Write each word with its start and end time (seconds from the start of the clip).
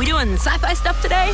We 0.00 0.06
doing 0.06 0.32
sci-fi 0.32 0.72
stuff 0.72 1.02
today? 1.02 1.26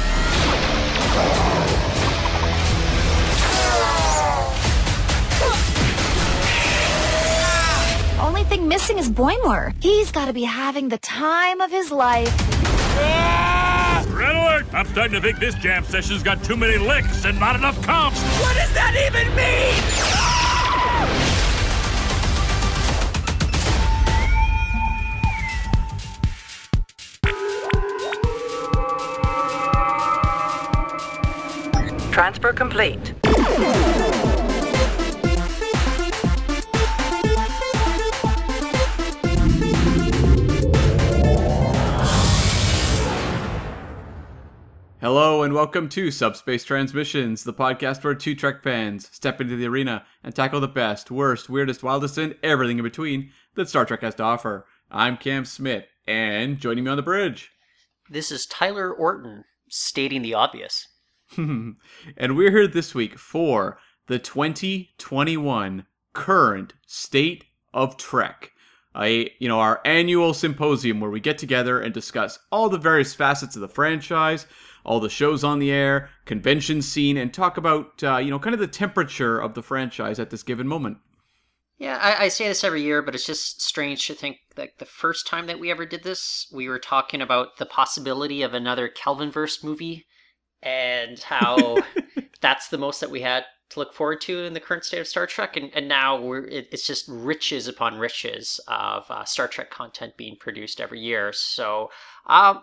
Only 8.20 8.42
thing 8.42 8.66
missing 8.66 8.98
is 8.98 9.08
Boimler. 9.08 9.72
He's 9.80 10.10
got 10.10 10.24
to 10.24 10.32
be 10.32 10.42
having 10.42 10.88
the 10.88 10.98
time 10.98 11.60
of 11.60 11.70
his 11.70 11.92
life. 11.92 12.34
Ah! 12.98 14.04
Red 14.08 14.34
alert! 14.34 14.66
I'm 14.74 14.86
starting 14.86 15.12
to 15.12 15.20
think 15.20 15.38
this 15.38 15.54
jam 15.54 15.84
session's 15.84 16.24
got 16.24 16.42
too 16.42 16.56
many 16.56 16.76
licks 16.76 17.24
and 17.24 17.38
not 17.38 17.54
enough 17.54 17.80
comps. 17.82 18.20
What 18.40 18.56
does 18.56 18.74
that 18.74 18.96
even 19.06 19.32
mean? 19.36 20.15
Transfer 32.16 32.54
complete. 32.54 33.12
Hello 44.98 45.42
and 45.42 45.52
welcome 45.52 45.90
to 45.90 46.10
Subspace 46.10 46.64
Transmissions, 46.64 47.44
the 47.44 47.52
podcast 47.52 48.02
where 48.02 48.14
two 48.14 48.34
Trek 48.34 48.62
fans 48.62 49.10
step 49.12 49.42
into 49.42 49.54
the 49.54 49.66
arena 49.66 50.06
and 50.24 50.34
tackle 50.34 50.60
the 50.60 50.68
best, 50.68 51.10
worst, 51.10 51.50
weirdest, 51.50 51.82
wildest, 51.82 52.16
and 52.16 52.34
everything 52.42 52.78
in 52.78 52.82
between 52.82 53.30
that 53.56 53.68
Star 53.68 53.84
Trek 53.84 54.00
has 54.00 54.14
to 54.14 54.22
offer. 54.22 54.64
I'm 54.90 55.18
Cam 55.18 55.44
Smith, 55.44 55.84
and 56.06 56.56
joining 56.56 56.84
me 56.84 56.90
on 56.90 56.96
the 56.96 57.02
bridge. 57.02 57.50
This 58.08 58.32
is 58.32 58.46
Tyler 58.46 58.90
Orton 58.90 59.44
stating 59.68 60.22
the 60.22 60.32
obvious. 60.32 60.88
and 61.36 61.76
we're 62.36 62.50
here 62.50 62.68
this 62.68 62.94
week 62.94 63.18
for 63.18 63.78
the 64.06 64.18
2021 64.18 65.86
current 66.12 66.74
state 66.86 67.44
of 67.74 67.96
Trek. 67.96 68.52
A, 68.96 69.30
you 69.38 69.48
know, 69.48 69.60
our 69.60 69.80
annual 69.84 70.32
symposium 70.32 71.00
where 71.00 71.10
we 71.10 71.20
get 71.20 71.36
together 71.36 71.80
and 71.80 71.92
discuss 71.92 72.38
all 72.50 72.68
the 72.70 72.78
various 72.78 73.14
facets 73.14 73.54
of 73.54 73.60
the 73.60 73.68
franchise, 73.68 74.46
all 74.84 75.00
the 75.00 75.10
shows 75.10 75.44
on 75.44 75.58
the 75.58 75.70
air, 75.70 76.08
convention 76.24 76.80
scene, 76.80 77.18
and 77.18 77.34
talk 77.34 77.58
about, 77.58 78.02
uh, 78.02 78.16
you 78.16 78.30
know, 78.30 78.38
kind 78.38 78.54
of 78.54 78.60
the 78.60 78.66
temperature 78.66 79.38
of 79.38 79.52
the 79.52 79.62
franchise 79.62 80.18
at 80.18 80.30
this 80.30 80.42
given 80.42 80.66
moment. 80.66 80.96
Yeah, 81.76 81.98
I, 82.00 82.24
I 82.24 82.28
say 82.28 82.48
this 82.48 82.64
every 82.64 82.82
year, 82.82 83.02
but 83.02 83.14
it's 83.14 83.26
just 83.26 83.60
strange 83.60 84.06
to 84.06 84.14
think 84.14 84.38
like 84.56 84.78
the 84.78 84.86
first 84.86 85.26
time 85.26 85.46
that 85.48 85.60
we 85.60 85.70
ever 85.70 85.84
did 85.84 86.02
this, 86.02 86.50
we 86.50 86.68
were 86.68 86.78
talking 86.78 87.20
about 87.20 87.58
the 87.58 87.66
possibility 87.66 88.40
of 88.40 88.54
another 88.54 88.88
Kelvinverse 88.88 89.62
movie 89.62 90.06
and 90.62 91.18
how 91.20 91.82
that's 92.40 92.68
the 92.68 92.78
most 92.78 93.00
that 93.00 93.10
we 93.10 93.20
had 93.22 93.44
to 93.70 93.80
look 93.80 93.92
forward 93.94 94.20
to 94.20 94.44
in 94.44 94.52
the 94.52 94.60
current 94.60 94.84
state 94.84 95.00
of 95.00 95.08
Star 95.08 95.26
Trek, 95.26 95.56
and, 95.56 95.70
and 95.74 95.88
now 95.88 96.20
we're 96.20 96.44
it, 96.46 96.68
it's 96.70 96.86
just 96.86 97.06
riches 97.08 97.66
upon 97.66 97.98
riches 97.98 98.60
of 98.68 99.10
uh, 99.10 99.24
Star 99.24 99.48
Trek 99.48 99.70
content 99.70 100.16
being 100.16 100.36
produced 100.36 100.80
every 100.80 101.00
year. 101.00 101.32
So, 101.32 101.90
um, 102.26 102.62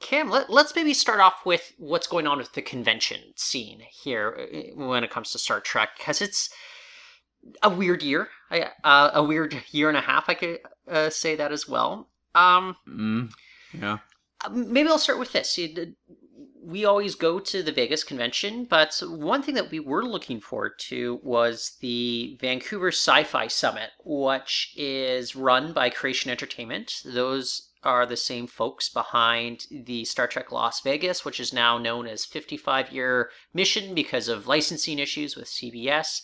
Cam, 0.00 0.30
let, 0.30 0.50
let's 0.50 0.74
maybe 0.76 0.94
start 0.94 1.18
off 1.20 1.44
with 1.44 1.72
what's 1.78 2.06
going 2.06 2.26
on 2.28 2.38
with 2.38 2.52
the 2.52 2.62
convention 2.62 3.20
scene 3.36 3.80
here 3.90 4.36
uh, 4.38 4.84
when 4.84 5.02
it 5.02 5.10
comes 5.10 5.32
to 5.32 5.38
Star 5.38 5.60
Trek, 5.60 5.90
because 5.98 6.22
it's 6.22 6.50
a 7.62 7.68
weird 7.70 8.02
year, 8.02 8.28
I- 8.50 8.70
uh, 8.84 9.10
a 9.14 9.24
weird 9.24 9.56
year 9.70 9.88
and 9.88 9.98
a 9.98 10.02
half. 10.02 10.28
I 10.28 10.34
could 10.34 10.58
uh, 10.88 11.10
say 11.10 11.34
that 11.36 11.50
as 11.52 11.68
well. 11.68 12.08
Um, 12.34 12.76
Mm, 12.88 13.30
yeah. 13.72 13.98
maybe 14.50 14.88
I'll 14.88 14.98
start 14.98 15.18
with 15.18 15.32
this. 15.32 15.58
We 16.66 16.86
always 16.86 17.14
go 17.14 17.40
to 17.40 17.62
the 17.62 17.72
Vegas 17.72 18.04
convention, 18.04 18.64
but 18.64 19.02
one 19.06 19.42
thing 19.42 19.54
that 19.54 19.70
we 19.70 19.80
were 19.80 20.04
looking 20.04 20.40
forward 20.40 20.78
to 20.88 21.20
was 21.22 21.76
the 21.80 22.38
Vancouver 22.40 22.88
Sci-Fi 22.88 23.48
Summit, 23.48 23.90
which 24.02 24.72
is 24.74 25.36
run 25.36 25.74
by 25.74 25.90
Creation 25.90 26.30
Entertainment. 26.30 27.02
Those 27.04 27.68
are 27.82 28.06
the 28.06 28.16
same 28.16 28.46
folks 28.46 28.88
behind 28.88 29.66
the 29.70 30.06
Star 30.06 30.26
Trek 30.26 30.50
Las 30.50 30.80
Vegas, 30.80 31.22
which 31.22 31.38
is 31.38 31.52
now 31.52 31.76
known 31.76 32.06
as 32.06 32.24
55 32.24 32.90
Year 32.92 33.30
Mission 33.52 33.94
because 33.94 34.28
of 34.28 34.46
licensing 34.46 34.98
issues 34.98 35.36
with 35.36 35.46
CBS 35.46 36.22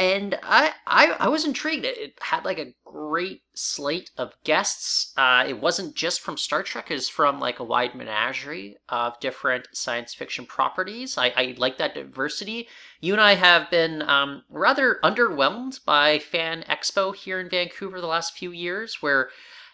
and 0.00 0.38
I, 0.42 0.72
I 0.86 1.06
I 1.20 1.28
was 1.28 1.44
intrigued. 1.44 1.84
It 1.84 1.98
it 1.98 2.18
had 2.22 2.44
like 2.44 2.58
a 2.58 2.72
great 2.84 3.42
slate 3.54 4.10
of 4.16 4.32
guests. 4.44 5.12
Uh, 5.16 5.44
it 5.46 5.60
wasn't 5.60 5.94
just 5.94 6.20
from 6.22 6.36
Star 6.38 6.62
Trek; 6.62 6.90
it's 6.90 7.08
from 7.08 7.38
like 7.38 7.58
a 7.58 7.64
wide 7.64 7.94
menagerie 7.94 8.78
of 8.88 9.20
different 9.20 9.68
science 9.72 10.14
fiction 10.14 10.46
properties. 10.46 11.18
I, 11.18 11.28
I 11.36 11.54
like 11.58 11.78
that 11.78 11.94
diversity. 11.94 12.68
You 13.00 13.12
and 13.12 13.20
I 13.20 13.34
have 13.34 13.70
been 13.70 14.02
um, 14.02 14.42
rather 14.48 14.98
underwhelmed 15.04 15.84
by 15.84 16.18
Fan 16.18 16.64
Expo 16.68 17.14
here 17.14 17.38
in 17.38 17.50
Vancouver 17.50 18.00
the 18.00 18.06
last 18.06 18.36
few 18.36 18.50
years, 18.52 19.02
where 19.02 19.30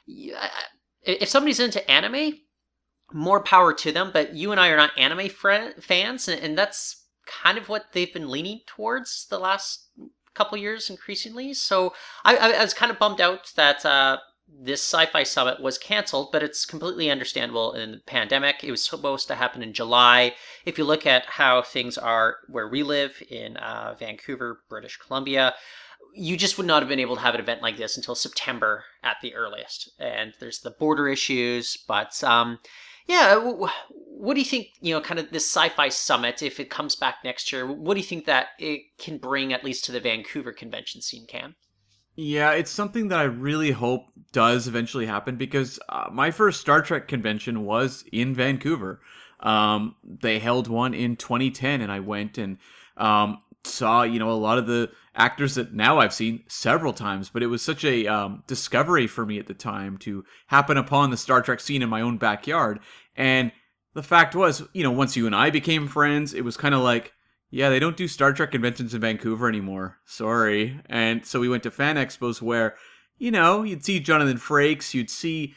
I- 0.08 0.50
if 1.03 1.28
somebody's 1.28 1.60
into 1.60 1.88
anime, 1.91 2.41
more 3.12 3.43
power 3.43 3.72
to 3.75 3.93
them. 3.93 4.10
But 4.12 4.34
you 4.34 4.53
and 4.53 4.60
I 4.60 4.69
are 4.69 4.76
not 4.76 4.98
anime 4.98 5.28
fans, 5.28 6.28
and, 6.28 6.41
and 6.43 6.58
that's 6.58 7.04
kind 7.26 7.58
of 7.58 7.69
what 7.69 7.93
they've 7.93 8.12
been 8.12 8.31
leaning 8.31 8.60
towards 8.66 9.26
the 9.28 9.38
last 9.38 9.88
couple 10.37 10.59
years 10.59 10.91
increasingly. 10.91 11.55
So 11.55 11.95
I, 12.25 12.37
I, 12.37 12.63
was 12.63 12.75
kind 12.75 12.93
of 12.93 12.99
bummed 12.99 13.21
out 13.21 13.53
that 13.57 13.85
uh, 13.85 14.19
this 14.49 14.83
sci-fi 14.83 15.23
summit 15.23 15.61
was 15.61 15.79
canceled, 15.79 16.31
but 16.33 16.43
it's 16.43 16.65
completely 16.65 17.11
understandable 17.11 17.73
in 17.73 17.93
the 17.93 17.99
pandemic. 17.99 18.63
It 18.63 18.71
was 18.71 18.85
supposed 18.85 19.27
to 19.29 19.35
happen 19.35 19.63
in 19.63 19.73
July. 19.73 20.35
If 20.65 20.79
you 20.79 20.85
look 20.85 21.07
at 21.07 21.27
how 21.27 21.63
things 21.63 21.99
are 21.99 22.37
where 22.49 22.69
we 22.69 22.83
live 22.83 23.23
in 23.29 23.57
uh, 23.57 23.95
Vancouver, 23.99 24.61
British 24.69 24.99
Columbia, 24.99 25.55
you 26.15 26.37
just 26.37 26.57
would 26.57 26.67
not 26.67 26.83
have 26.83 26.89
been 26.89 27.01
able 27.01 27.17
to 27.17 27.23
have 27.23 27.35
an 27.35 27.41
event 27.41 27.61
like 27.61 27.77
this 27.77 27.97
until 27.97 28.15
September 28.15 28.85
at 29.03 29.17
the 29.21 29.35
earliest. 29.35 29.91
And 29.99 30.33
there's 30.41 30.61
the 30.61 30.71
border 30.71 31.09
issues, 31.09 31.77
but 31.89 32.23
um, 32.25 32.59
yeah, 33.06 33.39
what 33.39 34.34
do 34.34 34.41
you 34.41 34.47
think? 34.47 34.69
You 34.81 34.94
know, 34.94 35.00
kind 35.00 35.21
of 35.21 35.31
this 35.31 35.47
sci-fi 35.47 35.89
summit, 35.89 36.43
if 36.43 36.59
it 36.59 36.71
comes 36.71 36.97
back 36.97 37.17
next 37.25 37.53
year, 37.53 37.67
what 37.67 37.94
do 37.94 38.00
you 38.00 38.06
think 38.06 38.27
that 38.27 38.49
it 38.59 38.83
can 38.99 39.19
bring 39.19 39.53
at 39.53 39.65
least 39.65 39.84
to 39.87 39.93
the 39.93 40.00
Vancouver 40.00 40.53
convention 40.53 41.03
scene? 41.03 41.27
Cam? 41.27 41.55
Yeah, 42.17 42.53
it's 42.53 42.71
something 42.71 43.09
that 43.09 43.19
I 43.19 43.25
really 43.25 43.72
hope 43.72 44.06
does 44.33 44.67
eventually 44.67 45.05
happen 45.05 45.37
because 45.37 45.78
uh, 45.91 46.09
my 46.11 46.31
first 46.31 46.62
Star 46.62 46.81
Trek 46.81 47.09
convention 47.09 47.65
was 47.65 48.05
in 48.11 48.34
Vancouver. 48.34 49.03
Um, 49.41 49.97
they 50.03 50.38
held 50.38 50.67
one 50.67 50.94
in 50.94 51.17
2010, 51.17 51.83
and 51.83 51.93
I 51.93 52.00
went 52.00 52.38
and 52.38 52.56
um, 52.97 53.43
saw, 53.65 54.03
you 54.03 54.19
know, 54.19 54.31
a 54.31 54.33
lot 54.33 54.56
of 54.56 54.67
the 54.67 54.91
actors 55.16 55.54
that 55.56 55.75
now 55.75 55.99
I've 55.99 56.15
seen 56.15 56.44
several 56.49 56.93
times. 56.93 57.31
But 57.31 57.43
it 57.43 57.49
was 57.49 57.62
such 57.62 57.84
a 57.84 58.06
um, 58.06 58.44
discovery 58.47 59.06
for 59.06 59.27
me 59.27 59.38
at 59.38 59.47
the 59.47 59.54
time 59.54 59.97
to 59.99 60.25
happen 60.47 60.77
upon 60.77 61.10
the 61.10 61.16
Star 61.16 61.43
Trek 61.43 61.60
scene 61.60 61.82
in 61.82 61.88
my 61.88 62.03
own 62.03 62.19
backyard. 62.19 62.81
And 63.16 63.50
the 63.94 64.03
fact 64.03 64.34
was, 64.34 64.62
you 64.72 64.82
know, 64.82 64.91
once 64.91 65.16
you 65.16 65.26
and 65.26 65.34
I 65.34 65.50
became 65.50 65.88
friends, 65.88 66.34
it 66.34 66.44
was 66.44 66.56
kind 66.56 66.75
of 66.75 66.82
like, 66.82 67.12
yeah, 67.50 67.71
they 67.71 67.78
don't 67.78 67.97
do 67.97 68.09
Star 68.09 68.32
Trek 68.32 68.50
conventions 68.50 68.93
in 68.93 69.00
Vancouver 69.00 69.49
anymore. 69.49 69.99
Sorry. 70.05 70.81
And 70.87 71.25
so 71.25 71.41
we 71.41 71.49
went 71.49 71.62
to 71.62 71.71
fan 71.71 71.97
expos 71.97 72.43
where, 72.43 72.76
you 73.19 73.31
know, 73.31 73.62
you'd 73.62 73.84
see 73.84 74.00
Jonathan 74.00 74.37
Frakes, 74.37 74.93
you'd 74.93 75.10
see 75.10 75.55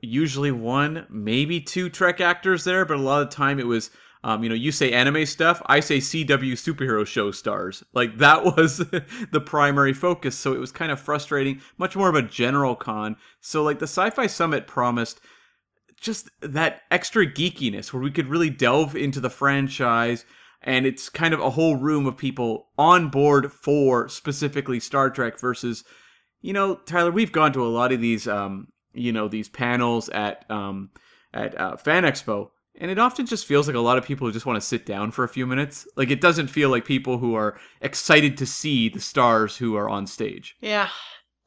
usually 0.00 0.50
one, 0.50 1.06
maybe 1.08 1.60
two 1.60 1.88
Trek 1.88 2.20
actors 2.20 2.64
there, 2.64 2.84
but 2.84 2.98
a 2.98 3.00
lot 3.00 3.22
of 3.22 3.30
the 3.30 3.36
time 3.36 3.58
it 3.58 3.66
was, 3.66 3.90
um, 4.24 4.42
you 4.42 4.48
know, 4.48 4.54
you 4.54 4.72
say 4.72 4.92
anime 4.92 5.26
stuff, 5.26 5.62
I 5.66 5.80
say 5.80 5.98
CW 5.98 6.52
superhero 6.52 7.06
show 7.06 7.30
stars. 7.30 7.84
Like 7.92 8.18
that 8.18 8.44
was 8.56 8.78
the 8.78 9.42
primary 9.44 9.92
focus. 9.92 10.36
So 10.36 10.52
it 10.52 10.58
was 10.58 10.72
kind 10.72 10.90
of 10.90 11.00
frustrating, 11.00 11.60
much 11.76 11.96
more 11.96 12.08
of 12.08 12.14
a 12.14 12.22
general 12.22 12.74
con. 12.74 13.16
So 13.40 13.62
like 13.62 13.78
the 13.78 13.84
Sci 13.84 14.10
Fi 14.10 14.26
Summit 14.26 14.66
promised 14.66 15.20
just 16.00 16.30
that 16.40 16.82
extra 16.90 17.26
geekiness 17.26 17.92
where 17.92 18.02
we 18.02 18.10
could 18.10 18.28
really 18.28 18.50
delve 18.50 18.94
into 18.94 19.20
the 19.20 19.30
franchise 19.30 20.24
and 20.62 20.86
it's 20.86 21.08
kind 21.08 21.34
of 21.34 21.40
a 21.40 21.50
whole 21.50 21.76
room 21.76 22.06
of 22.06 22.16
people 22.16 22.68
on 22.76 23.08
board 23.08 23.52
for 23.52 24.08
specifically 24.08 24.80
Star 24.80 25.10
Trek 25.10 25.38
versus 25.38 25.84
you 26.40 26.52
know 26.52 26.76
Tyler 26.76 27.10
we've 27.10 27.32
gone 27.32 27.52
to 27.52 27.64
a 27.64 27.68
lot 27.68 27.92
of 27.92 28.00
these 28.00 28.28
um 28.28 28.68
you 28.94 29.12
know 29.12 29.28
these 29.28 29.48
panels 29.48 30.08
at 30.10 30.48
um 30.50 30.90
at 31.34 31.60
uh, 31.60 31.76
Fan 31.76 32.04
Expo 32.04 32.50
and 32.78 32.90
it 32.90 32.98
often 32.98 33.26
just 33.26 33.46
feels 33.46 33.66
like 33.66 33.76
a 33.76 33.80
lot 33.80 33.98
of 33.98 34.04
people 34.04 34.26
who 34.26 34.32
just 34.32 34.46
want 34.46 34.56
to 34.56 34.66
sit 34.66 34.86
down 34.86 35.10
for 35.10 35.24
a 35.24 35.28
few 35.28 35.46
minutes 35.46 35.86
like 35.96 36.10
it 36.10 36.20
doesn't 36.20 36.48
feel 36.48 36.70
like 36.70 36.84
people 36.84 37.18
who 37.18 37.34
are 37.34 37.58
excited 37.80 38.36
to 38.36 38.46
see 38.46 38.88
the 38.88 39.00
stars 39.00 39.56
who 39.56 39.76
are 39.76 39.88
on 39.88 40.06
stage 40.06 40.56
Yeah, 40.60 40.88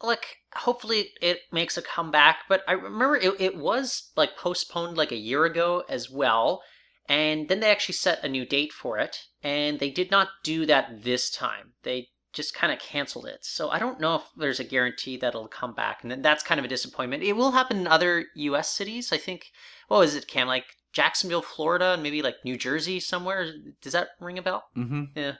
look, 0.03 0.25
hopefully 0.53 1.11
it 1.21 1.39
makes 1.51 1.77
a 1.77 1.81
comeback. 1.81 2.43
But 2.49 2.61
I 2.67 2.73
remember 2.73 3.15
it, 3.15 3.39
it 3.39 3.57
was 3.57 4.11
like 4.15 4.37
postponed 4.37 4.97
like 4.97 5.11
a 5.11 5.17
year 5.17 5.45
ago 5.45 5.83
as 5.89 6.09
well. 6.09 6.61
And 7.09 7.49
then 7.49 7.59
they 7.59 7.71
actually 7.71 7.95
set 7.95 8.23
a 8.23 8.29
new 8.29 8.45
date 8.45 8.71
for 8.71 8.97
it. 8.97 9.17
And 9.43 9.79
they 9.79 9.89
did 9.89 10.11
not 10.11 10.29
do 10.43 10.65
that 10.65 11.03
this 11.03 11.29
time. 11.29 11.73
They 11.83 12.09
just 12.31 12.53
kind 12.53 12.71
of 12.71 12.79
canceled 12.79 13.25
it. 13.25 13.39
So 13.41 13.69
I 13.69 13.79
don't 13.79 13.99
know 13.99 14.15
if 14.15 14.21
there's 14.37 14.59
a 14.59 14.65
guarantee 14.65 15.17
that 15.17 15.29
it'll 15.29 15.47
come 15.47 15.73
back. 15.73 16.03
And 16.03 16.23
that's 16.23 16.43
kind 16.43 16.59
of 16.59 16.65
a 16.65 16.69
disappointment. 16.69 17.23
It 17.23 17.33
will 17.33 17.51
happen 17.51 17.77
in 17.79 17.87
other 17.87 18.25
US 18.35 18.69
cities. 18.69 19.11
I 19.11 19.17
think, 19.17 19.47
what 19.87 19.99
was 19.99 20.15
it, 20.15 20.27
Cam? 20.27 20.47
Like 20.47 20.65
Jacksonville, 20.93 21.41
Florida, 21.41 21.93
and 21.93 22.03
maybe 22.03 22.21
like 22.21 22.35
New 22.43 22.57
Jersey 22.57 22.99
somewhere. 22.99 23.51
Does 23.81 23.93
that 23.93 24.09
ring 24.19 24.37
a 24.37 24.41
bell? 24.41 24.65
Mm-hmm. 24.77 25.03
Yeah. 25.15 25.33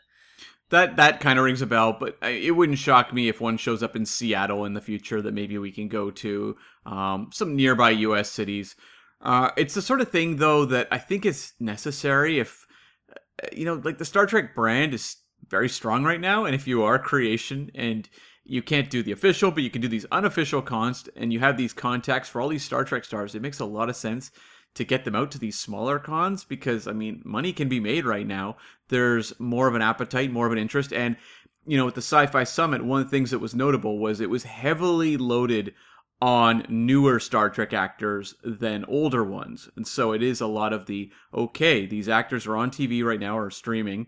That 0.70 0.96
that 0.96 1.20
kind 1.20 1.38
of 1.38 1.44
rings 1.44 1.62
a 1.62 1.66
bell, 1.66 1.98
but 2.00 2.18
I- 2.22 2.30
it 2.30 2.52
wouldn't 2.56 2.78
shock 2.78 3.14
me 3.14 3.28
if 3.28 3.42
one 3.42 3.58
shows 3.58 3.84
up 3.84 3.96
in 3.96 4.06
Seattle 4.06 4.64
in 4.66 4.74
the 4.74 4.80
future 4.82 5.22
that 5.22 5.34
maybe 5.34 5.58
we 5.58 5.72
can 5.72 5.90
go 5.90 6.10
to 6.12 6.56
um, 6.86 7.30
some 7.34 7.56
nearby 7.58 7.90
U.S. 7.92 8.32
cities. 8.32 8.76
Uh, 9.20 9.52
it's 9.58 9.74
the 9.74 9.82
sort 9.82 10.00
of 10.02 10.10
thing, 10.10 10.38
though, 10.38 10.64
that 10.66 10.88
I 10.90 10.98
think 10.98 11.26
is 11.26 11.52
necessary 11.60 12.40
if 12.40 12.66
uh, 13.12 13.48
you 13.52 13.66
know, 13.66 13.82
like 13.84 13.98
the 13.98 14.06
Star 14.06 14.26
Trek 14.26 14.56
brand 14.56 14.94
is 14.94 15.18
very 15.50 15.68
strong 15.68 16.06
right 16.06 16.22
now, 16.22 16.46
and 16.46 16.56
if 16.56 16.66
you 16.68 16.84
are 16.84 16.98
creation 16.98 17.70
and 17.76 18.08
you 18.46 18.62
can't 18.62 18.90
do 18.90 19.04
the 19.04 19.12
official, 19.12 19.52
but 19.52 19.64
you 19.64 19.70
can 19.70 19.82
do 19.82 19.88
these 19.90 20.06
unofficial 20.12 20.62
cons, 20.62 21.10
and 21.18 21.34
you 21.34 21.40
have 21.40 21.58
these 21.58 21.74
contacts 21.74 22.30
for 22.30 22.40
all 22.40 22.48
these 22.48 22.64
Star 22.64 22.86
Trek 22.86 23.04
stars, 23.04 23.36
it 23.36 23.42
makes 23.42 23.60
a 23.60 23.66
lot 23.66 23.90
of 23.90 23.96
sense 23.98 24.32
to 24.76 24.86
get 24.86 25.04
them 25.04 25.16
out 25.16 25.32
to 25.32 25.40
these 25.40 25.60
smaller 25.60 26.00
cons 26.00 26.44
because 26.44 26.88
I 26.88 26.94
mean, 26.94 27.22
money 27.26 27.54
can 27.54 27.70
be 27.70 27.80
made 27.80 28.06
right 28.06 28.26
now. 28.26 28.58
There's 28.90 29.38
more 29.40 29.68
of 29.68 29.76
an 29.76 29.82
appetite, 29.82 30.32
more 30.32 30.46
of 30.46 30.52
an 30.52 30.58
interest, 30.58 30.94
and 30.94 31.18
you 31.66 31.78
know, 31.78 31.86
with 31.86 31.96
the 31.96 32.02
Sci-Fi 32.02 32.44
Summit, 32.44 32.84
one 32.84 33.02
of 33.02 33.08
the 33.08 33.12
things 33.12 33.32
that 33.32 33.40
was 33.40 33.54
notable 33.54 34.00
was 34.00 34.20
it 34.20 34.30
was 34.30 34.44
heavily 34.44 35.16
loaded 35.18 35.74
on 36.22 36.66
newer 36.70 37.20
Star 37.20 37.50
Trek 37.50 37.74
actors 37.74 38.36
than 38.44 38.86
older 38.86 39.24
ones. 39.24 39.70
And 39.76 39.88
so 39.88 40.12
it 40.12 40.22
is 40.22 40.42
a 40.42 40.48
lot 40.48 40.74
of 40.74 40.86
the 40.86 41.12
okay, 41.34 41.86
these 41.86 42.10
actors 42.10 42.46
are 42.48 42.56
on 42.56 42.72
TV 42.72 43.04
right 43.04 43.20
now 43.20 43.38
or 43.38 43.50
streaming. 43.50 44.08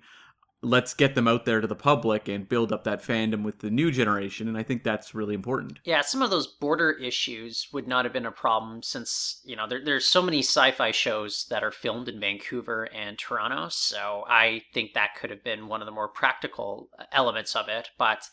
Let's 0.64 0.94
get 0.94 1.14
them 1.14 1.28
out 1.28 1.46
there 1.46 1.62
to 1.62 1.68
the 1.68 1.76
public 1.76 2.28
and 2.28 2.48
build 2.48 2.72
up 2.72 2.84
that 2.86 3.04
fandom 3.04 3.44
with 3.44 3.60
the 3.60 3.70
new 3.70 3.92
generation. 3.92 4.48
And 4.48 4.58
I 4.58 4.64
think 4.64 4.84
that's 4.84 5.14
really 5.14 5.36
important. 5.36 5.80
Yeah, 5.84 6.02
some 6.02 6.22
of 6.22 6.30
those 6.30 6.48
border 6.48 6.92
issues 6.92 7.68
would 7.74 7.88
not 7.88 8.06
have 8.06 8.14
been 8.14 8.26
a 8.26 8.32
problem 8.32 8.82
since, 8.82 9.42
you 9.44 9.56
know, 9.56 9.68
there, 9.68 9.84
there's 9.84 10.06
so 10.06 10.22
many 10.22 10.40
sci 10.40 10.72
fi 10.72 10.92
shows 10.92 11.46
that 11.50 11.64
are 11.64 11.72
filmed 11.72 12.08
in 12.08 12.20
Vancouver 12.20 12.86
and 12.94 13.18
Toronto. 13.18 13.68
So 13.70 14.24
I 14.28 14.64
think 14.74 14.94
that 14.94 15.16
could 15.20 15.30
have 15.30 15.44
been 15.44 15.68
one 15.68 15.82
of 15.82 15.86
the 15.86 15.92
more 15.92 16.08
practical 16.08 16.90
elements 17.12 17.56
of 17.56 17.68
it. 17.68 17.90
But 17.98 18.30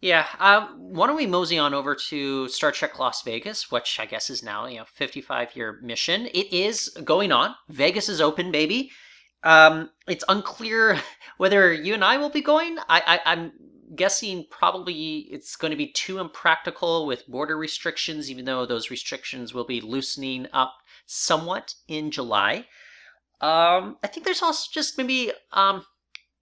yeah, 0.00 0.26
um, 0.38 0.74
why 0.76 1.08
don't 1.08 1.16
we 1.16 1.26
mosey 1.26 1.58
on 1.58 1.74
over 1.74 1.94
to 1.94 2.48
Star 2.48 2.70
Trek 2.70 2.98
Las 2.98 3.22
Vegas, 3.22 3.70
which 3.70 3.98
I 3.98 4.06
guess 4.06 4.30
is 4.30 4.42
now, 4.42 4.66
you 4.66 4.78
know, 4.78 4.84
55 4.84 5.56
year 5.56 5.80
mission. 5.82 6.26
It 6.26 6.52
is 6.52 6.88
going 7.04 7.32
on. 7.32 7.54
Vegas 7.68 8.08
is 8.08 8.20
open, 8.20 8.52
baby. 8.52 8.92
Um, 9.42 9.90
it's 10.06 10.24
unclear 10.28 10.98
whether 11.38 11.72
you 11.72 11.94
and 11.94 12.04
I 12.04 12.16
will 12.16 12.30
be 12.30 12.40
going. 12.40 12.78
I, 12.88 13.02
I 13.06 13.32
I'm 13.32 13.52
guessing 13.94 14.46
probably 14.50 15.28
it's 15.30 15.56
going 15.56 15.70
to 15.70 15.76
be 15.76 15.92
too 15.92 16.18
impractical 16.18 17.06
with 17.06 17.26
border 17.26 17.56
restrictions, 17.56 18.30
even 18.30 18.44
though 18.44 18.66
those 18.66 18.90
restrictions 18.90 19.54
will 19.54 19.64
be 19.64 19.80
loosening 19.80 20.46
up 20.52 20.74
somewhat 21.06 21.74
in 21.86 22.10
July. 22.10 22.66
Um, 23.40 23.96
I 24.02 24.08
think 24.08 24.24
there's 24.24 24.42
also 24.42 24.68
just 24.72 24.98
maybe 24.98 25.32
um, 25.52 25.84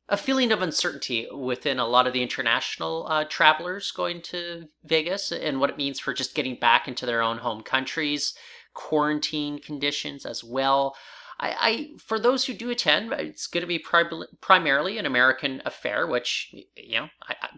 a 0.08 0.16
feeling 0.16 0.52
of 0.52 0.62
uncertainty 0.62 1.28
within 1.32 1.78
a 1.78 1.87
lot 1.87 2.06
of 2.06 2.12
the 2.12 2.22
international 2.22 3.06
uh, 3.08 3.25
travelers 3.25 3.90
going 3.90 4.22
to 4.22 4.69
Vegas 4.84 5.31
and 5.31 5.60
what 5.60 5.70
it 5.70 5.76
means 5.76 6.00
for 6.00 6.14
just 6.14 6.34
getting 6.34 6.56
back 6.56 6.88
into 6.88 7.06
their 7.06 7.22
own 7.22 7.38
home 7.38 7.62
countries, 7.62 8.34
quarantine 8.72 9.58
conditions 9.58 10.25
as 10.25 10.42
well. 10.42 10.96
I, 11.38 11.56
I 11.61 11.91
for 11.99 12.19
those 12.19 12.44
who 12.44 12.55
do 12.55 12.71
attend, 12.71 13.12
it's 13.12 13.47
going 13.47 13.62
to 13.62 13.67
be 13.67 13.79
pri- 13.79 14.05
primarily 14.41 14.99
an 14.99 15.06
American 15.06 15.62
affair, 15.65 16.06
which 16.06 16.55
you 16.77 16.99
know, 16.99 17.09
I, 17.29 17.37
I, 17.43 17.49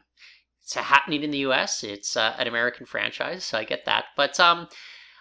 it's 0.62 0.74
happening 0.74 1.22
in 1.22 1.30
the 1.30 1.38
U.S. 1.38 1.82
It's 1.84 2.16
uh, 2.16 2.34
an 2.38 2.46
American 2.46 2.86
franchise, 2.86 3.44
so 3.44 3.58
I 3.58 3.64
get 3.64 3.84
that. 3.86 4.06
But 4.16 4.38
um, 4.38 4.68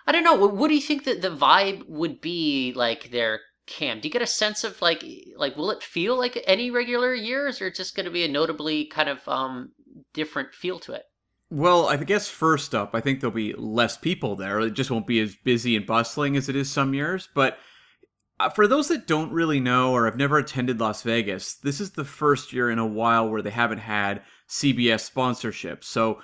I 0.06 0.12
don't 0.12 0.24
know. 0.24 0.36
What, 0.36 0.56
what 0.56 0.68
do 0.69 0.75
you 0.75 0.81
think 0.81 1.04
that 1.06 1.21
the 1.21 1.30
vibe 1.30 1.88
would 1.88 2.19
be 2.19 2.74
like 2.75 3.12
there, 3.12 3.42
Cam? 3.65 4.00
Do 4.00 4.07
you 4.07 4.12
get 4.12 4.21
a 4.21 4.27
sense 4.27 4.63
of 4.63 4.81
like, 4.81 5.04
like, 5.36 5.56
will 5.56 5.71
it 5.71 5.83
feel 5.83 6.18
like 6.18 6.44
any 6.45 6.71
regular 6.71 7.13
year, 7.13 7.48
or 7.62 7.69
just 7.69 7.95
going 7.95 8.06
to 8.06 8.12
be 8.12 8.25
a 8.25 8.27
notably 8.27 8.86
kind 8.86 9.09
of 9.09 9.27
um 9.27 9.71
different 10.13 10.54
feel 10.54 10.80
to 10.80 10.94
it? 10.94 11.04
Well, 11.50 11.88
I 11.88 11.95
guess 11.95 12.27
first 12.27 12.75
up, 12.75 12.94
I 12.94 13.00
think 13.00 13.21
there'll 13.21 13.33
be 13.33 13.54
less 13.54 13.95
people 13.98 14.36
there. 14.36 14.59
It 14.59 14.74
just 14.74 14.92
won't 14.92 15.07
be 15.07 15.21
as 15.21 15.36
busy 15.36 15.77
and 15.77 15.86
bustling 15.86 16.36
as 16.36 16.50
it 16.50 16.57
is 16.57 16.69
some 16.69 16.94
years. 16.94 17.30
But 17.33 17.57
for 18.53 18.67
those 18.67 18.87
that 18.89 19.07
don't 19.07 19.31
really 19.31 19.59
know 19.59 19.93
or 19.93 20.05
have 20.05 20.17
never 20.17 20.37
attended 20.37 20.79
Las 20.79 21.01
Vegas, 21.01 21.55
this 21.55 21.81
is 21.81 21.91
the 21.91 22.05
first 22.05 22.53
year 22.53 22.69
in 22.69 22.79
a 22.79 22.85
while 22.85 23.29
where 23.29 23.41
they 23.41 23.49
haven't 23.49 23.79
had 23.79 24.21
CBS 24.47 25.01
sponsorship. 25.01 25.83
So, 25.83 26.19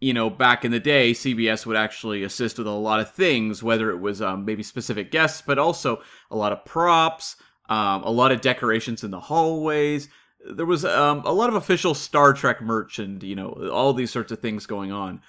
you 0.00 0.12
know, 0.12 0.28
back 0.28 0.64
in 0.64 0.72
the 0.72 0.80
day, 0.80 1.12
CBS 1.12 1.64
would 1.64 1.76
actually 1.76 2.24
assist 2.24 2.58
with 2.58 2.66
a 2.66 2.70
lot 2.70 2.98
of 2.98 3.12
things, 3.12 3.62
whether 3.62 3.90
it 3.90 4.00
was 4.00 4.20
um, 4.20 4.44
maybe 4.44 4.64
specific 4.64 5.12
guests, 5.12 5.42
but 5.46 5.58
also 5.58 6.02
a 6.30 6.36
lot 6.36 6.52
of 6.52 6.64
props, 6.64 7.36
um, 7.68 8.02
a 8.02 8.10
lot 8.10 8.32
of 8.32 8.40
decorations 8.40 9.04
in 9.04 9.12
the 9.12 9.20
hallways. 9.20 10.08
There 10.44 10.66
was 10.66 10.84
um, 10.84 11.22
a 11.24 11.32
lot 11.32 11.48
of 11.48 11.54
official 11.54 11.94
Star 11.94 12.32
Trek 12.32 12.60
merch 12.60 12.98
and, 12.98 13.22
you 13.22 13.36
know, 13.36 13.70
all 13.72 13.92
these 13.92 14.10
sorts 14.10 14.32
of 14.32 14.40
things 14.40 14.66
going 14.66 14.90
on. 14.90 15.20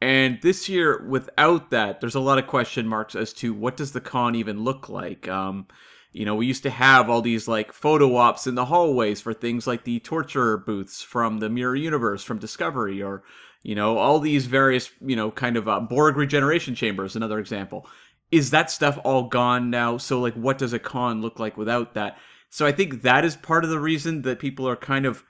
And 0.00 0.40
this 0.40 0.68
year, 0.68 1.04
without 1.06 1.70
that, 1.70 2.00
there's 2.00 2.14
a 2.14 2.20
lot 2.20 2.38
of 2.38 2.46
question 2.46 2.86
marks 2.86 3.14
as 3.14 3.32
to 3.34 3.52
what 3.52 3.76
does 3.76 3.92
the 3.92 4.00
con 4.00 4.34
even 4.34 4.64
look 4.64 4.88
like. 4.88 5.28
Um, 5.28 5.66
you 6.12 6.24
know, 6.24 6.34
we 6.34 6.46
used 6.46 6.62
to 6.62 6.70
have 6.70 7.10
all 7.10 7.22
these 7.22 7.46
like 7.46 7.72
photo 7.72 8.16
ops 8.16 8.46
in 8.46 8.54
the 8.54 8.64
hallways 8.64 9.20
for 9.20 9.34
things 9.34 9.66
like 9.66 9.84
the 9.84 10.00
torture 10.00 10.56
booths 10.56 11.02
from 11.02 11.38
the 11.38 11.50
Mirror 11.50 11.76
Universe 11.76 12.24
from 12.24 12.38
Discovery, 12.38 13.02
or 13.02 13.22
you 13.62 13.74
know, 13.74 13.98
all 13.98 14.18
these 14.18 14.46
various 14.46 14.90
you 15.00 15.16
know 15.16 15.30
kind 15.30 15.56
of 15.56 15.68
uh, 15.68 15.80
Borg 15.80 16.16
regeneration 16.16 16.74
chambers. 16.74 17.14
Another 17.14 17.38
example. 17.38 17.86
Is 18.30 18.50
that 18.50 18.70
stuff 18.70 18.98
all 19.04 19.24
gone 19.24 19.70
now? 19.70 19.98
So 19.98 20.20
like, 20.20 20.34
what 20.34 20.58
does 20.58 20.72
a 20.72 20.78
con 20.78 21.20
look 21.20 21.38
like 21.38 21.56
without 21.56 21.94
that? 21.94 22.16
So 22.48 22.66
I 22.66 22.72
think 22.72 23.02
that 23.02 23.24
is 23.24 23.36
part 23.36 23.64
of 23.64 23.70
the 23.70 23.78
reason 23.78 24.22
that 24.22 24.38
people 24.38 24.68
are 24.68 24.76
kind 24.76 25.04
of 25.04 25.24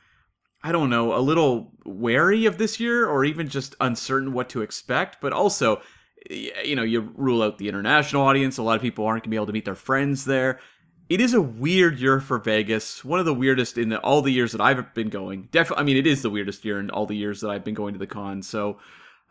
I 0.63 0.73
don't 0.73 0.91
know, 0.91 1.17
a 1.17 1.21
little 1.21 1.73
wary 1.85 2.47
of 2.47 2.59
this 2.59 2.79
year 2.79 3.07
or 3.07 3.25
even 3.25 3.49
just 3.49 3.75
uncertain 3.81 4.33
what 4.33 4.49
to 4.51 4.63
expect, 4.63 5.21
but 5.21 5.33
also 5.33 5.81
you 6.29 6.77
know, 6.77 6.83
you 6.83 7.13
rule 7.17 7.43
out 7.43 7.59
the 7.59 7.69
international 7.69 8.23
audience. 8.23 8.59
A 8.59 8.63
lot 8.63 8.77
of 8.77 8.83
people 8.83 9.07
aren't 9.07 9.23
going 9.23 9.31
to 9.31 9.31
be 9.31 9.37
able 9.37 9.47
to 9.47 9.53
meet 9.53 9.65
their 9.65 9.75
friends 9.75 10.25
there. 10.25 10.61
It 11.09 11.21
is 11.21 11.35
a 11.35 11.41
weird 11.41 11.99
year 11.99 12.21
for 12.21 12.39
Vegas. 12.39 13.05
One 13.05 13.19
of 13.19 13.27
the 13.27 13.35
weirdest 13.35 13.79
in 13.79 13.89
the, 13.89 13.99
all 13.99 14.23
the 14.23 14.33
years 14.33 14.53
that 14.53 14.61
I've 14.61 14.95
been 14.95 15.09
going. 15.09 15.49
Definitely, 15.51 15.83
I 15.83 15.85
mean, 15.85 15.97
it 15.97 16.07
is 16.07 16.23
the 16.23 16.31
weirdest 16.31 16.65
year 16.65 16.79
in 16.79 16.91
all 16.91 17.07
the 17.07 17.17
years 17.17 17.41
that 17.41 17.51
I've 17.51 17.65
been 17.65 17.75
going 17.75 17.95
to 17.95 17.99
the 17.99 18.07
con. 18.07 18.43
So, 18.43 18.79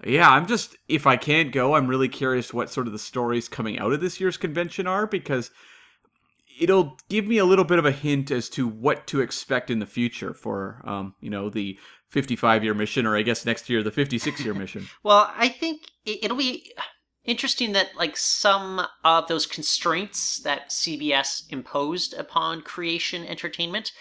yeah, 0.05 0.29
I'm 0.29 0.47
just 0.47 0.75
if 0.87 1.07
I 1.07 1.15
can't 1.15 1.53
go, 1.53 1.75
I'm 1.75 1.87
really 1.87 2.09
curious 2.09 2.53
what 2.53 2.69
sort 2.69 2.87
of 2.87 2.93
the 2.93 2.99
stories 2.99 3.47
coming 3.47 3.79
out 3.79 3.93
of 3.93 4.01
this 4.01 4.19
year's 4.19 4.37
convention 4.37 4.87
are 4.87 5.07
because 5.07 5.51
it'll 6.59 6.97
give 7.09 7.25
me 7.27 7.37
a 7.37 7.45
little 7.45 7.65
bit 7.65 7.79
of 7.79 7.85
a 7.85 7.91
hint 7.91 8.31
as 8.31 8.49
to 8.49 8.67
what 8.67 9.07
to 9.07 9.21
expect 9.21 9.69
in 9.69 9.79
the 9.79 9.85
future 9.85 10.33
for 10.33 10.81
um, 10.85 11.15
you 11.21 11.29
know 11.29 11.49
the 11.49 11.77
55 12.09 12.63
year 12.63 12.73
mission 12.73 13.05
or 13.05 13.15
i 13.15 13.21
guess 13.21 13.45
next 13.45 13.69
year 13.69 13.83
the 13.83 13.91
56 13.91 14.43
year 14.43 14.53
mission 14.63 14.87
Well, 15.03 15.31
I 15.35 15.49
think 15.49 15.83
it- 16.05 16.23
it'll 16.23 16.37
be 16.37 16.73
interesting 17.25 17.73
that 17.73 17.89
like 17.95 18.17
some 18.17 18.81
of 19.03 19.27
those 19.27 19.45
constraints 19.45 20.39
that 20.39 20.69
CBS 20.69 21.43
imposed 21.51 22.13
upon 22.15 22.61
creation 22.61 23.25
entertainment, 23.25 23.91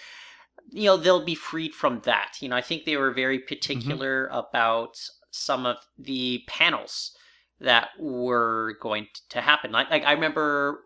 you 0.71 0.85
know, 0.85 0.97
they'll 0.97 1.25
be 1.25 1.35
freed 1.35 1.75
from 1.75 2.01
that. 2.05 2.37
You 2.41 2.49
know, 2.49 2.57
I 2.57 2.63
think 2.63 2.85
they 2.85 2.97
were 2.97 3.13
very 3.13 3.39
particular 3.39 4.29
about 4.33 4.97
some 5.31 5.67
of 5.67 5.77
the 5.99 6.43
panels 6.47 7.13
that 7.61 7.89
were 7.99 8.77
going 8.81 9.09
to 9.31 9.41
happen. 9.43 9.73
Like, 9.73 9.91
like 9.91 10.05
I 10.05 10.13
remember 10.13 10.85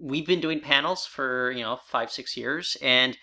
we've 0.00 0.26
been 0.26 0.40
doing 0.40 0.60
panels 0.60 1.06
for, 1.06 1.50
you 1.52 1.62
know, 1.62 1.78
5 1.88 2.10
6 2.10 2.36
years 2.36 2.76
and 2.82 3.16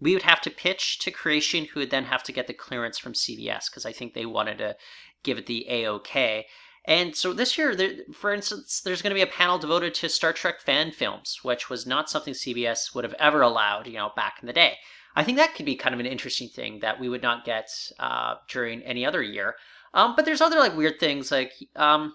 we 0.00 0.12
would 0.12 0.22
have 0.22 0.40
to 0.42 0.50
pitch 0.50 0.98
to 1.00 1.10
creation 1.10 1.66
who 1.66 1.80
would 1.80 1.90
then 1.90 2.04
have 2.04 2.22
to 2.24 2.32
get 2.32 2.46
the 2.46 2.54
clearance 2.54 2.98
from 2.98 3.14
CBS 3.14 3.70
because 3.70 3.84
I 3.84 3.92
think 3.92 4.14
they 4.14 4.26
wanted 4.26 4.58
to 4.58 4.76
give 5.24 5.38
it 5.38 5.46
the 5.46 5.66
AOK. 5.68 6.44
And 6.84 7.14
so 7.14 7.32
this 7.32 7.58
year, 7.58 7.74
there, 7.74 7.94
for 8.12 8.32
instance, 8.32 8.80
there's 8.80 9.02
going 9.02 9.10
to 9.10 9.14
be 9.14 9.22
a 9.22 9.26
panel 9.26 9.58
devoted 9.58 9.94
to 9.94 10.08
Star 10.08 10.32
Trek 10.32 10.60
fan 10.60 10.92
films, 10.92 11.40
which 11.42 11.68
was 11.68 11.86
not 11.86 12.08
something 12.08 12.32
CBS 12.32 12.94
would 12.94 13.04
have 13.04 13.14
ever 13.18 13.42
allowed, 13.42 13.86
you 13.86 13.94
know, 13.94 14.12
back 14.16 14.38
in 14.40 14.46
the 14.46 14.52
day. 14.52 14.76
I 15.16 15.24
think 15.24 15.36
that 15.36 15.54
could 15.54 15.66
be 15.66 15.74
kind 15.74 15.94
of 15.94 16.00
an 16.00 16.06
interesting 16.06 16.48
thing 16.48 16.78
that 16.80 17.00
we 17.00 17.08
would 17.08 17.22
not 17.22 17.44
get 17.44 17.68
uh, 17.98 18.36
during 18.48 18.82
any 18.82 19.04
other 19.04 19.20
year. 19.20 19.56
Um, 19.92 20.14
but 20.14 20.24
there's 20.24 20.40
other 20.40 20.58
like 20.58 20.76
weird 20.76 21.00
things 21.00 21.32
like 21.32 21.52
um, 21.76 22.14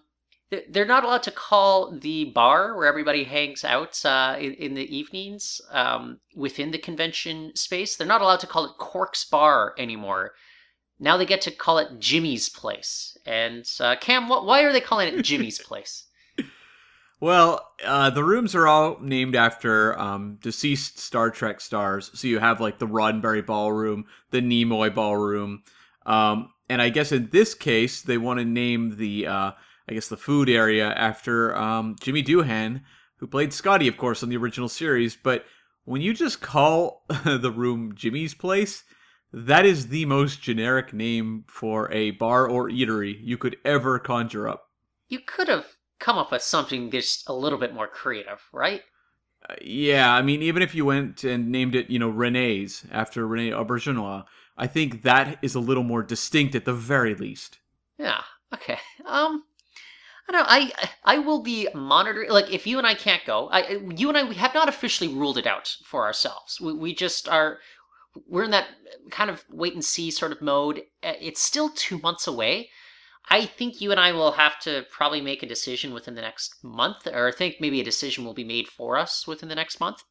they're 0.69 0.85
not 0.85 1.03
allowed 1.03 1.23
to 1.23 1.31
call 1.31 1.91
the 1.91 2.25
bar 2.25 2.75
where 2.75 2.87
everybody 2.87 3.23
hangs 3.23 3.63
out 3.63 4.03
uh, 4.05 4.35
in, 4.39 4.53
in 4.53 4.73
the 4.73 4.95
evenings 4.95 5.61
um, 5.71 6.19
within 6.35 6.71
the 6.71 6.77
convention 6.77 7.55
space. 7.55 7.95
They're 7.95 8.07
not 8.07 8.21
allowed 8.21 8.39
to 8.41 8.47
call 8.47 8.65
it 8.65 8.77
Quark's 8.77 9.25
Bar 9.25 9.73
anymore. 9.77 10.33
Now 10.99 11.17
they 11.17 11.25
get 11.25 11.41
to 11.41 11.51
call 11.51 11.77
it 11.77 11.99
Jimmy's 11.99 12.49
Place. 12.49 13.17
And 13.25 13.69
uh, 13.79 13.95
Cam, 13.97 14.29
what, 14.29 14.45
why 14.45 14.63
are 14.63 14.71
they 14.71 14.81
calling 14.81 15.13
it 15.13 15.21
Jimmy's 15.21 15.59
Place? 15.63 16.05
Well, 17.19 17.71
uh, 17.85 18.09
the 18.09 18.23
rooms 18.23 18.53
are 18.53 18.67
all 18.67 18.97
named 18.99 19.35
after 19.35 19.97
um, 19.97 20.39
deceased 20.41 20.99
Star 20.99 21.29
Trek 21.29 21.61
stars. 21.61 22.11
So 22.13 22.27
you 22.27 22.39
have 22.39 22.59
like 22.59 22.79
the 22.79 22.87
Roddenberry 22.87 23.45
Ballroom, 23.45 24.05
the 24.31 24.41
Nimoy 24.41 24.93
Ballroom, 24.93 25.63
um, 26.05 26.49
and 26.69 26.81
I 26.81 26.89
guess 26.89 27.11
in 27.11 27.29
this 27.31 27.53
case 27.53 28.01
they 28.01 28.17
want 28.17 28.39
to 28.39 28.45
name 28.45 28.97
the, 28.97 29.27
uh, 29.27 29.51
I 29.87 29.93
guess 29.93 30.07
the 30.07 30.17
food 30.17 30.49
area 30.49 30.87
after 30.87 31.55
um, 31.55 31.95
Jimmy 31.99 32.23
Doohan, 32.23 32.81
who 33.17 33.27
played 33.27 33.53
Scotty, 33.53 33.87
of 33.87 33.97
course, 33.97 34.23
on 34.23 34.29
the 34.29 34.37
original 34.37 34.69
series. 34.69 35.15
But 35.15 35.45
when 35.85 36.01
you 36.01 36.13
just 36.13 36.41
call 36.41 37.05
the 37.25 37.51
room 37.51 37.93
Jimmy's 37.95 38.33
Place, 38.33 38.83
that 39.33 39.65
is 39.65 39.87
the 39.87 40.05
most 40.05 40.41
generic 40.41 40.93
name 40.93 41.43
for 41.47 41.91
a 41.91 42.11
bar 42.11 42.47
or 42.47 42.69
eatery 42.69 43.17
you 43.21 43.37
could 43.37 43.57
ever 43.65 43.99
conjure 43.99 44.47
up. 44.47 44.69
You 45.09 45.19
could 45.19 45.47
have 45.47 45.65
come 45.99 46.17
up 46.17 46.31
with 46.31 46.41
something 46.41 46.91
just 46.91 47.27
a 47.27 47.33
little 47.33 47.57
bit 47.57 47.73
more 47.73 47.87
creative, 47.87 48.41
right? 48.51 48.81
Uh, 49.49 49.55
yeah, 49.61 50.13
I 50.13 50.21
mean, 50.21 50.41
even 50.41 50.61
if 50.61 50.75
you 50.75 50.85
went 50.85 51.23
and 51.23 51.49
named 51.49 51.75
it, 51.75 51.89
you 51.89 51.99
know, 51.99 52.09
Renee's 52.09 52.85
after 52.91 53.27
Rene 53.27 53.51
Auberjonois, 53.51 54.25
I 54.57 54.67
think 54.67 55.01
that 55.01 55.39
is 55.41 55.55
a 55.55 55.59
little 55.59 55.83
more 55.83 56.03
distinct 56.03 56.55
at 56.55 56.65
the 56.65 56.73
very 56.73 57.15
least. 57.15 57.59
Yeah. 57.97 58.21
Okay. 58.53 58.77
Um, 59.05 59.43
I 60.27 60.31
don't 60.31 60.41
know. 60.41 60.47
I 60.47 60.89
I 61.03 61.17
will 61.19 61.41
be 61.41 61.67
monitoring. 61.73 62.29
Like, 62.29 62.51
if 62.51 62.65
you 62.65 62.77
and 62.77 62.87
I 62.87 62.93
can't 62.93 63.25
go, 63.25 63.49
I 63.49 63.79
you 63.95 64.09
and 64.09 64.17
I 64.17 64.23
we 64.23 64.35
have 64.35 64.53
not 64.53 64.69
officially 64.69 65.13
ruled 65.13 65.37
it 65.37 65.47
out 65.47 65.75
for 65.85 66.05
ourselves. 66.05 66.61
We 66.61 66.73
we 66.73 66.95
just 66.95 67.27
are. 67.27 67.59
We're 68.27 68.43
in 68.43 68.51
that 68.51 68.67
kind 69.09 69.29
of 69.29 69.43
wait 69.49 69.73
and 69.73 69.83
see 69.83 70.11
sort 70.11 70.31
of 70.31 70.41
mode. 70.41 70.83
Uh, 71.01 71.13
It's 71.19 71.41
still 71.41 71.69
two 71.69 71.97
months 71.99 72.27
away. 72.27 72.69
I 73.29 73.45
think 73.45 73.81
you 73.81 73.91
and 73.91 73.99
I 73.99 74.11
will 74.11 74.33
have 74.33 74.59
to 74.61 74.85
probably 74.91 75.21
make 75.21 75.43
a 75.43 75.47
decision 75.47 75.93
within 75.93 76.15
the 76.15 76.21
next 76.21 76.63
month, 76.63 77.07
or 77.07 77.27
I 77.27 77.31
think 77.31 77.55
maybe 77.59 77.79
a 77.79 77.83
decision 77.85 78.25
will 78.25 78.33
be 78.33 78.43
made 78.43 78.67
for 78.67 78.97
us 78.97 79.25
within 79.25 79.49
the 79.49 79.55
next 79.55 79.79
month. 79.79 80.03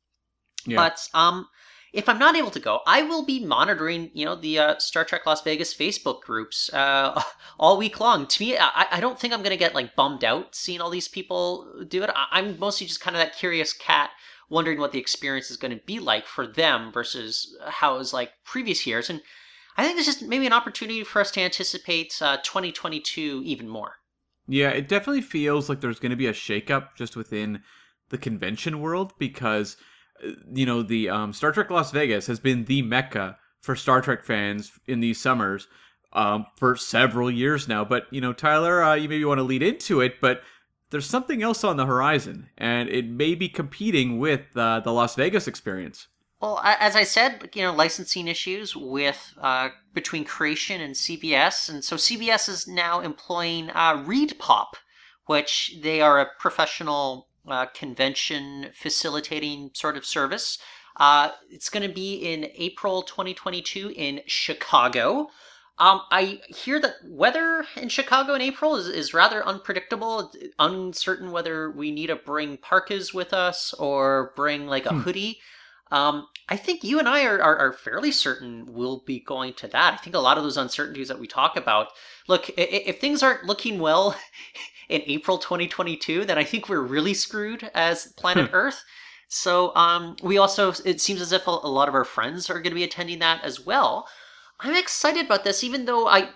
Yeah. 0.66 0.76
But 0.76 1.08
um, 1.14 1.48
if 1.92 2.08
I'm 2.08 2.18
not 2.18 2.36
able 2.36 2.50
to 2.50 2.60
go, 2.60 2.80
I 2.86 3.02
will 3.02 3.24
be 3.24 3.44
monitoring, 3.44 4.10
you 4.14 4.24
know, 4.24 4.34
the 4.34 4.58
uh, 4.58 4.78
Star 4.78 5.04
Trek 5.04 5.26
Las 5.26 5.42
Vegas 5.42 5.74
Facebook 5.74 6.22
groups 6.22 6.72
uh, 6.72 7.22
all 7.58 7.76
week 7.76 8.00
long. 8.00 8.26
To 8.26 8.42
me, 8.42 8.56
I, 8.58 8.86
I 8.92 9.00
don't 9.00 9.18
think 9.18 9.32
I'm 9.32 9.42
gonna 9.42 9.56
get 9.56 9.74
like 9.74 9.94
bummed 9.94 10.24
out 10.24 10.54
seeing 10.54 10.80
all 10.80 10.90
these 10.90 11.08
people 11.08 11.84
do 11.88 12.02
it. 12.02 12.10
I, 12.14 12.26
I'm 12.32 12.58
mostly 12.58 12.86
just 12.86 13.00
kind 13.00 13.16
of 13.16 13.20
that 13.20 13.36
curious 13.36 13.72
cat 13.72 14.10
wondering 14.52 14.78
what 14.78 14.92
the 14.92 15.00
experience 15.00 15.50
is 15.50 15.56
going 15.56 15.76
to 15.76 15.84
be 15.86 15.98
like 15.98 16.26
for 16.26 16.46
them 16.46 16.92
versus 16.92 17.56
how 17.66 17.94
it 17.94 17.98
was 17.98 18.12
like 18.12 18.32
previous 18.44 18.86
years. 18.86 19.08
And 19.08 19.22
I 19.76 19.84
think 19.84 19.96
it's 19.96 20.06
just 20.06 20.22
maybe 20.22 20.46
an 20.46 20.52
opportunity 20.52 21.02
for 21.02 21.20
us 21.20 21.30
to 21.32 21.40
anticipate 21.40 22.20
uh, 22.20 22.36
2022 22.44 23.42
even 23.44 23.68
more. 23.68 23.94
Yeah, 24.46 24.68
it 24.68 24.88
definitely 24.88 25.22
feels 25.22 25.68
like 25.68 25.80
there's 25.80 25.98
going 25.98 26.10
to 26.10 26.16
be 26.16 26.26
a 26.26 26.32
shakeup 26.32 26.88
just 26.96 27.16
within 27.16 27.62
the 28.10 28.18
convention 28.18 28.80
world 28.80 29.14
because, 29.18 29.78
you 30.52 30.66
know, 30.66 30.82
the 30.82 31.08
um, 31.08 31.32
Star 31.32 31.52
Trek 31.52 31.70
Las 31.70 31.90
Vegas 31.90 32.26
has 32.26 32.40
been 32.40 32.64
the 32.64 32.82
mecca 32.82 33.38
for 33.60 33.76
Star 33.76 34.00
Trek 34.00 34.24
fans 34.24 34.72
in 34.86 35.00
these 35.00 35.20
summers 35.20 35.68
um, 36.12 36.46
for 36.56 36.76
several 36.76 37.30
years 37.30 37.68
now. 37.68 37.84
But, 37.84 38.06
you 38.10 38.20
know, 38.20 38.32
Tyler, 38.32 38.82
uh, 38.82 38.94
you 38.94 39.08
maybe 39.08 39.24
want 39.24 39.38
to 39.38 39.44
lead 39.44 39.62
into 39.62 40.00
it, 40.00 40.20
but 40.20 40.42
there's 40.90 41.06
something 41.06 41.42
else 41.42 41.64
on 41.64 41.76
the 41.76 41.86
horizon, 41.86 42.48
and 42.58 42.88
it 42.90 43.08
may 43.08 43.34
be 43.34 43.48
competing 43.48 44.18
with 44.18 44.42
uh, 44.54 44.80
the 44.80 44.92
Las 44.92 45.14
Vegas 45.14 45.48
experience. 45.48 46.08
Well, 46.40 46.60
as 46.62 46.96
I 46.96 47.04
said, 47.04 47.50
you 47.54 47.62
know, 47.62 47.72
licensing 47.72 48.28
issues 48.28 48.76
with 48.76 49.32
uh, 49.40 49.70
between 49.94 50.24
Creation 50.24 50.80
and 50.80 50.94
CBS, 50.94 51.70
and 51.70 51.84
so 51.84 51.96
CBS 51.96 52.48
is 52.48 52.66
now 52.66 53.00
employing 53.00 53.70
uh, 53.70 53.98
ReedPop, 54.04 54.74
which 55.26 55.76
they 55.82 56.00
are 56.00 56.20
a 56.20 56.28
professional 56.38 57.28
uh, 57.48 57.66
convention 57.66 58.70
facilitating 58.74 59.70
sort 59.74 59.96
of 59.96 60.04
service. 60.06 60.58
Uh, 60.96 61.30
it's 61.50 61.70
going 61.70 61.86
to 61.86 61.92
be 61.94 62.14
in 62.16 62.48
April 62.54 63.02
2022 63.02 63.92
in 63.96 64.20
Chicago. 64.26 65.28
Um, 65.78 66.02
I 66.10 66.40
hear 66.48 66.78
that 66.80 66.96
weather 67.04 67.64
in 67.76 67.88
Chicago 67.88 68.34
in 68.34 68.42
April 68.42 68.76
is, 68.76 68.86
is 68.86 69.14
rather 69.14 69.44
unpredictable. 69.44 70.30
It's 70.34 70.54
uncertain 70.58 71.32
whether 71.32 71.70
we 71.70 71.90
need 71.90 72.08
to 72.08 72.16
bring 72.16 72.58
parkas 72.58 73.14
with 73.14 73.32
us 73.32 73.72
or 73.74 74.32
bring 74.36 74.66
like 74.66 74.86
a 74.86 74.92
hoodie. 74.92 75.40
Um, 75.90 76.28
I 76.48 76.56
think 76.56 76.84
you 76.84 76.98
and 76.98 77.08
I 77.08 77.24
are, 77.24 77.40
are, 77.42 77.56
are 77.58 77.72
fairly 77.72 78.12
certain 78.12 78.66
we'll 78.66 79.00
be 79.06 79.20
going 79.20 79.54
to 79.54 79.68
that. 79.68 79.94
I 79.94 79.96
think 79.96 80.14
a 80.16 80.20
lot 80.20 80.38
of 80.38 80.44
those 80.44 80.56
uncertainties 80.56 81.08
that 81.08 81.18
we 81.18 81.26
talk 81.26 81.56
about. 81.56 81.88
Look, 82.28 82.48
i- 82.50 82.62
i- 82.62 82.82
if 82.86 83.00
things 83.00 83.22
aren't 83.22 83.44
looking 83.44 83.78
well 83.78 84.14
in 84.92 85.02
April 85.06 85.38
2022, 85.38 86.24
then 86.24 86.38
I 86.38 86.44
think 86.44 86.68
we're 86.68 86.80
really 86.80 87.14
screwed 87.14 87.70
as 87.74 88.06
planet 88.16 88.50
Earth. 88.52 88.84
So 89.28 89.74
um, 89.74 90.16
we 90.22 90.36
also, 90.36 90.74
it 90.84 91.00
seems 91.00 91.20
as 91.20 91.32
if 91.32 91.46
a, 91.46 91.50
a 91.50 91.68
lot 91.68 91.88
of 91.88 91.94
our 91.94 92.04
friends 92.04 92.50
are 92.50 92.54
going 92.54 92.70
to 92.70 92.74
be 92.74 92.84
attending 92.84 93.18
that 93.20 93.42
as 93.42 93.64
well. 93.64 94.06
I'm 94.60 94.76
excited 94.76 95.24
about 95.24 95.42
this, 95.42 95.64
even 95.64 95.86
though 95.86 96.06
I, 96.06 96.28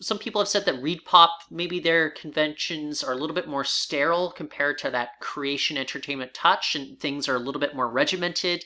some 0.00 0.18
people 0.18 0.40
have 0.40 0.48
said 0.48 0.64
that 0.64 0.82
ReedPop, 0.82 1.28
maybe 1.50 1.80
their 1.80 2.10
conventions 2.10 3.02
are 3.02 3.12
a 3.12 3.16
little 3.16 3.34
bit 3.34 3.48
more 3.48 3.64
sterile 3.64 4.30
compared 4.30 4.78
to 4.78 4.90
that 4.90 5.20
creation 5.20 5.76
entertainment 5.76 6.32
touch, 6.34 6.76
and 6.76 6.98
things 6.98 7.28
are 7.28 7.36
a 7.36 7.40
little 7.40 7.60
bit 7.60 7.74
more 7.74 7.88
regimented. 7.88 8.64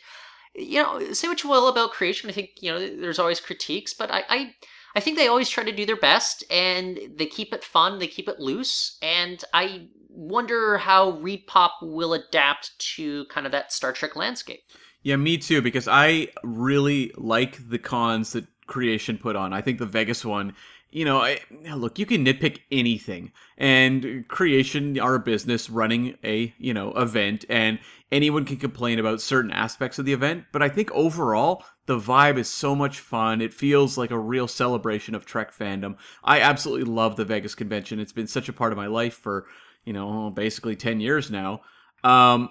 You 0.55 0.83
know, 0.83 1.12
say 1.12 1.29
what 1.29 1.43
you 1.43 1.49
will 1.49 1.69
about 1.69 1.93
creation. 1.93 2.29
I 2.29 2.33
think 2.33 2.51
you 2.61 2.71
know 2.71 2.79
there's 2.79 3.19
always 3.19 3.41
critiques, 3.41 3.95
but 3.95 4.11
I, 4.11 4.25
I, 4.29 4.55
I 4.95 5.01
think 5.01 5.17
they 5.17 5.29
always 5.29 5.49
try 5.49 5.65
to 5.65 5.73
do 5.73 5.87
their 5.87 5.97
best, 5.97 6.45
and 6.51 6.99
they 7.17 7.27
keep 7.27 7.53
it 7.53 7.65
fun, 7.65 7.99
they 7.99 8.07
keep 8.07 8.29
it 8.29 8.41
loose, 8.41 8.99
and 9.03 9.43
I 9.55 9.89
wonder 10.09 10.77
how 10.79 11.13
ReedPop 11.13 11.71
will 11.81 12.13
adapt 12.13 12.79
to 12.97 13.25
kind 13.27 13.47
of 13.47 13.53
that 13.53 13.73
Star 13.73 13.93
Trek 13.93 14.15
landscape. 14.15 14.61
Yeah, 15.03 15.17
me 15.17 15.39
too, 15.39 15.63
because 15.63 15.89
I 15.89 16.29
really 16.45 17.11
like 17.17 17.69
the 17.69 17.79
cons 17.79 18.33
that 18.33 18.47
Creation 18.67 19.19
put 19.19 19.35
on. 19.35 19.53
I 19.53 19.61
think 19.61 19.79
the 19.79 19.87
Vegas 19.87 20.25
one, 20.25 20.55
you 20.93 21.05
know, 21.05 21.19
I, 21.19 21.41
look, 21.75 21.99
you 21.99 22.07
can 22.07 22.25
nitpick 22.25 22.61
anything, 22.71 23.33
and 23.57 24.27
Creation 24.29 24.99
a 24.99 25.19
business 25.19 25.71
running 25.71 26.17
a, 26.23 26.55
you 26.59 26.75
know, 26.75 26.93
event, 26.93 27.45
and 27.49 27.79
anyone 28.13 28.45
can 28.45 28.59
complain 28.59 28.99
about 28.99 29.23
certain 29.23 29.51
aspects 29.51 29.99
of 29.99 30.05
the 30.05 30.13
event, 30.13 30.45
but 30.53 30.63
I 30.63 30.69
think 30.69 30.93
overall, 30.93 31.65
the 31.87 31.99
vibe 31.99 32.37
is 32.37 32.49
so 32.49 32.75
much 32.75 33.01
fun. 33.01 33.41
It 33.41 33.55
feels 33.55 33.99
like 33.99 34.11
a 34.11 34.19
real 34.19 34.47
celebration 34.47 35.15
of 35.15 35.25
Trek 35.25 35.53
fandom. 35.53 35.97
I 36.23 36.41
absolutely 36.41 36.93
love 36.93 37.17
the 37.17 37.25
Vegas 37.25 37.55
convention. 37.55 37.99
It's 37.99 38.13
been 38.13 38.27
such 38.27 38.49
a 38.49 38.53
part 38.53 38.73
of 38.73 38.77
my 38.77 38.87
life 38.87 39.15
for, 39.15 39.47
you 39.85 39.93
know, 39.93 40.31
basically 40.31 40.77
10 40.77 41.01
years 41.01 41.31
now. 41.31 41.63
Um, 42.05 42.51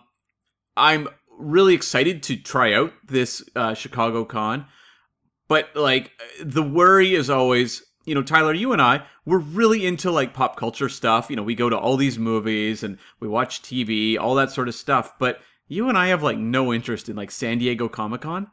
I'm 0.76 1.08
really 1.38 1.76
excited 1.76 2.24
to 2.24 2.38
try 2.38 2.74
out 2.74 2.92
this 3.08 3.48
uh, 3.56 3.74
Chicago 3.74 4.26
Con, 4.26 4.66
but 5.48 5.70
like 5.76 6.12
the 6.44 6.64
worry 6.64 7.14
is 7.14 7.30
always, 7.30 7.84
you 8.06 8.16
know, 8.16 8.24
Tyler, 8.24 8.54
you 8.54 8.74
and 8.74 8.82
I, 8.82 9.04
we're 9.26 9.40
really 9.40 9.86
into 9.86 10.12
like 10.12 10.34
pop 10.34 10.56
culture 10.56 10.90
stuff. 10.90 11.30
You 11.30 11.36
know, 11.36 11.44
we 11.44 11.56
go 11.56 11.70
to 11.70 11.78
all 11.78 11.98
these 11.98 12.18
movies 12.18 12.84
and 12.84 12.98
we 13.20 13.28
watch 13.28 13.62
TV, 13.62 14.18
all 14.18 14.36
that 14.36 14.52
sort 14.52 14.68
of 14.68 14.76
stuff. 14.76 15.18
But 15.20 15.42
you 15.68 15.90
and 15.90 15.98
I 15.98 16.08
have 16.08 16.24
like 16.24 16.38
no 16.38 16.74
interest 16.74 17.10
in 17.10 17.16
like 17.16 17.32
San 17.32 17.60
Diego 17.60 17.88
Comic 17.88 18.22
Con, 18.22 18.48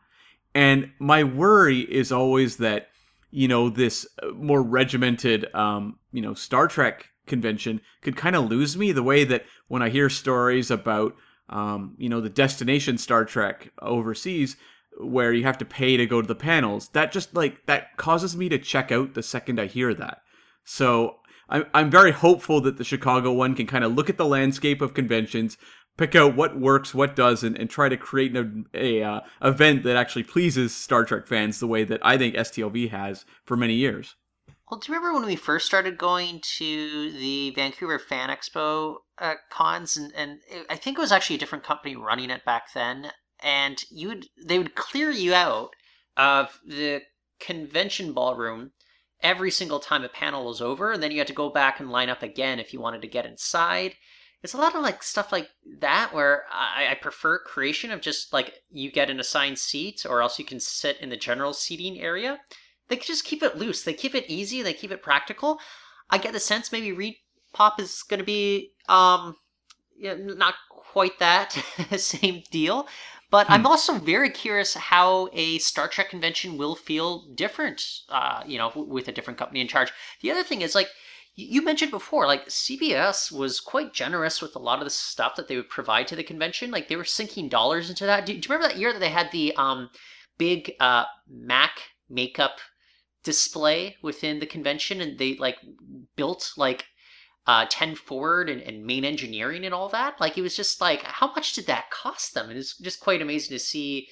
and 0.55 0.91
my 0.99 1.25
worry 1.25 1.81
is 1.81 2.13
always 2.13 2.59
that 2.59 2.89
you 3.31 3.49
know 3.49 3.69
this 3.71 4.07
uh, 4.23 4.29
more 4.31 4.63
regimented, 4.63 5.53
um, 5.55 5.99
you 6.13 6.23
know, 6.23 6.35
Star 6.35 6.69
Trek 6.69 7.09
convention 7.27 7.81
could 8.03 8.17
kind 8.17 8.37
of 8.37 8.49
lose 8.49 8.77
me 8.77 8.93
the 8.93 9.03
way 9.03 9.25
that 9.25 9.45
when 9.69 9.83
I 9.83 9.91
hear 9.91 10.09
stories 10.09 10.71
about 10.71 11.15
um, 11.51 11.95
you 11.99 12.09
know, 12.09 12.21
the 12.21 12.29
destination 12.29 12.99
Star 12.99 13.25
Trek 13.25 13.73
overseas 13.81 14.57
where 15.01 15.33
you 15.33 15.45
have 15.45 15.59
to 15.59 15.65
pay 15.65 15.97
to 15.97 16.07
go 16.07 16.21
to 16.21 16.29
the 16.29 16.35
panels. 16.35 16.89
That 16.91 17.13
just 17.13 17.35
like 17.35 17.67
that 17.67 17.97
causes 17.97 18.37
me 18.37 18.49
to 18.49 18.59
check 18.59 18.93
out 18.93 19.15
the 19.15 19.23
second 19.23 19.61
I 19.61 19.67
hear 19.67 19.95
that. 19.95 20.23
So 20.65 21.17
I'm 21.49 21.65
I'm 21.75 21.91
very 21.91 22.13
hopeful 22.13 22.61
that 22.63 22.77
the 22.77 22.85
Chicago 22.85 23.33
one 23.33 23.55
can 23.55 23.67
kind 23.67 23.85
of 23.85 23.95
look 23.95 24.11
at 24.11 24.19
the 24.19 24.27
landscape 24.27 24.81
of 24.81 24.95
conventions, 24.95 25.57
pick 25.97 26.15
out 26.15 26.37
what 26.37 26.59
works, 26.59 26.95
what 26.95 27.17
doesn't, 27.17 27.57
and 27.57 27.71
try 27.71 27.89
to 27.89 27.97
create 27.97 28.37
an 28.37 28.67
a 28.75 29.03
uh, 29.03 29.21
event 29.43 29.83
that 29.85 29.97
actually 29.97 30.25
pleases 30.25 30.75
Star 30.75 31.05
Trek 31.05 31.27
fans 31.27 31.61
the 31.61 31.67
way 31.67 31.85
that 31.85 32.05
I 32.05 32.19
think 32.19 32.35
STLV 32.35 32.91
has 32.91 33.25
for 33.45 33.57
many 33.57 33.75
years. 33.75 34.17
Well, 34.71 34.79
do 34.79 34.93
you 34.93 34.99
remember 34.99 35.19
when 35.19 35.27
we 35.27 35.37
first 35.37 35.65
started 35.65 35.97
going 35.97 36.43
to 36.59 37.11
the 37.13 37.53
Vancouver 37.53 37.99
Fan 37.99 38.29
Expo 38.29 38.97
uh, 39.17 39.35
cons, 39.51 39.97
and, 39.97 40.13
and 40.15 40.41
it, 40.51 40.67
I 40.69 40.77
think 40.77 40.99
it 40.99 41.01
was 41.01 41.13
actually 41.13 41.37
a 41.37 41.39
different 41.39 41.65
company 41.65 41.97
running 41.97 42.29
it 42.29 42.45
back 42.45 42.75
then, 42.75 43.11
and 43.43 43.85
you 43.91 44.09
would 44.09 44.27
they 44.43 44.59
would 44.59 44.75
clear 44.75 45.11
you 45.11 45.35
out 45.35 45.71
of 46.17 46.59
the 46.67 47.03
convention 47.41 48.13
ballroom 48.13 48.73
every 49.23 49.51
single 49.51 49.81
time 49.81 50.05
a 50.05 50.09
panel 50.09 50.47
was 50.47 50.61
over, 50.61 50.93
and 50.93 51.03
then 51.03 51.11
you 51.11 51.19
had 51.19 51.27
to 51.27 51.33
go 51.33 51.51
back 51.51 51.81
and 51.81 51.91
line 51.91 52.09
up 52.09 52.23
again 52.23 52.59
if 52.59 52.73
you 52.73 52.81
wanted 52.81 53.03
to 53.03 53.09
get 53.09 53.27
inside. 53.27 53.95
It's 54.43 54.55
a 54.55 54.59
lot 54.59 54.77
of 54.77 54.83
like 54.83 55.03
stuff 55.03 55.33
like 55.33 55.49
that 55.81 56.15
where 56.15 56.45
I, 56.53 56.89
I 56.91 56.95
prefer 56.95 57.41
creation 57.41 57.91
of 57.91 58.01
just 58.01 58.33
like 58.33 58.55
you 58.71 58.93
get 58.93 59.11
an 59.11 59.19
assigned 59.19 59.59
seat, 59.59 60.07
or 60.09 60.23
else 60.23 60.39
you 60.39 60.45
can 60.45 60.61
sit 60.61 61.01
in 61.01 61.09
the 61.11 61.17
general 61.17 61.53
seating 61.53 62.01
area 62.01 62.41
they 62.89 62.97
just 62.97 63.25
keep 63.25 63.43
it 63.43 63.57
loose. 63.57 63.83
They 63.83 63.95
keep 63.95 64.15
it 64.15 64.29
easy. 64.29 64.63
They 64.63 64.73
keep 64.73 64.91
it 64.91 65.03
practical. 65.03 65.61
I 66.11 66.19
get 66.19 66.33
the 66.33 66.41
sense 66.41 66.73
maybe 66.73 66.93
Read 66.93 67.17
Pop 67.53 67.81
is 67.81 68.03
going 68.03 68.19
to 68.19 68.25
be 68.25 68.73
um, 68.89 69.37
yeah, 69.97 70.15
not 70.19 70.55
quite 70.71 71.19
that 71.19 71.53
same 71.97 72.43
deal. 72.51 72.89
But 73.31 73.51
I'm 73.51 73.67
also 73.67 73.95
very 73.99 74.31
curious 74.31 74.75
how 74.75 75.29
a 75.33 75.59
Star 75.59 75.87
Trek 75.89 76.09
convention 76.11 76.57
will 76.57 76.75
feel 76.75 77.27
different, 77.35 77.85
uh, 78.09 78.43
you 78.47 78.57
know, 78.59 78.69
w- 78.71 78.89
with 78.89 79.07
a 79.09 79.13
different 79.13 79.39
company 79.39 79.61
in 79.61 79.69
charge. 79.69 79.93
The 80.23 80.31
other 80.31 80.43
thing 80.43 80.63
is 80.63 80.75
like, 80.75 80.89
You 81.41 81.63
mentioned 81.63 81.93
before, 81.93 82.27
like 82.27 82.49
CBS 82.49 83.31
was 83.31 83.61
quite 83.61 83.93
generous 83.95 84.43
with 84.43 84.57
a 84.57 84.59
lot 84.59 84.81
of 84.81 84.85
the 84.85 84.91
stuff 84.91 85.37
that 85.37 85.47
they 85.47 85.57
would 85.57 85.69
provide 85.69 86.09
to 86.09 86.17
the 86.17 86.25
convention. 86.25 86.71
Like 86.71 86.89
they 86.89 86.97
were 86.97 87.05
sinking 87.05 87.49
dollars 87.49 87.89
into 87.91 88.07
that. 88.07 88.27
Do, 88.27 88.33
do 88.33 88.39
you 88.39 88.43
remember 88.49 88.69
that 88.69 88.81
year 88.81 88.93
that 88.93 88.99
they 88.99 89.11
had 89.11 89.31
the 89.31 89.55
um, 89.57 89.91
big 90.39 90.73
uh, 90.81 91.05
Mac 91.29 91.81
makeup 92.09 92.59
display 93.23 93.97
within 94.03 94.41
the 94.41 94.47
convention, 94.47 95.01
and 95.01 95.19
they 95.19 95.37
like 95.37 95.59
built 96.17 96.53
like 96.57 96.87
uh, 97.49 97.65
10 97.69 97.95
forward 97.97 98.51
and, 98.51 98.61
and 98.61 98.85
main 98.85 99.05
engineering 99.05 99.65
and 99.65 99.75
all 99.75 99.89
that? 99.89 100.21
Like 100.21 100.37
it 100.37 100.43
was 100.43 100.55
just 100.55 100.81
like, 100.81 101.03
how 101.03 101.33
much 101.35 101.55
did 101.55 101.67
that 101.67 101.91
cost 101.91 102.35
them? 102.35 102.51
It 102.51 102.55
was 102.55 102.77
just 102.77 103.01
quite 103.01 103.23
amazing 103.23 103.57
to 103.57 103.59
see 103.59 104.09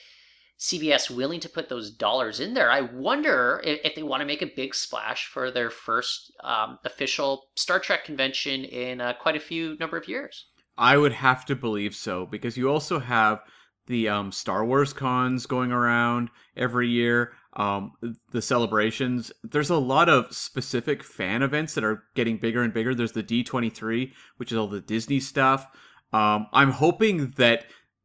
CBS 0.59 1.15
willing 1.15 1.41
to 1.41 1.49
put 1.49 1.69
those 1.69 1.91
dollars 1.91 2.41
in 2.41 2.55
there. 2.55 2.71
I 2.71 2.81
wonder 2.81 3.61
if, 3.63 3.79
if 3.85 3.95
they 3.95 4.03
want 4.03 4.23
to 4.23 4.27
make 4.27 4.41
a 4.41 4.51
big 4.57 4.75
splash 4.75 5.27
for 5.27 5.51
their 5.51 5.69
first 5.69 6.33
um, 6.43 6.79
official 6.87 7.45
Star 7.57 7.79
Trek 7.79 8.05
convention 8.05 8.65
in 8.65 9.03
uh, 9.03 9.13
quite 9.21 9.37
a 9.37 9.41
few 9.41 9.77
number 9.79 9.99
of 9.99 10.09
years. 10.09 10.47
I 10.79 10.97
would 10.97 11.13
have 11.13 11.45
to 11.47 11.57
believe 11.57 11.95
so 11.95 12.25
because 12.25 12.57
you 12.57 12.71
also 12.71 12.99
have 12.99 13.43
the 13.87 14.09
um, 14.09 14.33
Star 14.33 14.65
Wars 14.65 14.95
cons 14.95 15.45
going 15.45 15.73
around 15.73 16.31
every 16.57 16.89
year. 16.89 17.33
Um, 17.57 17.93
the 18.33 18.43
celebrations. 18.43 19.33
There's 19.43 19.71
a 19.71 19.79
lot 19.79 20.11
of 20.11 20.31
specific 20.31 21.03
fan 21.03 21.43
events 21.43 21.73
that 21.75 21.85
are 21.85 22.05
getting 22.15 22.37
bigger 22.37 22.63
and 22.63 22.73
bigger. 22.73 22.95
There's 22.95 23.13
the 23.13 23.23
D23, 23.23 24.13
which 24.37 24.53
is 24.53 24.59
all 24.59 24.69
the 24.69 24.83
Disney 24.83 25.21
stuff. 25.21 25.67
Um, 26.13 26.49
I'm 26.53 26.71
hoping 26.71 27.33
that 27.39 27.65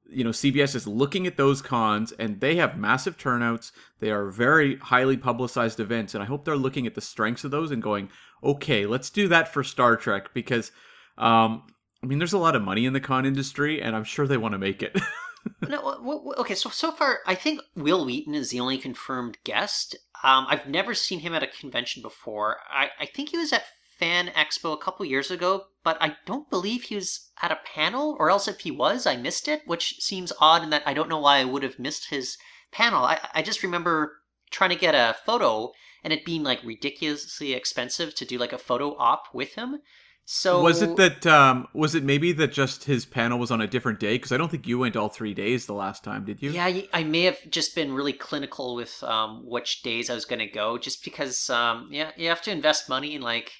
you 0.10 0.24
know 0.24 0.29
CBS 0.29 0.75
is 0.75 0.88
looking 0.88 1.27
at 1.27 1.38
those 1.38 1.62
cons 1.62 2.12
and 2.13 2.39
they 2.39 2.55
have 2.55 2.77
massive 2.77 3.17
turnouts. 3.17 3.72
They 4.00 4.12
are 4.12 4.29
very 4.29 4.77
highly 4.77 5.17
publicized 5.17 5.79
events, 5.79 6.13
and 6.13 6.24
I 6.24 6.27
hope 6.27 6.46
they're 6.46 6.55
looking 6.55 6.88
at 6.88 6.96
the 6.96 7.01
strengths 7.01 7.43
of 7.43 7.51
those 7.51 7.72
and 7.72 7.81
going, 7.81 8.10
okay, 8.43 8.86
let's 8.86 9.10
do 9.10 9.27
that 9.29 9.53
for 9.53 9.63
Star 9.63 9.96
Trek 9.96 10.34
because, 10.34 10.72
um, 11.17 11.63
I 12.03 12.08
mean, 12.08 12.17
there's 12.17 12.34
a 12.34 12.38
lot 12.38 12.55
of 12.55 12.62
money 12.62 12.86
in 12.86 12.93
the 12.93 13.00
con 13.00 13.25
industry, 13.25 13.81
and 13.81 13.96
I'm 13.96 14.03
sure 14.03 14.27
they 14.27 14.38
want 14.38 14.53
to 14.53 14.60
make 14.60 14.81
it. 14.81 14.98
no, 15.67 16.33
okay. 16.38 16.55
So 16.55 16.69
so 16.69 16.91
far, 16.91 17.19
I 17.25 17.36
think 17.36 17.62
Wil 17.75 18.05
Wheaton 18.05 18.36
is 18.36 18.50
the 18.50 18.60
only 18.60 18.77
confirmed 18.77 19.38
guest. 19.43 19.95
Um, 20.24 20.45
I've 20.50 20.67
never 20.67 20.93
seen 20.93 21.19
him 21.19 21.33
at 21.33 21.43
a 21.43 21.48
convention 21.48 22.01
before. 22.01 22.57
I, 22.69 22.89
I 23.00 23.05
think 23.05 23.29
he 23.29 23.38
was 23.38 23.51
at 23.51 23.65
Fan 23.98 24.27
Expo 24.36 24.74
a 24.74 24.77
couple 24.77 25.05
years 25.05 25.31
ago, 25.31 25.65
but 25.83 25.98
I 26.01 26.17
don't 26.25 26.50
believe 26.50 26.83
he 26.83 26.95
was 26.95 27.31
at 27.41 27.51
a 27.51 27.60
panel, 27.63 28.15
or 28.19 28.29
else 28.29 28.48
if 28.48 28.62
he 28.62 28.71
was, 28.71 29.05
I 29.05 29.15
missed 29.15 29.48
it, 29.48 29.62
which 29.65 30.00
seems 30.00 30.33
odd 30.39 30.63
in 30.63 30.69
that 30.71 30.83
I 30.86 30.93
don't 30.93 31.10
know 31.10 31.19
why 31.19 31.38
I 31.38 31.45
would 31.45 31.63
have 31.63 31.79
missed 31.79 32.10
his 32.10 32.38
panel. 32.71 33.03
I, 33.03 33.19
I 33.33 33.41
just 33.41 33.63
remember 33.63 34.21
trying 34.50 34.71
to 34.71 34.75
get 34.75 34.95
a 34.95 35.15
photo 35.25 35.71
and 36.03 36.12
it 36.12 36.25
being 36.25 36.43
like 36.43 36.63
ridiculously 36.63 37.53
expensive 37.53 38.15
to 38.15 38.25
do 38.25 38.38
like 38.38 38.53
a 38.53 38.57
photo 38.57 38.95
op 38.98 39.25
with 39.33 39.53
him. 39.53 39.81
So 40.25 40.62
was 40.62 40.82
it 40.82 40.96
that 40.96 41.25
um 41.28 41.68
was 41.74 41.94
it 41.94 42.04
maybe 42.04 42.32
that 42.34 42.54
just 42.54 42.86
his 42.86 43.06
panel 43.06 43.38
was 43.38 43.51
on 43.51 43.60
a 43.60 43.68
different 43.68 44.00
day 44.00 44.16
because 44.16 44.32
I 44.32 44.38
don't 44.38 44.50
think 44.50 44.66
you 44.66 44.80
went 44.80 44.96
all 44.96 45.10
3 45.10 45.34
days 45.34 45.66
the 45.66 45.74
last 45.74 46.04
time, 46.04 46.24
did 46.24 46.42
you? 46.42 46.51
Yeah, 46.51 46.82
I 46.94 47.04
may 47.04 47.24
have 47.24 47.38
just 47.50 47.75
been 47.75 47.92
really 47.92 48.13
clinical 48.13 48.75
with 48.75 49.04
um 49.04 49.44
which 49.46 49.82
days 49.82 50.10
I 50.10 50.13
was 50.13 50.25
going 50.25 50.40
to 50.40 50.48
go 50.48 50.78
just 50.78 51.04
because 51.04 51.50
um 51.50 51.90
yeah, 51.92 52.12
you 52.16 52.30
have 52.30 52.42
to 52.44 52.51
invest 52.51 52.88
money 52.88 53.16
in 53.16 53.22
like 53.22 53.51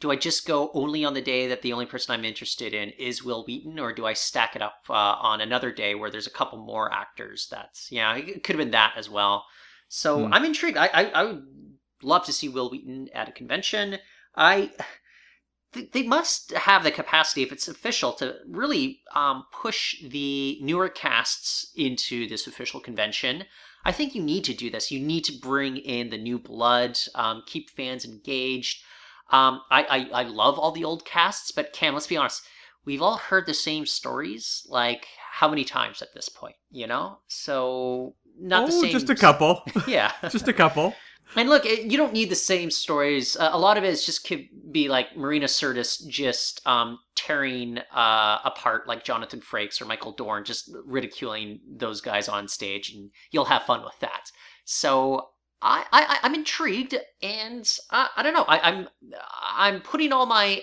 do 0.00 0.10
I 0.10 0.16
just 0.16 0.46
go 0.46 0.70
only 0.74 1.04
on 1.04 1.14
the 1.14 1.22
day 1.22 1.46
that 1.48 1.62
the 1.62 1.72
only 1.72 1.86
person 1.86 2.12
I'm 2.12 2.24
interested 2.24 2.74
in 2.74 2.90
is 2.90 3.24
Wil 3.24 3.44
Wheaton, 3.44 3.78
or 3.78 3.92
do 3.92 4.06
I 4.06 4.12
stack 4.12 4.54
it 4.54 4.62
up 4.62 4.84
uh, 4.88 4.92
on 4.92 5.40
another 5.40 5.72
day 5.72 5.94
where 5.94 6.10
there's 6.10 6.26
a 6.26 6.30
couple 6.30 6.58
more 6.58 6.92
actors? 6.92 7.48
That's 7.50 7.90
yeah, 7.90 8.14
it 8.16 8.44
could 8.44 8.56
have 8.56 8.64
been 8.64 8.72
that 8.72 8.94
as 8.96 9.08
well. 9.08 9.46
So 9.88 10.26
hmm. 10.26 10.34
I'm 10.34 10.44
intrigued. 10.44 10.76
I, 10.76 10.88
I, 10.92 11.04
I 11.06 11.24
would 11.24 11.46
love 12.02 12.26
to 12.26 12.32
see 12.32 12.48
Wil 12.48 12.70
Wheaton 12.70 13.08
at 13.14 13.28
a 13.28 13.32
convention. 13.32 13.98
I 14.34 14.72
they 15.72 16.02
must 16.02 16.52
have 16.52 16.84
the 16.84 16.90
capacity, 16.90 17.42
if 17.42 17.52
it's 17.52 17.68
official, 17.68 18.12
to 18.14 18.36
really 18.48 19.00
um, 19.14 19.44
push 19.52 20.02
the 20.02 20.58
newer 20.62 20.88
casts 20.88 21.72
into 21.76 22.28
this 22.28 22.46
official 22.46 22.80
convention. 22.80 23.44
I 23.84 23.92
think 23.92 24.14
you 24.14 24.22
need 24.22 24.44
to 24.44 24.54
do 24.54 24.70
this. 24.70 24.90
You 24.90 25.00
need 25.00 25.24
to 25.24 25.32
bring 25.32 25.76
in 25.76 26.10
the 26.10 26.18
new 26.18 26.38
blood, 26.38 26.98
um, 27.14 27.42
keep 27.46 27.70
fans 27.70 28.04
engaged. 28.04 28.82
Um, 29.30 29.60
I, 29.70 30.08
I, 30.12 30.20
I 30.20 30.22
love 30.24 30.58
all 30.58 30.72
the 30.72 30.84
old 30.84 31.04
casts, 31.04 31.50
but 31.50 31.72
Cam, 31.72 31.94
let's 31.94 32.06
be 32.06 32.16
honest, 32.16 32.42
we've 32.84 33.02
all 33.02 33.16
heard 33.16 33.46
the 33.46 33.54
same 33.54 33.86
stories 33.86 34.66
like 34.68 35.06
how 35.30 35.48
many 35.48 35.64
times 35.64 36.00
at 36.00 36.14
this 36.14 36.28
point, 36.28 36.56
you 36.70 36.86
know? 36.86 37.18
So 37.28 38.14
not 38.40 38.64
oh, 38.64 38.66
the 38.66 38.72
same. 38.72 38.92
Just 38.92 39.10
a 39.10 39.14
couple. 39.14 39.62
yeah, 39.86 40.12
just 40.30 40.48
a 40.48 40.52
couple. 40.52 40.94
And 41.34 41.48
look, 41.48 41.64
you 41.64 41.96
don't 41.96 42.12
need 42.12 42.30
the 42.30 42.36
same 42.36 42.70
stories. 42.70 43.36
Uh, 43.36 43.50
a 43.52 43.58
lot 43.58 43.76
of 43.76 43.84
it 43.84 43.88
is 43.88 44.06
just 44.06 44.26
could 44.26 44.48
be 44.70 44.88
like 44.88 45.16
Marina 45.16 45.46
Sirtis 45.46 46.06
just 46.06 46.64
um, 46.66 46.98
tearing 47.14 47.78
uh, 47.92 48.38
apart 48.44 48.86
like 48.86 49.04
Jonathan 49.04 49.40
Frakes 49.40 49.80
or 49.82 49.86
Michael 49.86 50.12
Dorn, 50.12 50.44
just 50.44 50.70
ridiculing 50.84 51.60
those 51.68 52.00
guys 52.00 52.28
on 52.28 52.46
stage, 52.46 52.92
and 52.92 53.10
you'll 53.32 53.44
have 53.46 53.64
fun 53.64 53.82
with 53.82 53.98
that. 54.00 54.30
So 54.64 55.30
I, 55.60 55.84
I 55.92 56.18
I'm 56.22 56.34
intrigued, 56.34 56.94
and 57.22 57.68
uh, 57.90 58.08
I 58.16 58.22
don't 58.22 58.34
know. 58.34 58.44
I, 58.44 58.60
I'm 58.60 58.88
I'm 59.56 59.80
putting 59.80 60.12
all 60.12 60.26
my 60.26 60.62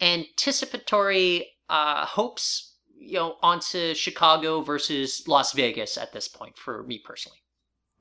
anticipatory 0.00 1.48
uh, 1.68 2.06
hopes, 2.06 2.76
you 2.98 3.14
know, 3.14 3.36
onto 3.42 3.94
Chicago 3.94 4.62
versus 4.62 5.22
Las 5.28 5.52
Vegas 5.52 5.98
at 5.98 6.12
this 6.12 6.28
point 6.28 6.56
for 6.56 6.82
me 6.84 7.00
personally. 7.04 7.41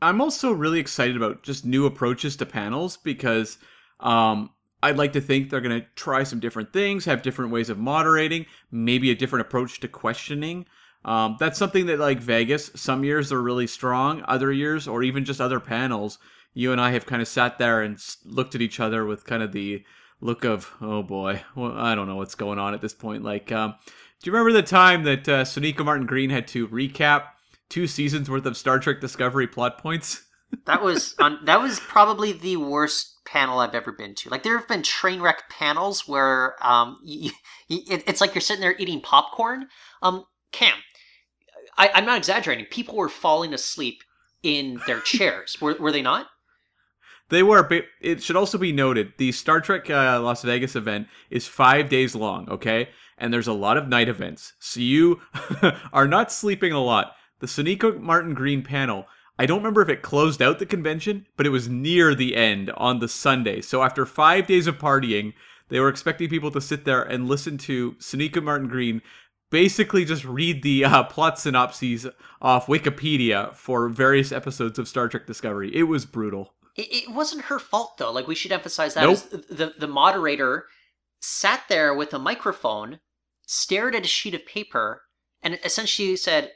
I'm 0.02 0.22
also 0.22 0.52
really 0.52 0.80
excited 0.80 1.16
about 1.16 1.44
just 1.44 1.66
new 1.66 1.86
approaches 1.86 2.36
to 2.38 2.46
panels 2.46 2.98
because 2.98 3.58
um, 4.00 4.50
I'd 4.82 4.98
like 4.98 5.14
to 5.14 5.22
think 5.22 5.50
they're 5.50 5.62
going 5.62 5.80
to 5.80 5.88
try 5.96 6.24
some 6.24 6.40
different 6.40 6.74
things, 6.74 7.06
have 7.06 7.22
different 7.22 7.52
ways 7.52 7.70
of 7.70 7.78
moderating, 7.78 8.46
maybe 8.72 9.12
a 9.12 9.16
different 9.16 9.46
approach 9.46 9.80
to 9.82 9.88
questioning. 9.88 10.66
Um, 11.06 11.38
that's 11.40 11.60
something 11.60 11.86
that, 11.88 12.00
like 12.00 12.20
Vegas, 12.20 12.72
some 12.76 13.04
years 13.04 13.30
they're 13.30 13.40
really 13.40 13.68
strong, 13.68 14.24
other 14.28 14.52
years, 14.52 14.88
or 14.88 15.04
even 15.04 15.26
just 15.26 15.42
other 15.42 15.60
panels, 15.60 16.20
you 16.54 16.72
and 16.72 16.82
I 16.82 16.92
have 16.92 17.06
kind 17.06 17.22
of 17.22 17.28
sat 17.28 17.58
there 17.58 17.82
and 17.82 17.98
looked 18.26 18.56
at 18.56 18.62
each 18.62 18.80
other 18.80 19.06
with 19.06 19.26
kind 19.26 19.42
of 19.42 19.52
the 19.52 19.84
look 20.20 20.46
of, 20.46 20.72
oh 20.82 21.02
boy, 21.02 21.42
well, 21.56 21.78
I 21.78 21.96
don't 21.96 22.08
know 22.08 22.18
what's 22.18 22.36
going 22.36 22.60
on 22.60 22.74
at 22.74 22.82
this 22.82 22.94
point. 22.94 23.24
Like, 23.24 23.52
um, 23.52 23.76
do 24.22 24.30
you 24.30 24.34
remember 24.34 24.54
the 24.54 24.68
time 24.68 25.04
that 25.04 25.28
uh, 25.28 25.44
Sonequa 25.44 25.86
Martin 25.86 26.06
Green 26.06 26.30
had 26.30 26.48
to 26.50 26.68
recap 26.68 27.24
two 27.72 27.88
seasons 27.88 28.30
worth 28.30 28.46
of 28.46 28.56
Star 28.56 28.78
Trek 28.78 29.02
Discovery 29.02 29.48
plot 29.48 29.80
points. 29.80 30.24
that 30.66 30.84
was 30.84 31.16
on, 31.18 31.40
that 31.46 31.62
was 31.62 31.80
probably 31.80 32.34
the 32.34 32.58
worst 32.58 33.20
panel 33.26 33.60
I've 33.60 33.74
ever 33.74 33.92
been 33.92 34.14
to. 34.16 34.30
Like 34.30 34.44
there 34.44 34.58
have 34.58 34.68
been 34.68 34.84
train 34.84 35.22
wreck 35.22 35.50
panels 35.50 36.08
where 36.08 36.56
um, 36.62 37.00
you, 37.04 37.32
you, 37.68 37.80
it's 37.88 38.22
like 38.22 38.36
you're 38.36 38.42
sitting 38.42 38.62
there 38.62 38.76
eating 38.78 39.02
popcorn. 39.02 39.68
Um, 40.02 40.26
Cam, 40.52 40.76
I, 41.78 41.90
I'm 41.94 42.06
not 42.06 42.18
exaggerating. 42.18 42.66
People 42.66 42.96
were 42.96 43.10
falling 43.10 43.54
asleep 43.54 44.04
in 44.44 44.80
their 44.86 45.00
chairs. 45.02 45.58
were, 45.62 45.76
were 45.80 45.92
they 45.92 46.02
not? 46.02 46.28
They 47.30 47.44
were, 47.44 47.64
but 47.64 47.86
it 48.02 48.22
should 48.22 48.36
also 48.36 48.58
be 48.58 48.74
noted 48.74 49.14
the 49.18 49.32
Star 49.32 49.62
Trek 49.62 49.90
uh, 49.90 50.20
Las 50.22 50.44
Vegas 50.44 50.76
event 50.76 51.08
is 51.30 51.48
five 51.48 51.88
days 51.88 52.14
long, 52.14 52.50
okay? 52.50 52.90
And 53.18 53.34
there's 53.34 53.48
a 53.48 53.54
lot 53.54 53.78
of 53.78 53.88
night 53.88 54.10
events. 54.10 54.52
So 54.60 54.82
you 54.82 55.22
are 55.94 56.10
not 56.10 56.30
sleeping 56.30 56.74
a 56.74 56.84
lot 56.84 57.14
the 57.42 57.48
Sonequa 57.48 58.00
Martin 58.00 58.34
Green 58.34 58.64
panel. 58.64 59.06
I 59.38 59.46
don't 59.46 59.60
remember 59.60 59.82
if 59.82 59.90
it 59.90 60.02
closed 60.02 60.42
out 60.42 60.60
the 60.60 60.66
convention, 60.66 61.28
but 61.36 61.46
it 61.46 61.50
was 61.50 61.68
near 61.68 62.16
the 62.16 62.36
end 62.36 62.70
on 62.72 63.00
the 63.00 63.08
Sunday. 63.08 63.62
So 63.62 63.84
after 63.84 64.06
five 64.06 64.48
days 64.48 64.68
of 64.68 64.78
partying, 64.78 65.34
they 65.70 65.80
were 65.80 65.90
expecting 65.90 66.30
people 66.30 66.52
to 66.52 66.62
sit 66.62 66.86
there 66.86 67.02
and 67.02 67.28
listen 67.28 67.58
to 67.60 67.94
Sonequa 67.94 68.44
Martin 68.44 68.68
Green 68.68 69.02
basically 69.52 70.06
just 70.06 70.26
read 70.26 70.64
the 70.64 70.86
uh, 70.86 71.04
plot 71.04 71.38
synopses 71.38 72.08
off 72.42 72.68
Wikipedia 72.68 73.54
for 73.56 73.90
various 73.90 74.32
episodes 74.32 74.80
of 74.80 74.88
Star 74.88 75.08
Trek 75.10 75.28
Discovery. 75.28 75.76
It 75.76 75.84
was 75.84 76.06
brutal. 76.06 76.54
It, 76.76 76.88
it 76.92 77.14
wasn't 77.14 77.44
her 77.46 77.60
fault 77.60 77.98
though. 77.98 78.12
Like 78.12 78.28
we 78.28 78.36
should 78.36 78.52
emphasize 78.52 78.96
that 78.96 79.04
nope. 79.04 79.20
the 79.50 79.74
the 79.78 79.88
moderator 79.88 80.66
sat 81.20 81.64
there 81.70 81.94
with 81.94 82.14
a 82.14 82.20
microphone, 82.20 83.00
stared 83.46 83.94
at 83.94 84.06
a 84.06 84.08
sheet 84.08 84.34
of 84.34 84.46
paper, 84.46 85.04
and 85.44 85.60
essentially 85.64 86.16
said, 86.16 86.52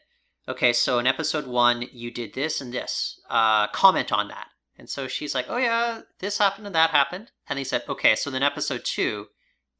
okay, 0.47 0.73
so 0.73 0.99
in 0.99 1.07
episode 1.07 1.47
one, 1.47 1.85
you 1.91 2.11
did 2.11 2.33
this 2.33 2.61
and 2.61 2.73
this. 2.73 3.19
Uh, 3.29 3.67
comment 3.67 4.11
on 4.11 4.27
that. 4.29 4.47
And 4.77 4.89
so 4.89 5.07
she's 5.07 5.33
like, 5.33 5.45
oh 5.47 5.57
yeah, 5.57 6.01
this 6.19 6.37
happened 6.37 6.67
and 6.67 6.75
that 6.75 6.89
happened. 6.89 7.31
And 7.47 7.57
they 7.57 7.63
said, 7.63 7.83
okay, 7.87 8.15
so 8.15 8.29
then 8.29 8.43
episode 8.43 8.83
two, 8.83 9.27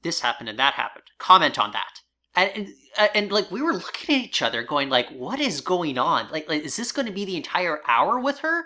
this 0.04 0.21
happened 0.21 0.49
and 0.49 0.60
that 0.60 0.75
happened. 0.75 1.06
Comment 1.17 1.60
on 1.60 1.71
that. 1.71 2.01
And, 2.36 2.51
and, 2.56 2.67
uh, 2.97 3.08
and 3.13 3.32
like 3.32 3.51
we 3.51 3.62
were 3.62 3.73
looking 3.73 4.15
at 4.15 4.21
each 4.21 4.41
other 4.41 4.62
going 4.62 4.89
like 4.89 5.10
what 5.10 5.39
is 5.39 5.62
going 5.62 5.97
on 5.97 6.28
like, 6.32 6.49
like 6.49 6.63
is 6.63 6.75
this 6.75 6.91
going 6.91 7.06
to 7.06 7.13
be 7.13 7.23
the 7.23 7.38
entire 7.38 7.80
hour 7.88 8.19
with 8.19 8.39
her 8.39 8.65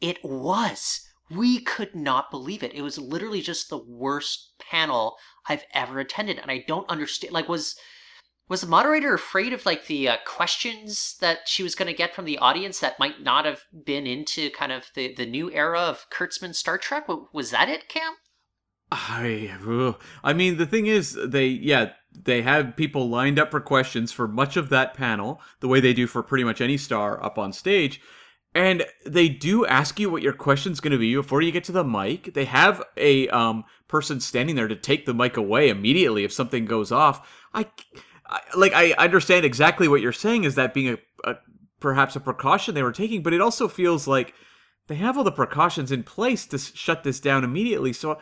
it 0.00 0.18
was 0.24 1.06
we 1.30 1.60
could 1.60 1.94
not 1.94 2.32
believe 2.32 2.64
it 2.64 2.74
it 2.74 2.82
was 2.82 2.98
literally 2.98 3.40
just 3.40 3.70
the 3.70 3.78
worst 3.78 4.54
panel 4.58 5.16
i've 5.48 5.64
ever 5.72 6.00
attended 6.00 6.38
and 6.38 6.50
i 6.50 6.64
don't 6.66 6.88
understand 6.90 7.32
like 7.32 7.48
was 7.48 7.76
was 8.48 8.60
the 8.60 8.66
moderator 8.66 9.14
afraid 9.14 9.52
of 9.52 9.66
like 9.66 9.86
the 9.86 10.08
uh, 10.08 10.16
questions 10.24 11.16
that 11.20 11.48
she 11.48 11.62
was 11.62 11.74
going 11.74 11.88
to 11.88 11.96
get 11.96 12.14
from 12.14 12.24
the 12.24 12.38
audience 12.38 12.80
that 12.80 12.98
might 12.98 13.22
not 13.22 13.44
have 13.44 13.62
been 13.84 14.06
into 14.06 14.50
kind 14.50 14.72
of 14.72 14.84
the, 14.94 15.14
the 15.14 15.26
new 15.26 15.50
era 15.52 15.80
of 15.80 16.06
Kurtzman 16.10 16.54
Star 16.54 16.78
Trek? 16.78 17.06
Was 17.32 17.50
that 17.50 17.68
it, 17.68 17.88
Cam? 17.88 18.14
I. 18.92 19.50
I 20.22 20.32
mean, 20.32 20.58
the 20.58 20.66
thing 20.66 20.86
is, 20.86 21.18
they 21.26 21.46
yeah 21.46 21.90
they 22.24 22.42
have 22.42 22.76
people 22.76 23.08
lined 23.08 23.38
up 23.38 23.50
for 23.50 23.60
questions 23.60 24.12
for 24.12 24.28
much 24.28 24.56
of 24.56 24.68
that 24.70 24.94
panel, 24.94 25.40
the 25.60 25.68
way 25.68 25.80
they 25.80 25.92
do 25.92 26.06
for 26.06 26.22
pretty 26.22 26.44
much 26.44 26.60
any 26.60 26.76
star 26.76 27.22
up 27.22 27.38
on 27.38 27.52
stage. 27.52 28.00
And 28.54 28.86
they 29.04 29.28
do 29.28 29.66
ask 29.66 30.00
you 30.00 30.08
what 30.08 30.22
your 30.22 30.32
question's 30.32 30.80
going 30.80 30.92
to 30.92 30.98
be 30.98 31.14
before 31.14 31.42
you 31.42 31.52
get 31.52 31.64
to 31.64 31.72
the 31.72 31.84
mic. 31.84 32.32
They 32.32 32.46
have 32.46 32.82
a 32.96 33.28
um, 33.28 33.64
person 33.86 34.18
standing 34.18 34.56
there 34.56 34.68
to 34.68 34.76
take 34.76 35.04
the 35.04 35.12
mic 35.12 35.36
away 35.36 35.68
immediately 35.68 36.24
if 36.24 36.32
something 36.32 36.64
goes 36.64 36.90
off. 36.90 37.28
I, 37.52 37.66
Like 38.56 38.72
I 38.72 38.92
understand 38.92 39.44
exactly 39.44 39.88
what 39.88 40.00
you're 40.00 40.12
saying 40.12 40.44
is 40.44 40.54
that 40.56 40.74
being 40.74 40.94
a, 41.24 41.30
a 41.30 41.36
perhaps 41.80 42.16
a 42.16 42.20
precaution 42.20 42.74
they 42.74 42.82
were 42.82 42.92
taking, 42.92 43.22
but 43.22 43.32
it 43.32 43.40
also 43.40 43.68
feels 43.68 44.06
like 44.06 44.34
they 44.88 44.96
have 44.96 45.16
all 45.16 45.24
the 45.24 45.32
precautions 45.32 45.92
in 45.92 46.02
place 46.02 46.46
to 46.46 46.58
shut 46.58 47.04
this 47.04 47.20
down 47.20 47.44
immediately. 47.44 47.92
So 47.92 48.18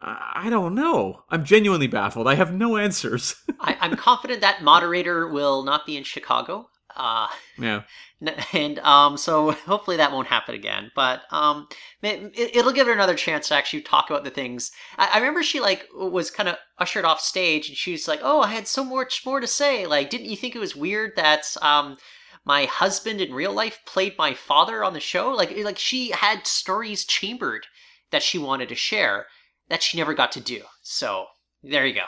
I 0.00 0.48
don't 0.50 0.74
know. 0.74 1.22
I'm 1.30 1.44
genuinely 1.44 1.86
baffled. 1.86 2.26
I 2.26 2.34
have 2.34 2.52
no 2.52 2.76
answers. 2.78 3.36
I, 3.60 3.76
am 3.80 3.96
confident 3.96 4.40
that 4.40 4.62
moderator 4.62 5.28
will 5.28 5.62
not 5.62 5.86
be 5.86 5.96
in 5.96 6.04
Chicago. 6.04 6.68
Uh, 6.96 7.28
yeah. 7.58 7.82
And 8.52 8.78
um, 8.80 9.16
so 9.16 9.50
hopefully 9.66 9.96
that 9.96 10.12
won't 10.12 10.28
happen 10.28 10.54
again. 10.54 10.92
But 10.94 11.22
um, 11.32 11.66
it, 12.02 12.64
will 12.64 12.72
give 12.72 12.86
her 12.86 12.92
another 12.92 13.16
chance 13.16 13.48
to 13.48 13.56
actually 13.56 13.82
talk 13.82 14.10
about 14.10 14.22
the 14.22 14.30
things. 14.30 14.70
I, 14.96 15.10
I 15.14 15.18
remember 15.18 15.42
she 15.42 15.58
like 15.58 15.88
was 15.92 16.30
kind 16.30 16.48
of 16.48 16.56
ushered 16.78 17.04
off 17.04 17.20
stage, 17.20 17.68
and 17.68 17.76
she 17.76 17.90
was 17.90 18.06
like, 18.06 18.20
"Oh, 18.22 18.40
I 18.40 18.48
had 18.48 18.68
so 18.68 18.84
much 18.84 19.26
more 19.26 19.40
to 19.40 19.48
say. 19.48 19.86
Like, 19.86 20.08
didn't 20.08 20.30
you 20.30 20.36
think 20.36 20.54
it 20.54 20.60
was 20.60 20.76
weird 20.76 21.16
that 21.16 21.56
um, 21.62 21.96
my 22.44 22.66
husband 22.66 23.20
in 23.20 23.34
real 23.34 23.52
life 23.52 23.80
played 23.86 24.16
my 24.16 24.34
father 24.34 24.84
on 24.84 24.92
the 24.92 25.00
show? 25.00 25.30
Like, 25.30 25.56
like 25.56 25.78
she 25.78 26.10
had 26.10 26.46
stories 26.46 27.04
chambered 27.04 27.66
that 28.12 28.22
she 28.22 28.38
wanted 28.38 28.68
to 28.68 28.76
share." 28.76 29.26
that 29.72 29.82
she 29.82 29.96
never 29.96 30.12
got 30.12 30.30
to 30.32 30.40
do. 30.40 30.60
So 30.82 31.26
there 31.62 31.86
you 31.86 31.94
go. 31.94 32.04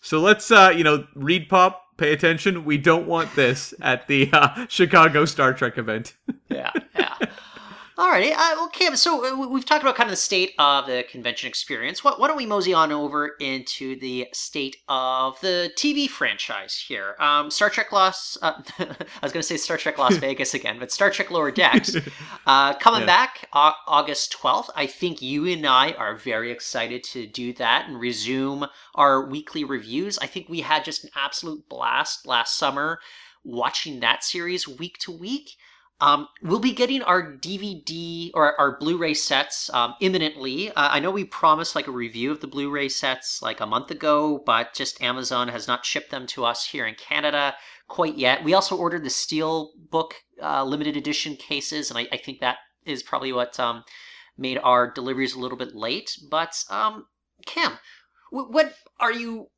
So 0.00 0.20
let's, 0.20 0.50
uh, 0.50 0.72
you 0.74 0.84
know, 0.84 1.06
ReedPop, 1.16 1.74
pay 1.96 2.12
attention. 2.12 2.64
We 2.64 2.78
don't 2.78 3.06
want 3.06 3.34
this 3.34 3.74
at 3.80 4.06
the 4.06 4.30
uh, 4.32 4.66
Chicago 4.68 5.24
Star 5.24 5.52
Trek 5.54 5.78
event. 5.78 6.14
yeah, 6.48 6.70
yeah. 6.96 7.14
Alrighty, 7.96 8.32
uh, 8.32 8.54
well, 8.56 8.68
Cam, 8.70 8.96
so 8.96 9.24
uh, 9.24 9.46
we've 9.46 9.64
talked 9.64 9.82
about 9.82 9.94
kind 9.94 10.08
of 10.08 10.12
the 10.12 10.16
state 10.16 10.52
of 10.58 10.86
the 10.86 11.04
convention 11.08 11.46
experience. 11.46 12.02
Why, 12.02 12.14
why 12.16 12.26
don't 12.26 12.36
we 12.36 12.44
mosey 12.44 12.74
on 12.74 12.90
over 12.90 13.36
into 13.38 13.94
the 14.00 14.26
state 14.32 14.78
of 14.88 15.40
the 15.42 15.70
TV 15.76 16.08
franchise 16.08 16.74
here? 16.88 17.14
Um, 17.20 17.52
Star 17.52 17.70
Trek 17.70 17.92
Las, 17.92 18.36
uh, 18.42 18.54
I 18.80 18.86
was 19.22 19.30
going 19.30 19.42
to 19.42 19.44
say 19.44 19.56
Star 19.56 19.76
Trek 19.76 19.96
Las 19.96 20.16
Vegas 20.18 20.54
again, 20.54 20.80
but 20.80 20.90
Star 20.90 21.08
Trek 21.08 21.30
Lower 21.30 21.52
Decks 21.52 21.94
uh, 22.48 22.74
coming 22.74 23.02
yeah. 23.02 23.06
back 23.06 23.48
August 23.52 24.36
12th. 24.42 24.70
I 24.74 24.86
think 24.88 25.22
you 25.22 25.46
and 25.46 25.64
I 25.64 25.92
are 25.92 26.16
very 26.16 26.50
excited 26.50 27.04
to 27.04 27.28
do 27.28 27.52
that 27.52 27.86
and 27.86 28.00
resume 28.00 28.66
our 28.96 29.24
weekly 29.24 29.62
reviews. 29.62 30.18
I 30.18 30.26
think 30.26 30.48
we 30.48 30.62
had 30.62 30.84
just 30.84 31.04
an 31.04 31.10
absolute 31.14 31.68
blast 31.68 32.26
last 32.26 32.56
summer 32.56 32.98
watching 33.44 34.00
that 34.00 34.24
series 34.24 34.66
week 34.66 34.98
to 34.98 35.12
week. 35.12 35.50
Um, 36.00 36.28
we'll 36.42 36.58
be 36.58 36.72
getting 36.72 37.02
our 37.02 37.32
DVD 37.36 38.30
or 38.34 38.58
our 38.60 38.76
Blu-ray 38.78 39.14
sets 39.14 39.70
um, 39.72 39.94
imminently. 40.00 40.70
Uh, 40.70 40.88
I 40.90 41.00
know 41.00 41.10
we 41.10 41.24
promised 41.24 41.74
like 41.74 41.86
a 41.86 41.92
review 41.92 42.32
of 42.32 42.40
the 42.40 42.46
Blu-ray 42.46 42.88
sets 42.88 43.40
like 43.40 43.60
a 43.60 43.66
month 43.66 43.90
ago, 43.90 44.42
but 44.44 44.74
just 44.74 45.00
Amazon 45.00 45.48
has 45.48 45.68
not 45.68 45.86
shipped 45.86 46.10
them 46.10 46.26
to 46.28 46.44
us 46.44 46.66
here 46.66 46.86
in 46.86 46.96
Canada 46.96 47.54
quite 47.88 48.16
yet. 48.16 48.44
We 48.44 48.54
also 48.54 48.76
ordered 48.76 49.04
the 49.04 49.10
Steel 49.10 49.72
Book 49.90 50.14
uh, 50.42 50.64
limited 50.64 50.96
edition 50.96 51.36
cases, 51.36 51.90
and 51.90 51.98
I, 51.98 52.08
I, 52.12 52.16
think 52.16 52.40
that 52.40 52.56
is 52.84 53.02
probably 53.02 53.32
what 53.32 53.58
um, 53.60 53.84
made 54.36 54.58
our 54.58 54.90
deliveries 54.90 55.34
a 55.34 55.38
little 55.38 55.58
bit 55.58 55.74
late. 55.74 56.18
But 56.30 56.56
um, 56.70 57.06
Cam, 57.46 57.78
what 58.30 58.74
are 58.98 59.12
you 59.12 59.48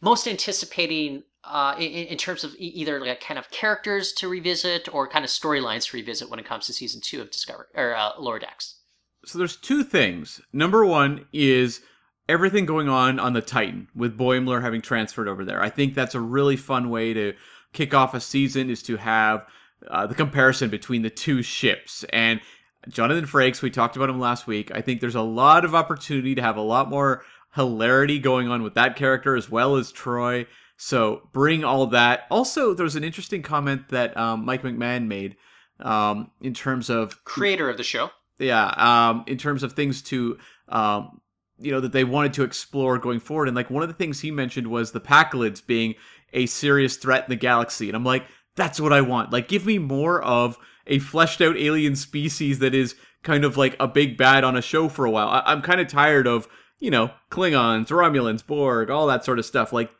most 0.00 0.28
anticipating 0.28 1.22
uh, 1.46 1.74
in, 1.78 2.06
in, 2.06 2.16
terms 2.16 2.44
of 2.44 2.54
either 2.58 3.00
like 3.00 3.20
kind 3.20 3.38
of 3.38 3.50
characters 3.50 4.12
to 4.14 4.28
revisit 4.28 4.92
or 4.92 5.08
kind 5.08 5.24
of 5.24 5.30
storylines 5.30 5.90
to 5.90 5.96
revisit 5.96 6.30
when 6.30 6.38
it 6.38 6.46
comes 6.46 6.66
to 6.66 6.72
season 6.72 7.00
two 7.02 7.20
of 7.20 7.30
Discovery 7.30 7.66
or 7.74 7.94
uh, 7.94 8.10
Lower 8.18 8.38
Decks? 8.38 8.76
So 9.26 9.38
there's 9.38 9.56
two 9.56 9.82
things. 9.82 10.40
Number 10.52 10.84
one 10.84 11.26
is 11.32 11.80
everything 12.28 12.66
going 12.66 12.88
on 12.88 13.18
on 13.18 13.32
the 13.32 13.40
Titan 13.40 13.88
with 13.94 14.18
Boimler 14.18 14.62
having 14.62 14.80
transferred 14.80 15.28
over 15.28 15.44
there. 15.44 15.62
I 15.62 15.70
think 15.70 15.94
that's 15.94 16.14
a 16.14 16.20
really 16.20 16.56
fun 16.56 16.90
way 16.90 17.12
to 17.12 17.34
kick 17.72 17.92
off 17.92 18.14
a 18.14 18.20
season 18.20 18.70
is 18.70 18.82
to 18.84 18.96
have 18.96 19.46
uh, 19.90 20.06
the 20.06 20.14
comparison 20.14 20.70
between 20.70 21.02
the 21.02 21.10
two 21.10 21.42
ships 21.42 22.04
and 22.12 22.40
Jonathan 22.88 23.26
Frakes. 23.26 23.62
We 23.62 23.70
talked 23.70 23.96
about 23.96 24.10
him 24.10 24.20
last 24.20 24.46
week. 24.46 24.70
I 24.74 24.80
think 24.80 25.00
there's 25.00 25.14
a 25.14 25.22
lot 25.22 25.64
of 25.64 25.74
opportunity 25.74 26.34
to 26.34 26.42
have 26.42 26.56
a 26.56 26.62
lot 26.62 26.88
more 26.88 27.24
hilarity 27.54 28.18
going 28.18 28.48
on 28.48 28.62
with 28.62 28.74
that 28.74 28.96
character 28.96 29.36
as 29.36 29.50
well 29.50 29.76
as 29.76 29.92
Troi. 29.92 30.46
So 30.84 31.30
bring 31.32 31.64
all 31.64 31.86
that. 31.86 32.24
Also, 32.30 32.74
there 32.74 32.84
was 32.84 32.94
an 32.94 33.04
interesting 33.04 33.40
comment 33.40 33.88
that 33.88 34.14
um, 34.18 34.44
Mike 34.44 34.60
McMahan 34.60 35.06
made 35.06 35.34
um, 35.80 36.30
in 36.42 36.52
terms 36.52 36.90
of 36.90 37.24
creator 37.24 37.70
of 37.70 37.78
the 37.78 37.82
show. 37.82 38.10
Yeah, 38.38 38.66
um, 38.76 39.24
in 39.26 39.38
terms 39.38 39.62
of 39.62 39.72
things 39.72 40.02
to 40.02 40.36
um, 40.68 41.22
you 41.58 41.72
know 41.72 41.80
that 41.80 41.92
they 41.92 42.04
wanted 42.04 42.34
to 42.34 42.42
explore 42.42 42.98
going 42.98 43.18
forward, 43.18 43.48
and 43.48 43.56
like 43.56 43.70
one 43.70 43.82
of 43.82 43.88
the 43.88 43.94
things 43.94 44.20
he 44.20 44.30
mentioned 44.30 44.66
was 44.66 44.92
the 44.92 45.00
Pakleds 45.00 45.66
being 45.66 45.94
a 46.34 46.44
serious 46.44 46.98
threat 46.98 47.24
in 47.24 47.30
the 47.30 47.36
galaxy, 47.36 47.88
and 47.88 47.96
I'm 47.96 48.04
like, 48.04 48.26
that's 48.54 48.78
what 48.78 48.92
I 48.92 49.00
want. 49.00 49.32
Like, 49.32 49.48
give 49.48 49.64
me 49.64 49.78
more 49.78 50.22
of 50.22 50.58
a 50.86 50.98
fleshed 50.98 51.40
out 51.40 51.56
alien 51.56 51.96
species 51.96 52.58
that 52.58 52.74
is 52.74 52.94
kind 53.22 53.46
of 53.46 53.56
like 53.56 53.74
a 53.80 53.88
big 53.88 54.18
bad 54.18 54.44
on 54.44 54.54
a 54.54 54.60
show 54.60 54.90
for 54.90 55.06
a 55.06 55.10
while. 55.10 55.28
I- 55.28 55.44
I'm 55.46 55.62
kind 55.62 55.80
of 55.80 55.88
tired 55.88 56.26
of 56.26 56.46
you 56.78 56.90
know 56.90 57.10
Klingons, 57.30 57.86
Romulans, 57.88 58.46
Borg, 58.46 58.90
all 58.90 59.06
that 59.06 59.24
sort 59.24 59.38
of 59.38 59.46
stuff. 59.46 59.72
Like 59.72 59.90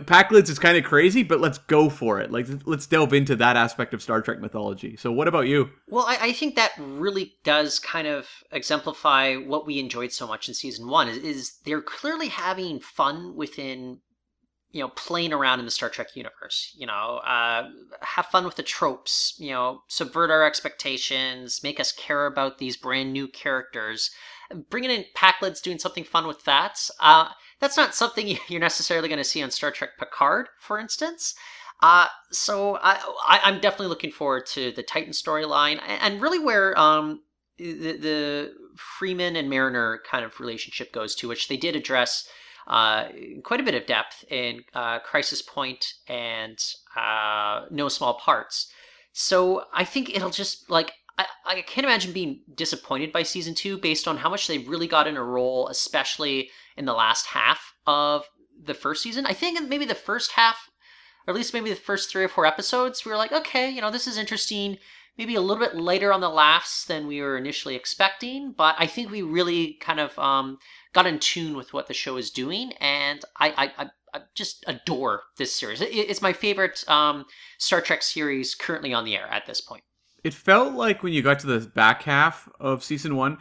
Pakleds 0.00 0.48
is 0.48 0.58
kind 0.58 0.76
of 0.76 0.84
crazy, 0.84 1.22
but 1.22 1.40
let's 1.40 1.58
go 1.58 1.88
for 1.88 2.20
it. 2.20 2.30
Like, 2.30 2.46
let's 2.64 2.86
delve 2.86 3.12
into 3.12 3.34
that 3.36 3.56
aspect 3.56 3.92
of 3.94 4.02
Star 4.02 4.22
Trek 4.22 4.40
mythology. 4.40 4.96
So, 4.96 5.10
what 5.10 5.28
about 5.28 5.48
you? 5.48 5.70
Well, 5.88 6.04
I, 6.06 6.18
I 6.20 6.32
think 6.32 6.54
that 6.56 6.72
really 6.78 7.34
does 7.44 7.78
kind 7.78 8.06
of 8.06 8.28
exemplify 8.52 9.34
what 9.34 9.66
we 9.66 9.78
enjoyed 9.78 10.12
so 10.12 10.26
much 10.26 10.48
in 10.48 10.54
season 10.54 10.88
one. 10.88 11.08
Is, 11.08 11.18
is 11.18 11.58
they're 11.64 11.82
clearly 11.82 12.28
having 12.28 12.78
fun 12.78 13.34
within, 13.34 13.98
you 14.70 14.80
know, 14.80 14.88
playing 14.88 15.32
around 15.32 15.58
in 15.58 15.64
the 15.64 15.70
Star 15.70 15.88
Trek 15.88 16.08
universe. 16.14 16.72
You 16.76 16.86
know, 16.86 17.20
uh, 17.24 17.68
have 18.02 18.26
fun 18.26 18.44
with 18.44 18.56
the 18.56 18.62
tropes. 18.62 19.34
You 19.38 19.50
know, 19.50 19.80
subvert 19.88 20.30
our 20.30 20.44
expectations, 20.44 21.60
make 21.62 21.80
us 21.80 21.90
care 21.90 22.26
about 22.26 22.58
these 22.58 22.76
brand 22.76 23.12
new 23.12 23.26
characters. 23.28 24.10
Bringing 24.70 24.90
in 24.90 25.04
Pakleds, 25.16 25.62
doing 25.62 25.78
something 25.78 26.04
fun 26.04 26.26
with 26.26 26.44
that. 26.44 26.78
Uh, 27.00 27.30
that's 27.64 27.78
not 27.78 27.94
something 27.94 28.36
you're 28.48 28.60
necessarily 28.60 29.08
going 29.08 29.18
to 29.18 29.24
see 29.24 29.42
on 29.42 29.50
Star 29.50 29.70
Trek 29.70 29.90
Picard, 29.98 30.48
for 30.58 30.78
instance. 30.78 31.34
Uh, 31.82 32.06
so 32.30 32.78
I, 32.82 33.40
am 33.42 33.60
definitely 33.60 33.88
looking 33.88 34.12
forward 34.12 34.46
to 34.48 34.72
the 34.72 34.82
Titan 34.82 35.12
storyline 35.12 35.80
and 35.82 36.22
really 36.22 36.38
where 36.38 36.78
um, 36.78 37.22
the, 37.58 37.96
the, 37.96 38.54
Freeman 38.76 39.36
and 39.36 39.48
Mariner 39.48 40.00
kind 40.10 40.24
of 40.24 40.40
relationship 40.40 40.92
goes 40.92 41.14
to, 41.16 41.28
which 41.28 41.46
they 41.46 41.56
did 41.56 41.76
address 41.76 42.28
uh, 42.66 43.06
quite 43.44 43.60
a 43.60 43.62
bit 43.62 43.74
of 43.74 43.86
depth 43.86 44.24
in 44.30 44.64
uh, 44.74 44.98
Crisis 44.98 45.42
Point 45.42 45.94
and 46.08 46.58
uh, 46.96 47.66
No 47.70 47.88
Small 47.88 48.14
Parts. 48.14 48.72
So 49.12 49.64
I 49.72 49.84
think 49.84 50.10
it'll 50.10 50.30
just 50.30 50.68
like 50.68 50.92
I, 51.18 51.26
I 51.44 51.62
can't 51.62 51.84
imagine 51.84 52.12
being 52.12 52.40
disappointed 52.54 53.12
by 53.12 53.22
season 53.22 53.54
two 53.54 53.78
based 53.78 54.08
on 54.08 54.16
how 54.16 54.30
much 54.30 54.46
they 54.46 54.58
really 54.58 54.88
got 54.88 55.06
in 55.06 55.16
a 55.16 55.22
role, 55.22 55.68
especially 55.68 56.50
in 56.76 56.84
the 56.84 56.94
last 56.94 57.26
half 57.26 57.74
of 57.86 58.24
the 58.62 58.74
first 58.74 59.02
season. 59.02 59.26
I 59.26 59.32
think 59.32 59.68
maybe 59.68 59.84
the 59.84 59.94
first 59.94 60.32
half, 60.32 60.70
or 61.26 61.32
at 61.32 61.36
least 61.36 61.54
maybe 61.54 61.70
the 61.70 61.76
first 61.76 62.10
three 62.10 62.24
or 62.24 62.28
four 62.28 62.46
episodes, 62.46 63.04
we 63.04 63.10
were 63.10 63.16
like, 63.16 63.32
okay, 63.32 63.70
you 63.70 63.80
know, 63.80 63.90
this 63.90 64.06
is 64.06 64.18
interesting. 64.18 64.78
Maybe 65.16 65.36
a 65.36 65.40
little 65.40 65.64
bit 65.64 65.76
later 65.76 66.12
on 66.12 66.20
the 66.20 66.28
laughs 66.28 66.84
than 66.84 67.06
we 67.06 67.20
were 67.20 67.36
initially 67.36 67.76
expecting, 67.76 68.52
but 68.52 68.74
I 68.78 68.86
think 68.86 69.10
we 69.10 69.22
really 69.22 69.74
kind 69.74 70.00
of 70.00 70.18
um, 70.18 70.58
got 70.92 71.06
in 71.06 71.20
tune 71.20 71.56
with 71.56 71.72
what 71.72 71.86
the 71.86 71.94
show 71.94 72.16
is 72.16 72.30
doing, 72.30 72.72
and 72.80 73.24
I, 73.38 73.70
I, 73.78 73.90
I 74.12 74.20
just 74.34 74.64
adore 74.66 75.22
this 75.38 75.54
series. 75.54 75.80
It's 75.80 76.20
my 76.20 76.32
favorite 76.32 76.82
um, 76.88 77.26
Star 77.58 77.80
Trek 77.80 78.02
series 78.02 78.56
currently 78.56 78.92
on 78.92 79.04
the 79.04 79.16
air 79.16 79.28
at 79.30 79.46
this 79.46 79.60
point. 79.60 79.84
It 80.24 80.34
felt 80.34 80.74
like 80.74 81.02
when 81.02 81.12
you 81.12 81.22
got 81.22 81.38
to 81.40 81.46
the 81.46 81.66
back 81.66 82.02
half 82.02 82.48
of 82.58 82.82
season 82.82 83.14
one, 83.14 83.38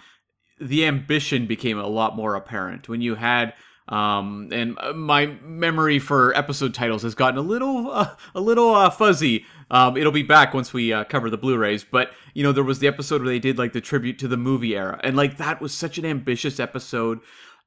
the 0.59 0.85
ambition 0.85 1.47
became 1.47 1.79
a 1.79 1.87
lot 1.87 2.15
more 2.15 2.35
apparent 2.35 2.87
when 2.87 3.01
you 3.01 3.15
had 3.15 3.53
um, 3.89 4.47
and 4.53 4.77
my 4.95 5.25
memory 5.43 5.99
for 5.99 6.35
episode 6.37 6.73
titles 6.73 7.03
has 7.03 7.15
gotten 7.15 7.37
a 7.37 7.41
little 7.41 7.91
uh, 7.91 8.15
a 8.35 8.41
little 8.41 8.73
uh, 8.73 8.89
fuzzy. 8.89 9.45
Um, 9.71 9.97
it'll 9.97 10.11
be 10.11 10.23
back 10.23 10.53
once 10.53 10.73
we 10.73 10.93
uh, 10.93 11.03
cover 11.05 11.29
the 11.29 11.37
Blu-rays, 11.37 11.83
but 11.83 12.11
you 12.33 12.43
know 12.43 12.51
there 12.51 12.63
was 12.63 12.79
the 12.79 12.87
episode 12.87 13.21
where 13.21 13.29
they 13.29 13.39
did 13.39 13.57
like 13.57 13.73
the 13.73 13.81
tribute 13.81 14.19
to 14.19 14.27
the 14.27 14.37
movie 14.37 14.75
era, 14.75 14.99
and 15.03 15.17
like 15.17 15.37
that 15.37 15.61
was 15.61 15.73
such 15.73 15.97
an 15.97 16.05
ambitious 16.05 16.59
episode, 16.59 17.19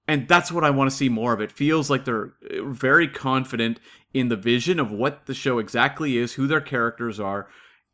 and 0.09 0.27
that's 0.27 0.51
what 0.51 0.65
I 0.65 0.71
want 0.71 0.91
to 0.91 0.97
see 0.97 1.09
more 1.09 1.35
of. 1.35 1.41
It 1.41 1.53
feels 1.53 1.91
like 1.91 2.05
they're 2.05 2.33
uh, 2.51 2.65
very 2.65 3.09
confident 3.09 3.79
in 4.15 4.29
the 4.29 4.37
vision 4.37 4.81
of 4.81 4.91
what 4.91 5.27
the 5.27 5.35
show 5.35 5.59
exactly 5.59 6.17
is, 6.17 6.33
who 6.33 6.47
their 6.47 6.63
characters 6.63 7.21
are, 7.21 7.49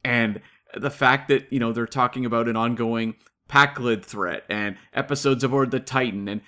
and 0.04 0.40
the 0.74 0.90
fact 0.90 1.28
that 1.28 1.52
you 1.52 1.58
know 1.58 1.72
they're 1.72 1.86
talking 1.86 2.24
about 2.24 2.48
an 2.48 2.56
ongoing 2.56 3.14
Pakled 3.52 4.02
threat 4.02 4.44
and 4.48 4.76
episodes 4.94 5.44
aboard 5.44 5.70
the 5.70 5.80
Titan. 5.80 6.26
And 6.26 6.40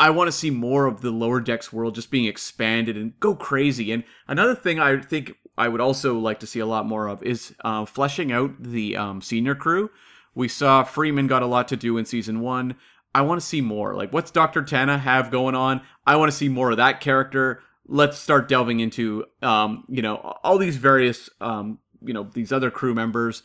I 0.00 0.10
want 0.10 0.26
to 0.26 0.32
see 0.32 0.50
more 0.50 0.86
of 0.86 1.00
the 1.00 1.12
lower 1.12 1.40
decks 1.40 1.72
world 1.72 1.94
just 1.94 2.10
being 2.10 2.24
expanded 2.24 2.96
and 2.96 3.18
go 3.20 3.36
crazy. 3.36 3.92
And 3.92 4.02
another 4.26 4.56
thing 4.56 4.80
I 4.80 5.00
think 5.00 5.34
I 5.56 5.68
would 5.68 5.80
also 5.80 6.18
like 6.18 6.40
to 6.40 6.46
see 6.48 6.58
a 6.58 6.66
lot 6.66 6.84
more 6.84 7.06
of 7.06 7.22
is 7.22 7.54
uh, 7.64 7.84
fleshing 7.84 8.32
out 8.32 8.60
the 8.60 8.96
um, 8.96 9.22
senior 9.22 9.54
crew. 9.54 9.90
We 10.34 10.48
saw 10.48 10.82
Freeman 10.82 11.28
got 11.28 11.42
a 11.42 11.46
lot 11.46 11.68
to 11.68 11.76
do 11.76 11.96
in 11.96 12.06
season 12.06 12.40
one. 12.40 12.74
I 13.14 13.20
want 13.20 13.40
to 13.40 13.46
see 13.46 13.60
more. 13.60 13.94
Like, 13.94 14.12
what's 14.12 14.32
Dr. 14.32 14.62
T'Ana 14.62 14.98
have 14.98 15.30
going 15.30 15.54
on? 15.54 15.82
I 16.06 16.16
want 16.16 16.32
to 16.32 16.36
see 16.36 16.48
more 16.48 16.72
of 16.72 16.78
that 16.78 17.00
character. 17.00 17.62
Let's 17.86 18.18
start 18.18 18.48
delving 18.48 18.80
into, 18.80 19.26
um, 19.42 19.84
you 19.88 20.02
know, 20.02 20.16
all 20.42 20.58
these 20.58 20.76
various, 20.76 21.30
um, 21.40 21.78
you 22.04 22.12
know, 22.12 22.28
these 22.32 22.52
other 22.52 22.70
crew 22.70 22.94
members. 22.94 23.42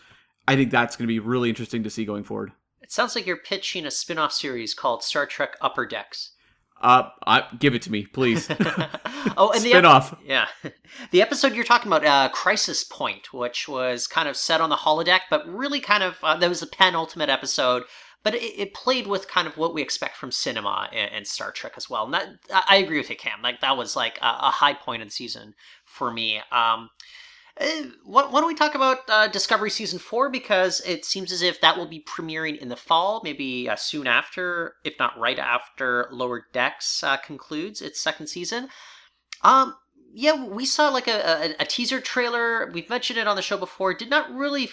I 0.48 0.56
think 0.56 0.72
that's 0.72 0.96
going 0.96 1.08
to 1.08 1.14
be 1.14 1.20
really 1.20 1.50
interesting 1.50 1.84
to 1.84 1.90
see 1.90 2.06
going 2.06 2.24
forward. 2.24 2.52
It 2.82 2.92
sounds 2.92 3.16
like 3.16 3.26
you're 3.26 3.38
pitching 3.38 3.86
a 3.86 3.92
spin 3.92 4.18
off 4.18 4.32
series 4.32 4.74
called 4.74 5.04
Star 5.04 5.26
Trek 5.26 5.58
Upper 5.60 5.86
Decks. 5.86 6.32
Uh, 6.80 7.10
I, 7.26 7.44
give 7.58 7.74
it 7.74 7.82
to 7.84 7.92
me, 7.92 8.06
please. 8.06 8.48
oh, 9.36 9.52
and 9.54 9.64
the 9.64 9.70
spin 9.70 9.86
off. 9.86 10.16
Yeah, 10.24 10.48
the 11.12 11.22
episode 11.22 11.54
you're 11.54 11.64
talking 11.64 11.92
about, 11.92 12.06
uh, 12.06 12.30
Crisis 12.30 12.84
Point, 12.84 13.34
which 13.34 13.68
was 13.68 14.08
kind 14.08 14.30
of 14.30 14.38
set 14.38 14.62
on 14.62 14.70
the 14.70 14.76
holodeck, 14.76 15.22
but 15.30 15.48
really 15.48 15.80
kind 15.80 16.04
of 16.04 16.18
uh, 16.22 16.38
that 16.38 16.50
was 16.50 16.60
the 16.60 16.68
penultimate 16.68 17.30
episode. 17.30 17.84
But 18.24 18.36
it, 18.36 18.60
it, 18.60 18.74
played 18.74 19.08
with 19.08 19.28
kind 19.28 19.48
of 19.48 19.58
what 19.58 19.74
we 19.74 19.82
expect 19.82 20.18
from 20.18 20.32
cinema 20.32 20.90
and, 20.92 21.12
and 21.14 21.28
Star 21.28 21.52
Trek 21.52 21.74
as 21.78 21.90
well. 21.90 22.06
And 22.06 22.14
that, 22.14 22.28
I 22.68 22.78
agree 22.78 22.98
with 22.98 23.10
you, 23.10 23.16
Cam. 23.16 23.42
Like 23.42 23.62
that 23.62 23.78
was 23.78 23.96
like 23.96 24.18
a, 24.22 24.26
a 24.26 24.52
high 24.52 24.74
point 24.74 25.02
in 25.02 25.08
the 25.08 25.14
season 25.14 25.54
for 25.86 26.12
me. 26.12 26.42
Um, 26.52 26.90
why, 28.04 28.26
why, 28.26 28.40
don't 28.40 28.48
we 28.48 28.56
talk 28.56 28.76
about 28.76 29.00
uh, 29.10 29.28
Discovery 29.28 29.70
Season 29.70 30.00
4? 30.00 30.30
Because 30.30 30.82
it 30.82 31.06
seems 31.06 31.32
as 31.32 31.42
if 31.42 31.60
that 31.62 31.78
will 31.78 31.88
be 31.88 32.04
premiering 32.04 32.58
in 32.58 32.70
the 32.70 32.76
fall, 32.76 33.22
maybe 33.24 33.70
uh, 33.70 33.76
soon 33.76 34.08
after, 34.08 34.76
if 34.84 34.98
not 35.00 35.18
right 35.18 35.40
after 35.40 36.08
Lower 36.12 36.46
Decks 36.54 37.04
uh, 37.04 37.18
concludes 37.18 37.82
its 37.82 38.00
second 38.00 38.28
season. 38.28 38.70
Um, 39.42 39.76
yeah, 40.14 40.46
we 40.46 40.66
saw 40.66 40.90
like 40.90 41.08
a, 41.08 41.56
a, 41.60 41.62
a, 41.62 41.66
teaser 41.66 42.00
trailer. 42.00 42.72
We've 42.72 42.90
mentioned 42.90 43.20
it 43.20 43.28
on 43.28 43.36
the 43.36 43.42
show 43.42 43.58
before. 43.58 43.92
It 43.92 44.00
did 44.00 44.10
not 44.10 44.34
really 44.34 44.70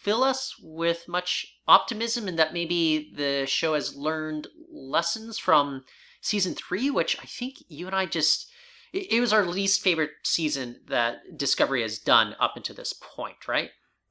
fill 0.00 0.24
us 0.24 0.54
with 0.62 1.06
much 1.08 1.46
optimism 1.66 2.28
in 2.28 2.36
that 2.36 2.52
maybe 2.52 3.12
the 3.14 3.46
show 3.46 3.74
has 3.74 3.96
learned 3.96 4.48
lessons 4.72 5.38
from 5.38 5.84
season 6.20 6.54
three, 6.54 6.90
which 6.90 7.18
I 7.20 7.26
think 7.26 7.56
you 7.68 7.86
and 7.86 7.94
I 7.94 8.06
just 8.06 8.47
it, 8.92 9.12
it 9.12 9.20
was 9.20 9.32
our 9.32 9.44
least 9.44 9.80
favorite 9.80 10.10
season 10.24 10.80
that 10.88 11.36
Discovery 11.36 11.82
has 11.82 11.98
done 11.98 12.34
up 12.40 12.56
until 12.56 12.76
this 12.76 12.92
point, 12.92 13.48
right? 13.48 13.70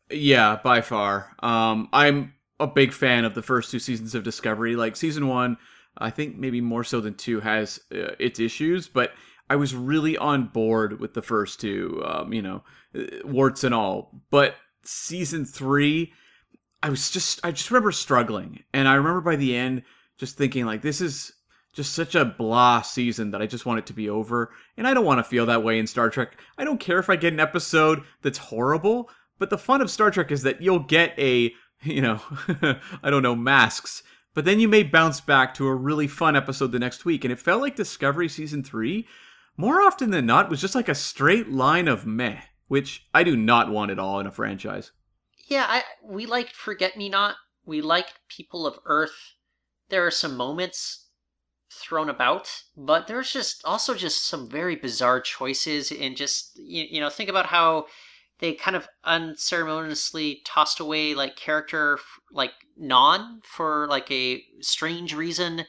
Yeah, 0.10 0.60
by 0.64 0.82
far. 0.82 1.36
Um, 1.40 1.90
I'm 1.92 2.34
a 2.60 2.68
big 2.68 2.94
fan 2.94 3.26
of 3.26 3.36
the 3.36 3.42
first 3.42 3.72
two 3.72 3.80
seasons 3.80 4.16
of 4.16 4.24
Discovery. 4.24 4.76
Like 4.76 4.96
season 4.96 5.28
one, 5.28 5.58
I 5.98 6.10
think 6.10 6.38
maybe 6.38 6.62
more 6.62 6.84
so 6.84 7.02
than 7.02 7.16
two 7.16 7.40
has 7.40 7.80
uh, 7.94 8.16
its 8.20 8.40
issues, 8.40 8.88
but 8.88 9.14
I 9.50 9.56
was 9.56 9.76
really 9.76 10.18
on 10.18 10.48
board 10.48 11.00
with 11.00 11.14
the 11.14 11.22
first 11.22 11.60
two. 11.60 12.02
Um, 12.06 12.34
you 12.34 12.42
know, 12.42 12.64
uh, 12.96 13.04
warts 13.26 13.64
and 13.64 13.74
all. 13.74 14.22
But 14.30 14.56
season 14.84 15.46
three, 15.46 16.14
I 16.82 16.90
was 16.90 17.12
just 17.12 17.40
I 17.44 17.52
just 17.52 17.72
remember 17.72 17.92
struggling, 17.92 18.64
and 18.74 18.88
I 18.88 18.96
remember 18.96 19.22
by 19.22 19.36
the 19.36 19.56
end 19.56 19.84
just 20.18 20.38
thinking 20.38 20.66
like 20.66 20.82
this 20.82 21.02
is 21.02 21.32
just 21.78 21.94
such 21.94 22.16
a 22.16 22.26
blah 22.26 22.82
season 22.82 23.30
that 23.30 23.42
I 23.42 23.46
just 23.46 23.68
want 23.68 23.78
it 23.78 23.86
to 23.86 23.94
be 23.94 24.10
over. 24.10 24.52
And 24.78 24.88
I 24.88 24.96
don't 24.96 25.06
want 25.06 25.20
to 25.20 25.24
feel 25.24 25.46
that 25.46 25.64
way 25.64 25.78
in 25.78 25.86
Star 25.86 26.10
Trek. 26.10 26.36
I 26.58 26.64
don't 26.64 26.80
care 26.80 26.98
if 26.98 27.08
I 27.08 27.16
get 27.16 27.34
an 27.34 27.40
episode 27.40 28.02
that's 28.24 28.40
horrible, 28.40 29.12
but 29.38 29.52
the 29.52 29.60
fun 29.60 29.80
of 29.82 29.92
Star 29.92 30.10
Trek 30.10 30.32
is 30.32 30.42
that 30.42 30.60
you'll 30.60 30.80
get 30.80 31.14
a, 31.20 31.54
you 31.84 32.02
know, 32.02 32.20
I 33.04 33.12
don't 33.12 33.22
know, 33.22 33.36
masks. 33.36 34.02
But 34.34 34.46
then 34.46 34.60
you 34.60 34.68
may 34.68 34.82
bounce 34.82 35.22
back 35.22 35.54
to 35.54 35.68
a 35.68 35.76
really 35.76 36.08
fun 36.08 36.36
episode 36.36 36.72
the 36.72 36.80
next 36.80 37.06
week. 37.06 37.24
And 37.24 37.32
it 37.32 37.40
felt 37.40 37.62
like 37.62 37.76
Discovery 37.76 38.28
Season 38.28 38.64
3, 38.64 39.08
more 39.56 39.80
often 39.80 40.10
than 40.10 40.26
not, 40.26 40.50
was 40.50 40.60
just 40.60 40.74
like 40.74 40.90
a 40.90 40.96
straight 40.96 41.50
line 41.50 41.88
of 41.88 42.08
meh, 42.08 42.42
which 42.68 43.08
I 43.14 43.24
do 43.24 43.38
not 43.38 43.70
want 43.70 43.92
at 43.92 44.00
all 44.00 44.20
in 44.20 44.26
a 44.26 44.32
franchise. 44.32 44.92
Yeah, 45.48 45.66
I, 45.70 45.84
we 46.04 46.26
liked 46.26 46.56
Forget 46.56 46.98
Me 46.98 47.08
Not. 47.08 47.36
We 47.68 47.82
liked 47.82 48.16
People 48.30 48.66
of 48.66 48.80
Earth. 48.86 49.36
There 49.90 50.06
are 50.08 50.12
some 50.12 50.36
moments 50.36 51.07
thrown 51.78 52.10
about, 52.10 52.64
but 52.76 53.08
there's 53.08 53.32
just 53.32 53.64
also 53.66 53.94
just 53.94 54.26
some 54.26 54.50
very 54.50 54.76
bizarre 54.76 55.22
choices 55.22 55.92
and 55.92 56.18
just 56.18 56.58
you, 56.58 56.86
you 56.90 57.00
know 57.00 57.10
think 57.10 57.30
about 57.30 57.48
how 57.48 57.86
they 58.40 58.54
kind 58.54 58.76
of 58.76 58.88
unceremoniously 59.04 60.42
tossed 60.46 60.80
away 60.80 61.14
like 61.14 61.36
character 61.36 62.00
like 62.32 62.52
Nhan 62.80 63.44
for 63.44 63.88
like 63.88 64.12
a 64.12 64.44
strange 64.62 65.14
reason. 65.14 65.66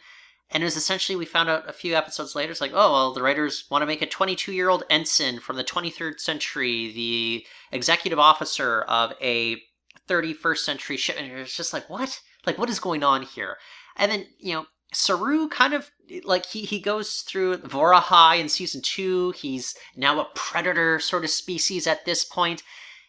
And 0.51 0.62
it 0.62 0.66
was 0.66 0.77
essentially 0.77 1.16
we 1.16 1.27
found 1.27 1.51
out 1.51 1.68
a 1.68 1.75
few 1.75 1.94
episodes 1.94 2.35
later 2.35 2.53
it's 2.53 2.61
like 2.61 2.73
oh 2.73 2.92
well 2.92 3.12
the 3.12 3.23
writers 3.23 3.64
want 3.71 3.83
to 3.83 3.87
make 3.87 4.03
a 4.03 4.07
22 4.07 4.53
year 4.53 4.68
old 4.68 4.85
ensign 4.90 5.40
from 5.40 5.57
the 5.57 5.64
23rd 5.64 6.21
century 6.21 6.90
the 6.92 7.47
executive 7.71 8.18
officer 8.18 8.83
of 8.83 9.12
a 9.21 9.57
31st 10.09 10.59
century 10.59 10.97
ship. 10.97 11.16
And 11.18 11.31
it's 11.33 11.57
just 11.57 11.73
like 11.73 11.88
what? 11.88 12.21
Like 12.47 12.59
what 12.59 12.71
is 12.71 12.81
going 12.81 13.05
on 13.05 13.23
here? 13.23 13.57
And 13.97 14.11
then 14.11 14.27
you 14.38 14.55
know 14.55 14.66
Saru 14.92 15.48
kind 15.48 15.74
of 15.74 15.90
like 16.24 16.46
he 16.46 16.62
he 16.62 16.81
goes 16.81 17.20
through 17.20 17.59
Vahar'ai 17.59 18.40
in 18.40 18.48
season 18.48 18.81
two. 18.81 19.33
He's 19.33 19.74
now 19.94 20.20
a 20.20 20.29
predator 20.35 20.98
sort 20.98 21.24
of 21.24 21.31
species 21.31 21.87
at 21.87 22.07
this 22.07 22.24
point, 22.24 22.62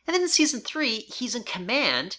and 0.05 0.13
then 0.13 0.23
in 0.23 0.29
season 0.29 0.59
three, 0.59 0.99
he's 0.99 1.35
in 1.35 1.43
command, 1.43 2.17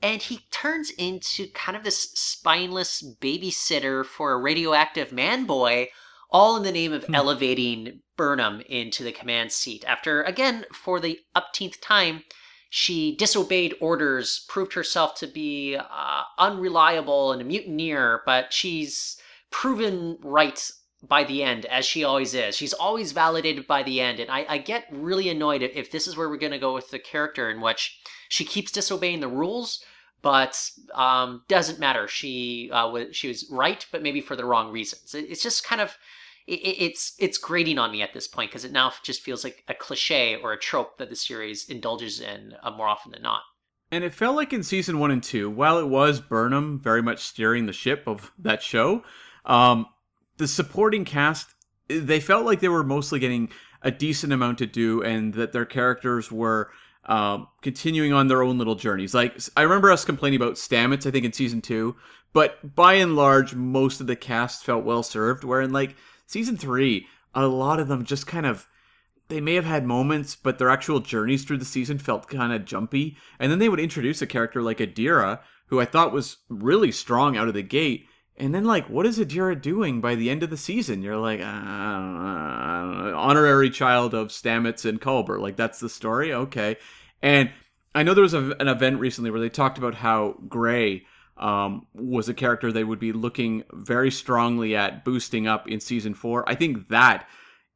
and 0.00 0.22
he 0.22 0.46
turns 0.50 0.90
into 0.90 1.48
kind 1.50 1.76
of 1.76 1.82
this 1.82 2.12
spineless 2.12 3.02
babysitter 3.02 4.04
for 4.04 4.32
a 4.32 4.38
radioactive 4.38 5.12
man 5.12 5.46
boy, 5.46 5.88
all 6.30 6.56
in 6.56 6.62
the 6.62 6.70
name 6.70 6.92
of 6.92 7.04
hmm. 7.04 7.14
elevating 7.14 8.02
Burnham 8.16 8.60
into 8.62 9.02
the 9.02 9.12
command 9.12 9.50
seat. 9.50 9.84
After 9.84 10.22
again, 10.22 10.64
for 10.72 11.00
the 11.00 11.20
upteenth 11.34 11.80
time, 11.80 12.22
she 12.74 13.14
disobeyed 13.16 13.74
orders, 13.80 14.46
proved 14.48 14.72
herself 14.72 15.14
to 15.16 15.26
be 15.26 15.76
uh, 15.76 16.22
unreliable 16.38 17.30
and 17.30 17.42
a 17.42 17.44
mutineer, 17.44 18.22
but 18.24 18.50
she's 18.50 19.18
proven 19.50 20.16
right 20.22 20.70
by 21.06 21.22
the 21.22 21.42
end, 21.42 21.66
as 21.66 21.84
she 21.84 22.02
always 22.02 22.32
is. 22.32 22.56
She's 22.56 22.72
always 22.72 23.12
validated 23.12 23.66
by 23.66 23.82
the 23.82 24.00
end, 24.00 24.20
and 24.20 24.30
I, 24.30 24.46
I 24.48 24.56
get 24.56 24.86
really 24.90 25.28
annoyed 25.28 25.60
if 25.60 25.90
this 25.90 26.08
is 26.08 26.16
where 26.16 26.30
we're 26.30 26.38
going 26.38 26.52
to 26.52 26.58
go 26.58 26.72
with 26.72 26.88
the 26.88 26.98
character 26.98 27.50
in 27.50 27.60
which 27.60 28.00
she 28.30 28.42
keeps 28.42 28.72
disobeying 28.72 29.20
the 29.20 29.28
rules, 29.28 29.84
but 30.22 30.70
um, 30.94 31.42
doesn't 31.48 31.78
matter. 31.78 32.08
She 32.08 32.70
uh, 32.72 32.88
was 32.88 33.14
she 33.14 33.28
was 33.28 33.50
right, 33.50 33.84
but 33.92 34.02
maybe 34.02 34.22
for 34.22 34.34
the 34.34 34.46
wrong 34.46 34.72
reasons. 34.72 35.14
It's 35.14 35.42
just 35.42 35.62
kind 35.62 35.82
of 35.82 35.98
it, 36.52 36.84
it's 36.84 37.14
it's 37.18 37.38
grating 37.38 37.78
on 37.78 37.90
me 37.90 38.02
at 38.02 38.12
this 38.12 38.28
point 38.28 38.50
because 38.50 38.64
it 38.64 38.72
now 38.72 38.92
just 39.02 39.22
feels 39.22 39.44
like 39.44 39.64
a 39.68 39.74
cliche 39.74 40.36
or 40.36 40.52
a 40.52 40.58
trope 40.58 40.98
that 40.98 41.10
the 41.10 41.16
series 41.16 41.68
indulges 41.68 42.20
in 42.20 42.54
uh, 42.62 42.70
more 42.70 42.88
often 42.88 43.12
than 43.12 43.22
not. 43.22 43.42
And 43.90 44.04
it 44.04 44.14
felt 44.14 44.36
like 44.36 44.52
in 44.52 44.62
season 44.62 44.98
one 44.98 45.10
and 45.10 45.22
two, 45.22 45.50
while 45.50 45.78
it 45.78 45.88
was 45.88 46.20
Burnham 46.20 46.78
very 46.78 47.02
much 47.02 47.20
steering 47.20 47.66
the 47.66 47.72
ship 47.72 48.04
of 48.06 48.32
that 48.38 48.62
show, 48.62 49.02
um, 49.44 49.86
the 50.38 50.48
supporting 50.48 51.04
cast 51.04 51.48
they 51.88 52.20
felt 52.20 52.46
like 52.46 52.60
they 52.60 52.68
were 52.68 52.84
mostly 52.84 53.18
getting 53.18 53.50
a 53.82 53.90
decent 53.90 54.32
amount 54.32 54.58
to 54.58 54.66
do, 54.66 55.02
and 55.02 55.34
that 55.34 55.52
their 55.52 55.64
characters 55.64 56.30
were 56.30 56.70
um, 57.06 57.48
continuing 57.62 58.12
on 58.12 58.28
their 58.28 58.42
own 58.42 58.58
little 58.58 58.76
journeys. 58.76 59.14
Like 59.14 59.38
I 59.56 59.62
remember 59.62 59.90
us 59.90 60.04
complaining 60.04 60.40
about 60.40 60.54
Stamets, 60.54 61.06
I 61.06 61.10
think 61.10 61.24
in 61.24 61.32
season 61.32 61.60
two, 61.60 61.96
but 62.32 62.74
by 62.74 62.94
and 62.94 63.16
large, 63.16 63.54
most 63.54 64.00
of 64.00 64.06
the 64.06 64.16
cast 64.16 64.64
felt 64.64 64.84
well 64.84 65.02
served. 65.02 65.44
Wherein 65.44 65.72
like 65.72 65.96
season 66.32 66.56
three, 66.56 67.06
a 67.34 67.46
lot 67.46 67.78
of 67.78 67.88
them 67.88 68.04
just 68.04 68.26
kind 68.26 68.46
of 68.46 68.66
they 69.28 69.40
may 69.40 69.54
have 69.54 69.64
had 69.64 69.86
moments, 69.86 70.36
but 70.36 70.58
their 70.58 70.68
actual 70.68 71.00
journeys 71.00 71.44
through 71.44 71.56
the 71.56 71.64
season 71.64 71.96
felt 71.98 72.28
kind 72.28 72.52
of 72.52 72.66
jumpy. 72.66 73.16
And 73.38 73.50
then 73.50 73.58
they 73.58 73.68
would 73.68 73.80
introduce 73.80 74.20
a 74.20 74.26
character 74.26 74.60
like 74.60 74.78
Adira, 74.78 75.40
who 75.66 75.80
I 75.80 75.86
thought 75.86 76.12
was 76.12 76.38
really 76.50 76.92
strong 76.92 77.36
out 77.36 77.48
of 77.48 77.54
the 77.54 77.62
gate. 77.62 78.06
And 78.36 78.54
then, 78.54 78.64
like, 78.64 78.90
what 78.90 79.06
is 79.06 79.18
Adira 79.18 79.60
doing 79.60 80.00
by 80.00 80.16
the 80.16 80.28
end 80.28 80.42
of 80.42 80.50
the 80.50 80.56
season? 80.56 81.02
You're 81.02 81.16
like, 81.16 81.40
uh, 81.40 81.44
honorary 83.16 83.70
child 83.70 84.12
of 84.14 84.28
Stamets 84.28 84.84
and 84.84 85.00
Culber. 85.00 85.40
Like, 85.40 85.56
that's 85.56 85.80
the 85.80 85.88
story? 85.88 86.34
Okay. 86.34 86.76
And 87.22 87.50
I 87.94 88.02
know 88.02 88.12
there 88.14 88.22
was 88.22 88.34
a, 88.34 88.54
an 88.58 88.68
event 88.68 89.00
recently 89.00 89.30
where 89.30 89.40
they 89.40 89.48
talked 89.48 89.78
about 89.78 89.94
how 89.94 90.36
Gray 90.48 91.06
um, 91.36 91.86
was 91.94 92.28
a 92.28 92.34
character 92.34 92.70
they 92.70 92.84
would 92.84 92.98
be 92.98 93.12
looking 93.12 93.64
very 93.72 94.10
strongly 94.10 94.76
at 94.76 95.04
boosting 95.04 95.46
up 95.46 95.68
in 95.68 95.80
season 95.80 96.14
four. 96.14 96.48
I 96.48 96.54
think 96.54 96.88
that 96.88 97.26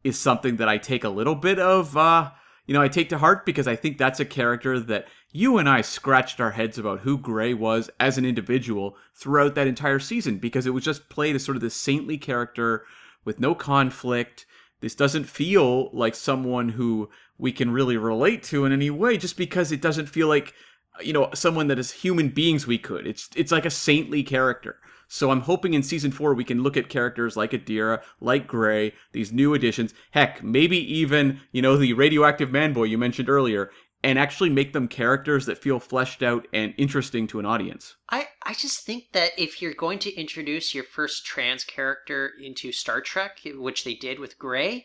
is 0.05 0.19
something 0.19 0.57
that 0.57 0.69
I 0.69 0.79
take 0.79 1.05
a 1.05 1.09
little 1.09 1.35
bit 1.35 1.59
of, 1.59 1.97
uh, 1.97 2.31
you 2.67 2.75
know, 2.75 2.83
I 2.83 2.89
take 2.89 3.09
to 3.09 3.19
heart 3.19 3.45
because 3.47 3.67
I 3.67 3.77
think 3.77 3.99
that's 3.99 4.21
a 4.21 4.25
character 4.25 4.79
that 4.79 5.07
you 5.33 5.59
and 5.59 5.69
I 5.69 5.81
scratched 5.81 6.41
our 6.41 6.53
heads 6.53 6.79
about 6.79 7.01
who 7.01 7.19
Gray 7.19 7.55
was 7.55 7.91
as 7.99 8.19
an 8.19 8.25
individual 8.25 8.97
throughout 9.15 9.55
that 9.55 9.67
entire 9.67 9.99
season 9.99 10.39
because 10.39 10.67
it 10.67 10.75
was 10.75 10.85
just 10.85 11.09
played 11.09 11.35
as 11.37 11.45
sort 11.45 11.57
of 11.57 11.63
this 11.63 11.77
saintly 11.77 12.19
character 12.19 12.85
with 13.25 13.41
no 13.41 13.55
conflict. 13.55 14.47
This 14.81 14.95
doesn't 14.95 15.25
feel 15.25 15.91
like 15.93 16.15
someone 16.15 16.69
who 16.69 17.11
we 17.39 17.53
can 17.53 17.71
really 17.71 17.97
relate 17.97 18.43
to 18.45 18.65
in 18.65 18.73
any 18.73 18.91
way 18.91 19.17
just 19.17 19.37
because 19.37 19.73
it 19.73 19.83
doesn't 19.83 20.09
feel 20.09 20.29
like 20.29 20.55
you 21.03 21.13
know 21.13 21.31
someone 21.35 21.69
that 21.69 21.79
is 21.79 21.93
human 21.93 22.29
beings 22.29 22.67
we 22.67 22.79
could 22.79 23.07
it's 23.07 23.29
it's 23.37 23.53
like 23.53 23.67
a 23.67 23.71
saintly 23.71 24.23
character 24.23 24.79
So 25.09 25.31
I'm 25.31 25.43
hoping 25.43 25.75
in 25.75 25.83
season 25.83 26.11
four 26.11 26.35
we 26.35 26.45
can 26.45 26.63
look 26.63 26.77
at 26.77 26.89
characters 26.89 27.37
like 27.37 27.53
Adira, 27.53 28.03
like 28.21 28.47
Gray, 28.47 28.93
these 29.13 29.33
new 29.33 29.55
additions. 29.55 29.95
Heck, 30.11 30.43
maybe 30.43 30.79
even 30.79 31.41
you 31.53 31.63
know 31.63 31.77
the 31.77 31.93
radioactive 31.93 32.51
man 32.51 32.73
boy 32.73 32.85
you 32.85 32.99
mentioned 32.99 33.29
earlier, 33.29 33.71
and 34.03 34.19
actually 34.19 34.51
make 34.51 34.73
them 34.73 34.89
characters 34.89 35.47
that 35.47 35.59
feel 35.59 35.81
fleshed 35.81 36.23
out 36.23 36.47
and 36.53 36.75
interesting 36.77 37.27
to 37.29 37.39
an 37.39 37.47
audience. 37.47 37.97
I, 38.11 38.29
I 38.45 38.55
just 38.55 38.85
think 38.85 39.13
that 39.13 39.31
if 39.39 39.61
you're 39.61 39.75
going 39.75 39.99
to 40.01 40.15
introduce 40.15 40.75
your 40.75 40.85
first 40.85 41.25
trans 41.25 41.65
character 41.65 42.33
into 42.43 42.73
Star 42.73 43.01
Trek, 43.01 43.41
which 43.45 43.85
they 43.85 43.95
did 43.95 44.19
with 44.19 44.39
Gray, 44.39 44.85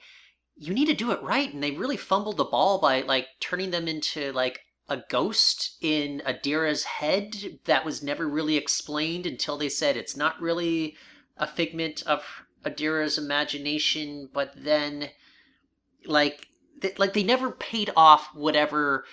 you 0.55 0.73
need 0.73 0.87
to 0.87 0.93
do 0.93 1.11
it 1.11 1.21
right. 1.21 1.53
And 1.53 1.61
they 1.61 1.71
really 1.71 1.97
fumbled 1.97 2.37
the 2.37 2.45
ball 2.45 2.79
by 2.79 3.01
like 3.01 3.27
turning 3.39 3.71
them 3.71 3.87
into 3.87 4.31
like 4.31 4.59
a 4.91 5.03
ghost 5.07 5.77
in 5.79 6.21
Adira's 6.25 6.83
head 6.83 7.59
that 7.63 7.85
was 7.85 8.03
never 8.03 8.27
really 8.27 8.57
explained 8.57 9.25
until 9.25 9.57
they 9.57 9.69
said 9.69 9.95
it's 9.95 10.17
not 10.17 10.39
really 10.41 10.97
a 11.37 11.47
figment 11.47 12.03
of 12.05 12.43
Adira's 12.65 13.17
imagination, 13.17 14.29
but 14.33 14.51
then 14.53 15.09
like 16.05 16.49
like 16.97 17.13
they 17.13 17.23
never 17.23 17.51
paid 17.51 17.89
off 17.95 18.35
whatever 18.35 19.05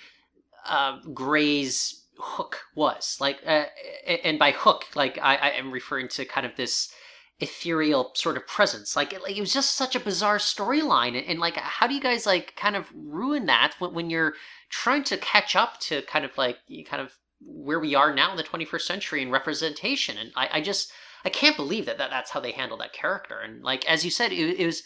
uh, 0.67 0.99
Gray's 1.15 2.03
hook 2.19 2.63
was. 2.75 3.17
Like, 3.21 3.39
uh, 3.47 3.67
and 4.25 4.37
by 4.37 4.51
hook, 4.51 4.85
like 4.97 5.17
I, 5.23 5.37
I 5.37 5.49
am 5.51 5.71
referring 5.71 6.09
to 6.09 6.25
kind 6.25 6.45
of 6.45 6.57
this 6.57 6.93
ethereal 7.41 8.11
sort 8.15 8.37
of 8.37 8.47
presence. 8.47 8.97
Like, 8.97 9.13
it, 9.13 9.23
like 9.23 9.37
it 9.37 9.41
was 9.41 9.53
just 9.53 9.75
such 9.75 9.95
a 9.95 10.01
bizarre 10.01 10.39
storyline, 10.39 11.17
and, 11.17 11.27
and, 11.27 11.39
like, 11.39 11.57
how 11.57 11.87
do 11.87 11.95
you 11.95 12.01
guys 12.01 12.27
like 12.27 12.55
kind 12.57 12.77
of 12.77 12.91
ruin 12.95 13.47
that 13.47 13.75
when, 13.79 13.95
when 13.95 14.11
you're 14.11 14.35
trying 14.71 15.05
to 15.05 15.17
catch 15.17 15.55
up 15.57 15.79
to 15.81 16.03
kind 16.03 16.25
of 16.25 16.37
like 16.37 16.59
kind 16.89 17.03
of 17.03 17.13
where 17.41 17.81
we 17.81 17.95
are 17.95 18.13
now 18.13 18.31
in 18.33 18.37
the 18.37 18.43
21st 18.43 18.83
century 18.83 19.23
in 19.23 19.31
representation? 19.31 20.19
And 20.19 20.33
I, 20.37 20.49
I 20.55 20.61
just 20.61 20.93
I 21.25 21.31
can't 21.31 21.57
believe 21.57 21.87
that, 21.87 21.99
that 21.99 22.11
that's 22.11 22.31
how 22.31 22.41
they 22.41 22.53
handle 22.53 22.79
that 22.79 22.93
character. 22.93 23.39
And 23.39 23.63
like 23.63 23.85
as 23.87 24.05
you 24.05 24.11
said, 24.11 24.33
it, 24.33 24.61
it 24.61 24.67
was 24.67 24.83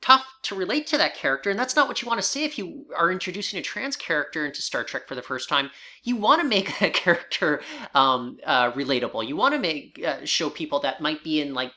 tough 0.00 0.24
to 0.42 0.54
relate 0.54 0.86
to 0.88 0.98
that 0.98 1.14
character, 1.14 1.50
and 1.50 1.58
that's 1.58 1.76
not 1.76 1.88
what 1.88 2.00
you 2.00 2.08
want 2.08 2.20
to 2.20 2.26
say 2.26 2.44
if 2.44 2.56
you 2.56 2.86
are 2.96 3.12
introducing 3.12 3.58
a 3.58 3.62
trans 3.62 3.96
character 3.96 4.46
into 4.46 4.62
Star 4.62 4.82
Trek 4.84 5.06
for 5.06 5.14
the 5.14 5.22
first 5.22 5.48
time. 5.48 5.70
You 6.02 6.16
want 6.16 6.40
to 6.40 6.48
make 6.48 6.78
that 6.80 6.94
character 6.94 7.62
um, 7.94 8.38
uh, 8.44 8.72
relatable. 8.72 9.26
You 9.26 9.36
want 9.36 9.54
to 9.54 9.60
make 9.60 10.02
uh, 10.04 10.24
show 10.24 10.50
people 10.50 10.80
that 10.80 11.00
might 11.00 11.22
be 11.22 11.40
in 11.40 11.54
like 11.54 11.72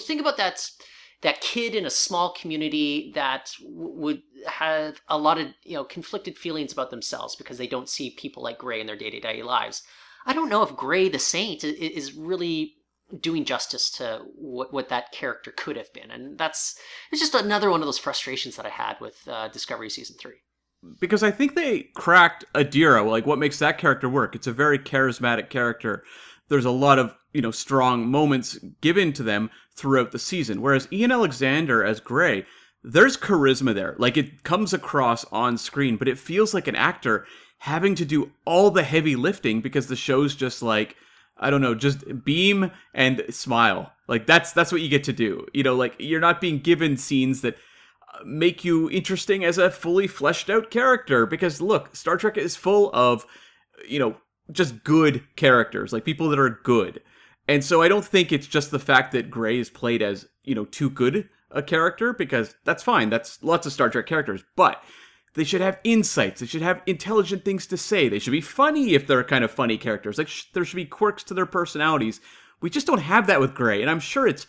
think 0.00 0.20
about 0.20 0.36
that 0.36 0.70
that 1.20 1.40
kid 1.40 1.74
in 1.74 1.84
a 1.84 1.90
small 1.90 2.32
community 2.32 3.10
that 3.14 3.52
w- 3.60 3.90
would 3.90 4.22
have 4.46 5.00
a 5.08 5.18
lot 5.18 5.38
of 5.38 5.48
you 5.64 5.74
know 5.74 5.84
conflicted 5.84 6.38
feelings 6.38 6.72
about 6.72 6.90
themselves 6.90 7.36
because 7.36 7.58
they 7.58 7.66
don't 7.66 7.88
see 7.88 8.10
people 8.10 8.42
like 8.42 8.58
Gray 8.58 8.80
in 8.80 8.86
their 8.86 8.96
day 8.96 9.10
to 9.10 9.20
day 9.20 9.42
lives. 9.42 9.82
I 10.26 10.32
don't 10.32 10.48
know 10.48 10.62
if 10.62 10.76
Gray 10.76 11.08
the 11.08 11.18
Saint 11.18 11.64
is 11.64 12.12
really 12.12 12.74
doing 13.20 13.44
justice 13.44 13.90
to 13.90 14.22
what, 14.34 14.72
what 14.72 14.88
that 14.88 15.12
character 15.12 15.52
could 15.56 15.76
have 15.76 15.92
been. 15.92 16.10
And 16.10 16.38
that's 16.38 16.78
it's 17.10 17.20
just 17.20 17.34
another 17.34 17.70
one 17.70 17.80
of 17.80 17.86
those 17.86 17.98
frustrations 17.98 18.56
that 18.56 18.66
I 18.66 18.70
had 18.70 18.96
with 19.00 19.26
uh, 19.26 19.48
Discovery 19.48 19.90
season 19.90 20.16
three. 20.18 20.36
Because 21.00 21.22
I 21.22 21.30
think 21.30 21.54
they 21.54 21.88
cracked 21.94 22.44
Adira, 22.54 23.08
like 23.08 23.26
what 23.26 23.38
makes 23.38 23.58
that 23.58 23.78
character 23.78 24.08
work. 24.08 24.34
It's 24.34 24.46
a 24.46 24.52
very 24.52 24.78
charismatic 24.78 25.50
character. 25.50 26.04
There's 26.48 26.64
a 26.64 26.70
lot 26.70 26.98
of 26.98 27.14
you 27.32 27.42
know 27.42 27.50
strong 27.50 28.06
moments 28.06 28.58
given 28.80 29.12
to 29.14 29.22
them 29.22 29.50
throughout 29.74 30.12
the 30.12 30.18
season. 30.18 30.60
Whereas 30.60 30.88
Ian 30.92 31.12
Alexander 31.12 31.84
as 31.84 32.00
Gray, 32.00 32.46
there's 32.82 33.16
charisma 33.16 33.74
there. 33.74 33.96
Like 33.98 34.16
it 34.16 34.44
comes 34.44 34.72
across 34.72 35.24
on 35.26 35.58
screen, 35.58 35.96
but 35.96 36.08
it 36.08 36.18
feels 36.18 36.54
like 36.54 36.68
an 36.68 36.76
actor 36.76 37.26
having 37.58 37.94
to 37.96 38.04
do 38.04 38.30
all 38.44 38.70
the 38.70 38.84
heavy 38.84 39.16
lifting 39.16 39.60
because 39.60 39.88
the 39.88 39.96
show's 39.96 40.34
just 40.34 40.62
like 40.62 40.96
I 41.38 41.50
don't 41.50 41.60
know, 41.60 41.74
just 41.74 42.24
beam 42.24 42.70
and 42.94 43.24
smile. 43.30 43.92
Like 44.08 44.26
that's 44.26 44.52
that's 44.52 44.72
what 44.72 44.80
you 44.80 44.88
get 44.88 45.04
to 45.04 45.12
do. 45.12 45.46
You 45.52 45.62
know, 45.62 45.74
like 45.74 45.94
you're 45.98 46.20
not 46.20 46.40
being 46.40 46.58
given 46.58 46.96
scenes 46.96 47.42
that 47.42 47.56
uh, 48.14 48.24
make 48.24 48.64
you 48.64 48.90
interesting 48.90 49.44
as 49.44 49.58
a 49.58 49.70
fully 49.70 50.06
fleshed 50.06 50.50
out 50.50 50.70
character 50.70 51.26
because 51.26 51.60
look, 51.60 51.94
Star 51.94 52.16
Trek 52.16 52.36
is 52.36 52.56
full 52.56 52.90
of 52.92 53.26
you 53.86 53.98
know, 53.98 54.16
just 54.50 54.82
good 54.84 55.22
characters, 55.36 55.92
like 55.92 56.04
people 56.04 56.28
that 56.30 56.38
are 56.38 56.60
good. 56.64 57.02
And 57.46 57.64
so 57.64 57.82
I 57.82 57.88
don't 57.88 58.04
think 58.04 58.32
it's 58.32 58.46
just 58.46 58.70
the 58.70 58.78
fact 58.78 59.12
that 59.12 59.30
Gray 59.30 59.58
is 59.58 59.70
played 59.70 60.02
as, 60.02 60.26
you 60.44 60.54
know, 60.54 60.64
too 60.66 60.90
good 60.90 61.28
a 61.50 61.62
character 61.62 62.12
because 62.12 62.54
that's 62.64 62.82
fine. 62.82 63.08
That's 63.08 63.42
lots 63.42 63.66
of 63.66 63.72
Star 63.72 63.88
Trek 63.88 64.06
characters, 64.06 64.44
but 64.56 64.82
they 65.38 65.44
should 65.44 65.60
have 65.60 65.78
insights. 65.84 66.40
They 66.40 66.46
should 66.46 66.62
have 66.62 66.82
intelligent 66.84 67.44
things 67.44 67.64
to 67.68 67.76
say. 67.76 68.08
They 68.08 68.18
should 68.18 68.32
be 68.32 68.40
funny 68.40 68.94
if 68.94 69.06
they're 69.06 69.22
kind 69.22 69.44
of 69.44 69.52
funny 69.52 69.78
characters. 69.78 70.18
Like 70.18 70.26
sh- 70.26 70.46
there 70.52 70.64
should 70.64 70.74
be 70.76 70.84
quirks 70.84 71.22
to 71.24 71.34
their 71.34 71.46
personalities. 71.46 72.20
We 72.60 72.70
just 72.70 72.88
don't 72.88 72.98
have 72.98 73.28
that 73.28 73.38
with 73.38 73.54
Gray, 73.54 73.80
and 73.80 73.88
I'm 73.88 74.00
sure 74.00 74.26
it's 74.26 74.48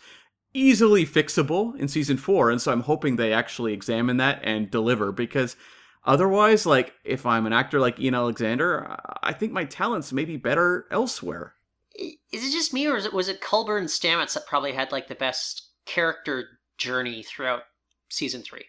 easily 0.52 1.06
fixable 1.06 1.78
in 1.78 1.86
season 1.86 2.16
four. 2.16 2.50
And 2.50 2.60
so 2.60 2.72
I'm 2.72 2.80
hoping 2.80 3.14
they 3.14 3.32
actually 3.32 3.72
examine 3.72 4.16
that 4.16 4.40
and 4.42 4.68
deliver 4.68 5.12
because 5.12 5.54
otherwise, 6.04 6.66
like 6.66 6.92
if 7.04 7.24
I'm 7.24 7.46
an 7.46 7.52
actor 7.52 7.78
like 7.78 8.00
Ian 8.00 8.16
Alexander, 8.16 8.96
I 9.22 9.32
think 9.32 9.52
my 9.52 9.66
talents 9.66 10.12
may 10.12 10.24
be 10.24 10.36
better 10.36 10.86
elsewhere. 10.90 11.54
Is 11.94 12.48
it 12.48 12.50
just 12.50 12.74
me, 12.74 12.88
or 12.88 12.96
it 12.96 13.12
was 13.12 13.28
it 13.28 13.40
Culber 13.40 13.78
and 13.78 13.86
Stamets 13.88 14.34
that 14.34 14.46
probably 14.48 14.72
had 14.72 14.90
like 14.90 15.06
the 15.06 15.14
best 15.14 15.70
character 15.86 16.58
journey 16.78 17.22
throughout 17.22 17.62
season 18.08 18.42
three? 18.42 18.64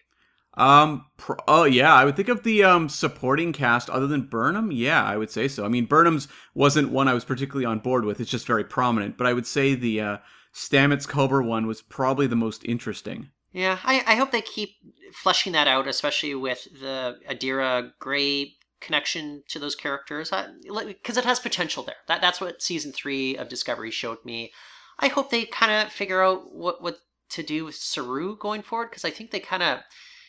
Um. 0.54 1.06
Pro- 1.16 1.36
oh 1.48 1.64
yeah, 1.64 1.94
I 1.94 2.04
would 2.04 2.16
think 2.16 2.28
of 2.28 2.42
the 2.42 2.64
um 2.64 2.88
supporting 2.88 3.52
cast 3.52 3.88
other 3.88 4.06
than 4.06 4.28
Burnham. 4.28 4.70
Yeah, 4.70 5.02
I 5.02 5.16
would 5.16 5.30
say 5.30 5.48
so. 5.48 5.64
I 5.64 5.68
mean, 5.68 5.86
Burnham's 5.86 6.28
wasn't 6.54 6.90
one 6.90 7.08
I 7.08 7.14
was 7.14 7.24
particularly 7.24 7.64
on 7.64 7.78
board 7.78 8.04
with. 8.04 8.20
It's 8.20 8.30
just 8.30 8.46
very 8.46 8.64
prominent. 8.64 9.16
But 9.16 9.26
I 9.26 9.32
would 9.32 9.46
say 9.46 9.74
the 9.74 10.00
uh, 10.00 10.16
Stamets 10.54 11.08
Culber 11.08 11.44
one 11.44 11.66
was 11.66 11.80
probably 11.80 12.26
the 12.26 12.36
most 12.36 12.64
interesting. 12.64 13.30
Yeah, 13.52 13.78
I, 13.84 14.02
I 14.06 14.14
hope 14.14 14.30
they 14.30 14.40
keep 14.40 14.76
fleshing 15.12 15.52
that 15.52 15.68
out, 15.68 15.86
especially 15.86 16.34
with 16.34 16.66
the 16.80 17.18
Adira 17.28 17.92
Gray 17.98 18.54
connection 18.80 19.44
to 19.48 19.58
those 19.58 19.76
characters, 19.76 20.32
because 20.64 21.16
it 21.16 21.24
has 21.24 21.38
potential 21.38 21.82
there. 21.82 21.96
That 22.08 22.20
that's 22.20 22.40
what 22.40 22.62
season 22.62 22.92
three 22.92 23.36
of 23.36 23.48
Discovery 23.48 23.90
showed 23.90 24.24
me. 24.24 24.52
I 24.98 25.08
hope 25.08 25.30
they 25.30 25.44
kind 25.44 25.70
of 25.70 25.92
figure 25.92 26.22
out 26.22 26.52
what 26.52 26.82
what 26.82 26.98
to 27.30 27.42
do 27.42 27.64
with 27.64 27.76
Saru 27.76 28.36
going 28.36 28.62
forward, 28.62 28.90
because 28.90 29.04
I 29.04 29.10
think 29.10 29.30
they 29.30 29.40
kind 29.40 29.62
of 29.62 29.78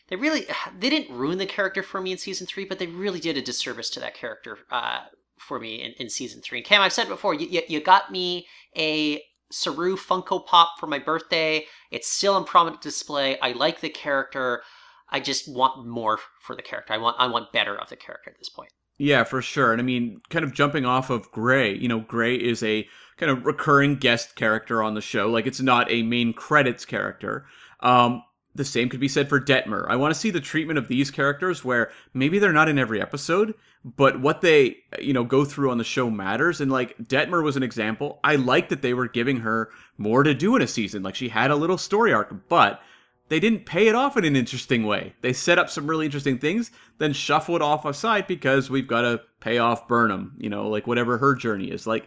they 0.07 0.15
really 0.15 0.45
they 0.79 0.89
didn't 0.89 1.15
ruin 1.15 1.37
the 1.37 1.45
character 1.45 1.83
for 1.83 2.01
me 2.01 2.11
in 2.11 2.17
season 2.17 2.47
three, 2.47 2.65
but 2.65 2.79
they 2.79 2.87
really 2.87 3.19
did 3.19 3.37
a 3.37 3.41
disservice 3.41 3.89
to 3.91 3.99
that 3.99 4.15
character 4.15 4.59
uh, 4.71 5.01
for 5.37 5.59
me 5.59 5.81
in, 5.81 5.91
in 5.93 6.09
season 6.09 6.41
three. 6.41 6.59
And 6.59 6.67
Cam, 6.67 6.81
I've 6.81 6.93
said 6.93 7.07
before, 7.07 7.33
you, 7.33 7.61
you 7.67 7.79
got 7.81 8.11
me 8.11 8.47
a 8.77 9.21
Saru 9.51 9.95
Funko 9.95 10.45
Pop 10.45 10.79
for 10.79 10.87
my 10.87 10.99
birthday. 10.99 11.65
It's 11.91 12.09
still 12.09 12.37
in 12.37 12.43
prominent 12.43 12.81
display. 12.81 13.39
I 13.39 13.51
like 13.51 13.81
the 13.81 13.89
character. 13.89 14.63
I 15.09 15.19
just 15.19 15.47
want 15.47 15.85
more 15.87 16.19
for 16.41 16.55
the 16.55 16.61
character. 16.61 16.93
I 16.93 16.97
want 16.97 17.17
I 17.19 17.27
want 17.27 17.51
better 17.51 17.77
of 17.77 17.89
the 17.89 17.95
character 17.95 18.31
at 18.31 18.39
this 18.39 18.49
point. 18.49 18.71
Yeah, 18.97 19.23
for 19.23 19.41
sure. 19.41 19.71
And 19.71 19.81
I 19.81 19.83
mean, 19.83 20.21
kind 20.29 20.45
of 20.45 20.53
jumping 20.53 20.85
off 20.85 21.09
of 21.09 21.31
Gray, 21.31 21.75
you 21.75 21.87
know, 21.87 21.99
Gray 21.99 22.35
is 22.35 22.63
a 22.63 22.87
kind 23.17 23.31
of 23.31 23.45
recurring 23.45 23.95
guest 23.95 24.35
character 24.35 24.81
on 24.81 24.93
the 24.93 25.01
show. 25.01 25.29
Like 25.29 25.45
it's 25.45 25.61
not 25.61 25.91
a 25.91 26.03
main 26.03 26.33
credits 26.33 26.85
character. 26.85 27.45
Um, 27.79 28.23
the 28.55 28.65
same 28.65 28.89
could 28.89 28.99
be 28.99 29.07
said 29.07 29.29
for 29.29 29.39
Detmer. 29.39 29.85
I 29.89 29.95
want 29.95 30.13
to 30.13 30.19
see 30.19 30.29
the 30.29 30.39
treatment 30.39 30.77
of 30.77 30.87
these 30.87 31.09
characters 31.09 31.65
where 31.65 31.91
maybe 32.13 32.39
they're 32.39 32.53
not 32.53 32.69
in 32.69 32.77
every 32.77 33.01
episode, 33.01 33.55
but 33.83 34.19
what 34.19 34.41
they, 34.41 34.77
you 34.99 35.13
know, 35.13 35.23
go 35.23 35.43
through 35.43 35.71
on 35.71 35.77
the 35.77 35.83
show 35.83 36.09
matters. 36.09 36.61
And 36.61 36.71
like 36.71 36.97
Detmer 36.97 37.43
was 37.43 37.57
an 37.57 37.63
example. 37.63 38.19
I 38.23 38.35
like 38.35 38.69
that 38.69 38.81
they 38.81 38.93
were 38.93 39.07
giving 39.07 39.37
her 39.37 39.69
more 39.97 40.23
to 40.23 40.33
do 40.33 40.55
in 40.55 40.61
a 40.61 40.67
season. 40.67 41.03
Like 41.03 41.15
she 41.15 41.29
had 41.29 41.51
a 41.51 41.55
little 41.55 41.77
story 41.77 42.13
arc, 42.13 42.47
but 42.47 42.81
they 43.29 43.39
didn't 43.39 43.65
pay 43.65 43.87
it 43.87 43.95
off 43.95 44.17
in 44.17 44.25
an 44.25 44.35
interesting 44.35 44.83
way. 44.83 45.13
They 45.21 45.33
set 45.33 45.57
up 45.57 45.69
some 45.69 45.87
really 45.87 46.05
interesting 46.05 46.37
things, 46.37 46.69
then 46.99 47.13
shuffle 47.13 47.55
it 47.55 47.61
off 47.61 47.85
aside 47.85 48.27
because 48.27 48.69
we've 48.69 48.87
got 48.87 49.01
to 49.01 49.21
pay 49.39 49.57
off 49.57 49.87
Burnham, 49.87 50.35
you 50.37 50.49
know, 50.49 50.67
like 50.69 50.85
whatever 50.85 51.17
her 51.17 51.33
journey 51.33 51.71
is. 51.71 51.87
Like, 51.87 52.05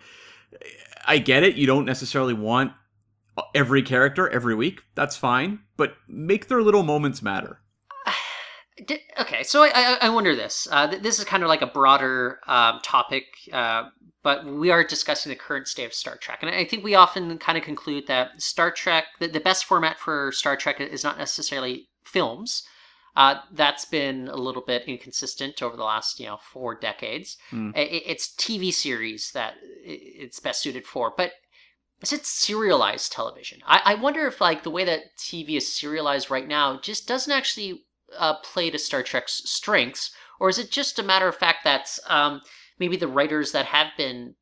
I 1.07 1.19
get 1.19 1.43
it. 1.43 1.57
You 1.57 1.67
don't 1.67 1.85
necessarily 1.85 2.35
want 2.35 2.73
every 3.55 3.83
character 3.83 4.29
every 4.29 4.55
week. 4.55 4.83
That's 4.95 5.17
fine, 5.17 5.61
but 5.77 5.97
make 6.09 6.49
their 6.49 6.63
little 6.63 6.83
moments 6.83 7.23
matter. 7.23 7.61
Okay, 9.19 9.43
so 9.43 9.63
I, 9.63 9.97
I, 10.03 10.11
wonder 10.11 10.37
this. 10.37 10.69
Uh, 10.71 10.87
this 10.87 11.19
is 11.19 11.25
kind 11.25 11.43
of 11.43 11.49
like 11.49 11.63
a 11.63 11.67
broader 11.67 12.41
um, 12.47 12.79
topic, 12.83 13.25
uh, 13.51 13.85
but 14.23 14.45
we 14.45 14.71
are 14.71 14.85
discussing 14.85 15.31
the 15.31 15.37
current 15.37 15.67
state 15.67 15.87
of 15.87 15.95
Star 15.95 16.19
Trek. 16.19 16.41
And 16.43 16.55
I 16.55 16.67
think 16.67 16.85
we 16.85 16.95
often 16.95 17.39
kind 17.39 17.57
of 17.57 17.65
conclude 17.65 18.07
that 18.09 18.39
Star 18.43 18.71
Trek, 18.71 19.05
the, 19.19 19.29
the 19.29 19.41
best 19.41 19.65
format 19.65 19.99
for 19.99 20.31
Star 20.31 20.59
Trek 20.59 20.79
is 20.79 21.03
not 21.03 21.17
necessarily 21.17 21.89
films. 22.05 22.65
Uh, 23.17 23.37
that's 23.53 23.87
been 23.87 24.29
a 24.29 24.37
little 24.37 24.61
bit 24.61 24.83
inconsistent 24.87 25.63
over 25.63 25.75
the 25.75 25.83
last, 25.83 26.21
you 26.21 26.27
know, 26.27 26.37
four 26.37 26.75
decades. 26.75 27.39
Mm. 27.51 27.75
It, 27.75 28.03
it's 28.05 28.29
TV 28.37 28.73
series 28.75 29.33
that 29.33 29.55
it's 29.83 30.39
best 30.39 30.61
suited 30.61 30.87
for. 30.87 31.15
But 31.17 31.33
is 32.03 32.13
it 32.13 32.27
serialized 32.27 33.13
television? 33.13 33.61
I, 33.67 33.81
I 33.85 33.95
wonder 33.95 34.27
if 34.27 34.41
like 34.41 34.63
the 34.63 34.71
way 34.71 34.85
that 34.85 35.17
TV 35.17 35.57
is 35.57 35.73
serialized 35.73 36.31
right 36.31 36.47
now 36.47 36.79
just 36.81 37.09
doesn't 37.09 37.33
actually 37.33 37.85
uh, 38.17 38.35
play 38.43 38.71
to 38.71 38.79
Star 38.79 39.03
Trek's 39.03 39.49
strengths, 39.49 40.15
or 40.39 40.49
is 40.49 40.59
it 40.59 40.71
just 40.71 40.99
a 40.99 41.03
matter 41.03 41.29
of 41.29 41.37
fact 41.37 41.65
that 41.65 41.99
um, 42.07 42.43
maybe 42.79 42.97
the 42.97 43.09
writers 43.09 43.53
that 43.53 43.67
have 43.67 43.89
been 43.97 44.35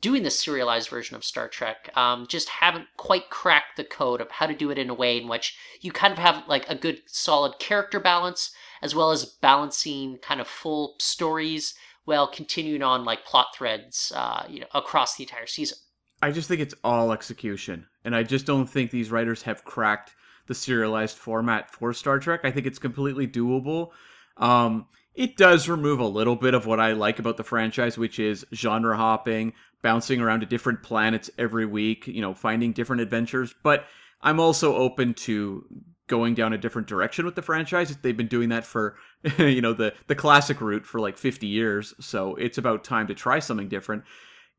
doing 0.00 0.22
the 0.22 0.30
serialized 0.30 0.88
version 0.88 1.16
of 1.16 1.24
Star 1.24 1.48
Trek 1.48 1.90
um, 1.96 2.26
just 2.26 2.48
haven't 2.48 2.86
quite 2.96 3.28
cracked 3.28 3.76
the 3.76 3.84
code 3.84 4.20
of 4.20 4.30
how 4.30 4.46
to 4.46 4.54
do 4.54 4.70
it 4.70 4.78
in 4.78 4.88
a 4.88 4.94
way 4.94 5.18
in 5.18 5.28
which 5.28 5.58
you 5.80 5.92
kind 5.92 6.12
of 6.12 6.18
have 6.18 6.44
like 6.48 6.68
a 6.68 6.74
good 6.74 7.02
solid 7.06 7.58
character 7.58 8.00
balance 8.00 8.52
as 8.82 8.94
well 8.94 9.10
as 9.10 9.26
balancing 9.26 10.16
kind 10.18 10.40
of 10.40 10.48
full 10.48 10.94
stories 10.98 11.74
while 12.04 12.26
continuing 12.26 12.82
on 12.82 13.04
like 13.04 13.26
plot 13.26 13.48
threads 13.54 14.10
uh, 14.14 14.44
you 14.48 14.60
know 14.60 14.66
across 14.72 15.16
the 15.16 15.24
entire 15.24 15.46
season. 15.46 15.76
I 16.22 16.32
just 16.32 16.48
think 16.48 16.60
it's 16.60 16.74
all 16.84 17.12
execution, 17.12 17.86
and 18.04 18.14
I 18.14 18.22
just 18.22 18.46
don't 18.46 18.66
think 18.66 18.90
these 18.90 19.10
writers 19.10 19.42
have 19.42 19.64
cracked 19.64 20.14
the 20.46 20.54
serialized 20.54 21.16
format 21.16 21.70
for 21.70 21.92
Star 21.92 22.18
Trek. 22.18 22.40
I 22.44 22.50
think 22.50 22.66
it's 22.66 22.78
completely 22.78 23.26
doable. 23.26 23.90
Um, 24.36 24.86
it 25.14 25.36
does 25.36 25.68
remove 25.68 26.00
a 26.00 26.06
little 26.06 26.36
bit 26.36 26.54
of 26.54 26.66
what 26.66 26.80
I 26.80 26.92
like 26.92 27.18
about 27.18 27.36
the 27.36 27.44
franchise, 27.44 27.98
which 27.98 28.18
is 28.18 28.44
genre 28.54 28.96
hopping, 28.96 29.52
bouncing 29.82 30.20
around 30.20 30.40
to 30.40 30.46
different 30.46 30.82
planets 30.82 31.30
every 31.38 31.66
week, 31.66 32.06
you 32.06 32.20
know, 32.20 32.34
finding 32.34 32.72
different 32.72 33.02
adventures. 33.02 33.54
But 33.62 33.86
I'm 34.22 34.40
also 34.40 34.76
open 34.76 35.14
to 35.14 35.64
going 36.06 36.34
down 36.34 36.52
a 36.52 36.58
different 36.58 36.88
direction 36.88 37.24
with 37.24 37.34
the 37.34 37.42
franchise. 37.42 37.96
They've 37.96 38.16
been 38.16 38.26
doing 38.26 38.48
that 38.48 38.64
for, 38.64 38.96
you 39.38 39.60
know, 39.60 39.72
the 39.72 39.94
the 40.06 40.14
classic 40.14 40.60
route 40.60 40.86
for 40.86 41.00
like 41.00 41.16
50 41.16 41.46
years. 41.46 41.94
So 42.00 42.34
it's 42.36 42.58
about 42.58 42.84
time 42.84 43.06
to 43.08 43.14
try 43.14 43.38
something 43.38 43.68
different. 43.68 44.04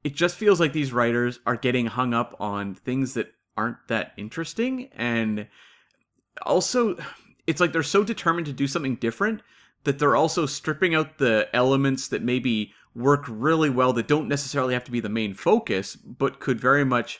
It 0.03 0.15
just 0.15 0.35
feels 0.35 0.59
like 0.59 0.73
these 0.73 0.93
writers 0.93 1.39
are 1.45 1.55
getting 1.55 1.85
hung 1.85 2.13
up 2.13 2.35
on 2.39 2.75
things 2.75 3.13
that 3.13 3.33
aren't 3.57 3.87
that 3.87 4.13
interesting 4.17 4.89
and 4.93 5.47
also 6.43 6.95
it's 7.47 7.59
like 7.59 7.73
they're 7.73 7.83
so 7.83 8.03
determined 8.03 8.45
to 8.47 8.53
do 8.53 8.65
something 8.65 8.95
different 8.95 9.41
that 9.83 9.99
they're 9.99 10.15
also 10.15 10.45
stripping 10.45 10.95
out 10.95 11.17
the 11.17 11.49
elements 11.53 12.07
that 12.09 12.21
maybe 12.21 12.73
work 12.93 13.25
really 13.27 13.69
well 13.69 13.93
that 13.93 14.07
don't 14.07 14.27
necessarily 14.27 14.73
have 14.73 14.83
to 14.83 14.91
be 14.91 14.99
the 14.99 15.09
main 15.09 15.33
focus, 15.33 15.95
but 15.95 16.39
could 16.39 16.59
very 16.59 16.83
much 16.83 17.19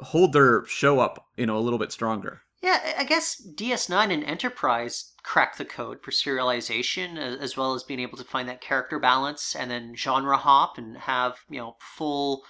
hold 0.00 0.32
their 0.32 0.64
show 0.66 1.00
up, 1.00 1.28
you 1.36 1.46
know, 1.46 1.56
a 1.56 1.60
little 1.60 1.78
bit 1.78 1.90
stronger. 1.90 2.42
Yeah, 2.62 2.94
I 2.98 3.04
guess 3.04 3.40
DS9 3.54 4.12
and 4.12 4.24
Enterprise 4.24 5.12
crack 5.26 5.56
the 5.56 5.64
code 5.64 6.00
for 6.00 6.12
serialization 6.12 7.16
as 7.16 7.56
well 7.56 7.74
as 7.74 7.82
being 7.82 7.98
able 7.98 8.16
to 8.16 8.22
find 8.22 8.48
that 8.48 8.60
character 8.60 8.96
balance 9.00 9.56
and 9.56 9.68
then 9.68 9.92
genre 9.96 10.36
hop 10.36 10.78
and 10.78 10.96
have, 10.96 11.40
you 11.50 11.58
know, 11.58 11.74
full, 11.80 12.44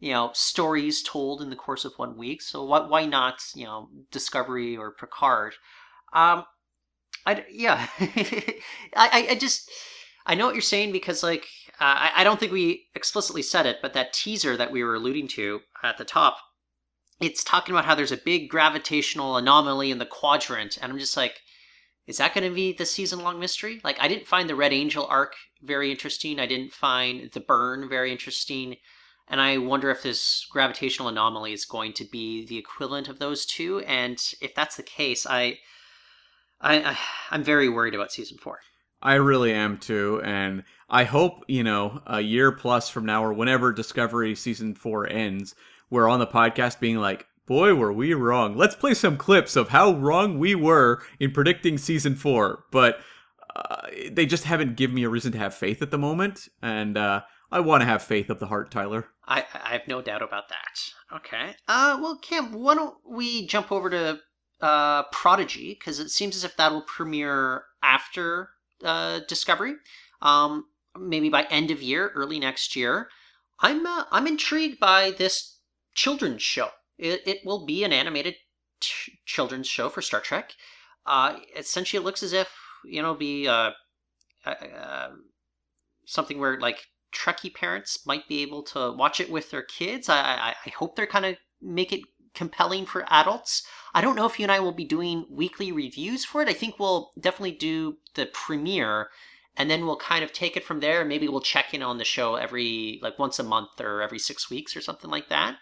you 0.00 0.12
know, 0.12 0.30
stories 0.32 1.02
told 1.02 1.42
in 1.42 1.50
the 1.50 1.56
course 1.56 1.84
of 1.84 1.92
one 1.96 2.16
week. 2.16 2.40
So 2.40 2.64
why, 2.64 2.80
why 2.80 3.04
not, 3.04 3.42
you 3.54 3.66
know, 3.66 3.90
Discovery 4.10 4.74
or 4.74 4.92
Picard? 4.92 5.56
Um, 6.14 6.44
I, 7.26 7.44
yeah, 7.50 7.86
I, 8.96 9.26
I 9.30 9.34
just, 9.38 9.70
I 10.24 10.34
know 10.34 10.46
what 10.46 10.54
you're 10.54 10.62
saying 10.62 10.90
because 10.90 11.22
like, 11.22 11.46
uh, 11.80 11.84
I, 11.84 12.12
I 12.16 12.24
don't 12.24 12.40
think 12.40 12.50
we 12.50 12.86
explicitly 12.94 13.42
said 13.42 13.66
it, 13.66 13.80
but 13.82 13.92
that 13.92 14.14
teaser 14.14 14.56
that 14.56 14.72
we 14.72 14.82
were 14.82 14.94
alluding 14.94 15.28
to 15.28 15.60
at 15.82 15.98
the 15.98 16.04
top, 16.06 16.38
it's 17.20 17.44
talking 17.44 17.74
about 17.74 17.84
how 17.84 17.94
there's 17.94 18.10
a 18.10 18.16
big 18.16 18.48
gravitational 18.48 19.36
anomaly 19.36 19.90
in 19.90 19.98
the 19.98 20.06
quadrant, 20.06 20.78
and 20.80 20.90
I'm 20.90 20.98
just 20.98 21.16
like, 21.16 21.42
is 22.06 22.18
that 22.18 22.34
going 22.34 22.48
to 22.48 22.54
be 22.54 22.72
the 22.72 22.86
season 22.86 23.20
long 23.20 23.38
mystery? 23.38 23.80
Like, 23.84 23.96
I 24.00 24.08
didn't 24.08 24.26
find 24.26 24.48
the 24.48 24.56
Red 24.56 24.72
Angel 24.72 25.06
arc 25.06 25.34
very 25.62 25.90
interesting. 25.90 26.40
I 26.40 26.46
didn't 26.46 26.72
find 26.72 27.30
the 27.32 27.40
Burn 27.40 27.88
very 27.88 28.10
interesting. 28.10 28.76
And 29.28 29.40
I 29.40 29.58
wonder 29.58 29.90
if 29.90 30.02
this 30.02 30.46
gravitational 30.50 31.08
anomaly 31.08 31.52
is 31.52 31.64
going 31.64 31.92
to 31.94 32.04
be 32.04 32.44
the 32.44 32.58
equivalent 32.58 33.08
of 33.08 33.18
those 33.18 33.46
two. 33.46 33.80
And 33.80 34.20
if 34.40 34.54
that's 34.54 34.76
the 34.76 34.82
case, 34.82 35.26
I, 35.26 35.58
I, 36.60 36.82
I 36.82 36.98
I'm 37.30 37.44
very 37.44 37.68
worried 37.68 37.94
about 37.94 38.12
season 38.12 38.38
four. 38.38 38.58
I 39.00 39.14
really 39.14 39.52
am 39.52 39.78
too, 39.78 40.20
and 40.24 40.62
I 40.88 41.02
hope 41.02 41.44
you 41.48 41.64
know 41.64 42.02
a 42.06 42.20
year 42.20 42.52
plus 42.52 42.88
from 42.88 43.04
now 43.04 43.24
or 43.24 43.32
whenever 43.32 43.72
Discovery 43.72 44.36
season 44.36 44.76
four 44.76 45.08
ends, 45.08 45.56
we're 45.90 46.08
on 46.08 46.20
the 46.20 46.26
podcast 46.26 46.78
being 46.78 46.98
like, 46.98 47.26
"Boy, 47.46 47.74
were 47.74 47.92
we 47.92 48.14
wrong." 48.14 48.56
Let's 48.56 48.76
play 48.76 48.94
some 48.94 49.16
clips 49.16 49.56
of 49.56 49.70
how 49.70 49.92
wrong 49.92 50.38
we 50.38 50.54
were 50.54 51.02
in 51.18 51.32
predicting 51.32 51.78
season 51.78 52.14
four, 52.16 52.64
but 52.70 53.00
uh, 53.54 53.88
they 54.10 54.26
just 54.26 54.44
haven't 54.44 54.76
given 54.76 54.94
me 54.94 55.04
a 55.04 55.08
reason 55.08 55.32
to 55.32 55.38
have 55.38 55.54
faith 55.54 55.82
at 55.82 55.90
the 55.90 55.98
moment, 55.98 56.48
and 56.62 56.96
uh, 56.96 57.22
I 57.50 57.60
want 57.60 57.82
to 57.82 57.86
have 57.86 58.02
faith 58.02 58.30
of 58.30 58.38
the 58.38 58.46
heart, 58.46 58.70
Tyler. 58.70 59.08
I 59.26 59.44
I 59.52 59.72
have 59.72 59.86
no 59.86 60.00
doubt 60.00 60.22
about 60.22 60.48
that. 60.48 61.16
Okay. 61.16 61.54
Uh, 61.68 61.98
well, 62.00 62.16
Cam, 62.16 62.52
why 62.52 62.74
don't 62.74 62.96
we 63.06 63.46
jump 63.46 63.70
over 63.70 63.90
to 63.90 64.20
uh, 64.62 65.02
Prodigy 65.04 65.76
because 65.78 65.98
it 65.98 66.08
seems 66.08 66.36
as 66.36 66.44
if 66.44 66.56
that'll 66.56 66.82
premiere 66.82 67.64
after 67.82 68.50
uh, 68.84 69.20
Discovery, 69.28 69.74
um, 70.22 70.66
maybe 70.98 71.28
by 71.28 71.42
end 71.44 71.70
of 71.70 71.82
year, 71.82 72.10
early 72.14 72.40
next 72.40 72.74
year. 72.74 73.08
I'm 73.60 73.86
uh, 73.86 74.04
I'm 74.10 74.26
intrigued 74.26 74.80
by 74.80 75.10
this 75.10 75.58
children's 75.94 76.42
show. 76.42 76.70
It, 77.02 77.22
it 77.26 77.38
will 77.44 77.66
be 77.66 77.82
an 77.82 77.92
animated 77.92 78.36
t- 78.80 79.18
children's 79.26 79.66
show 79.66 79.88
for 79.88 80.00
Star 80.00 80.20
Trek. 80.20 80.52
Uh, 81.04 81.38
essentially, 81.56 82.00
it 82.00 82.04
looks 82.04 82.22
as 82.22 82.32
if 82.32 82.48
you 82.84 83.02
know 83.02 83.14
be 83.14 83.48
uh, 83.48 83.72
uh, 84.46 84.50
uh, 84.50 85.10
something 86.06 86.38
where 86.38 86.60
like 86.60 86.86
Trekkie 87.12 87.52
parents 87.52 88.06
might 88.06 88.28
be 88.28 88.40
able 88.42 88.62
to 88.64 88.92
watch 88.92 89.20
it 89.20 89.30
with 89.30 89.50
their 89.50 89.62
kids. 89.62 90.08
I 90.08 90.20
I, 90.20 90.54
I 90.64 90.70
hope 90.70 90.94
they're 90.94 91.06
kind 91.06 91.26
of 91.26 91.36
make 91.60 91.92
it 91.92 92.02
compelling 92.34 92.86
for 92.86 93.04
adults. 93.12 93.66
I 93.92 94.00
don't 94.00 94.16
know 94.16 94.26
if 94.26 94.38
you 94.38 94.44
and 94.44 94.52
I 94.52 94.60
will 94.60 94.72
be 94.72 94.84
doing 94.84 95.26
weekly 95.28 95.72
reviews 95.72 96.24
for 96.24 96.40
it. 96.40 96.48
I 96.48 96.54
think 96.54 96.78
we'll 96.78 97.10
definitely 97.20 97.52
do 97.52 97.98
the 98.14 98.26
premiere 98.26 99.10
and 99.56 99.70
then 99.70 99.84
we'll 99.84 99.96
kind 99.96 100.24
of 100.24 100.32
take 100.32 100.56
it 100.56 100.64
from 100.64 100.80
there. 100.80 101.04
Maybe 101.04 101.28
we'll 101.28 101.40
check 101.40 101.74
in 101.74 101.82
on 101.82 101.98
the 101.98 102.04
show 102.04 102.36
every 102.36 103.00
like 103.02 103.18
once 103.18 103.38
a 103.38 103.44
month 103.44 103.80
or 103.80 104.00
every 104.00 104.18
six 104.18 104.48
weeks 104.48 104.74
or 104.76 104.80
something 104.80 105.10
like 105.10 105.28
that. 105.28 105.56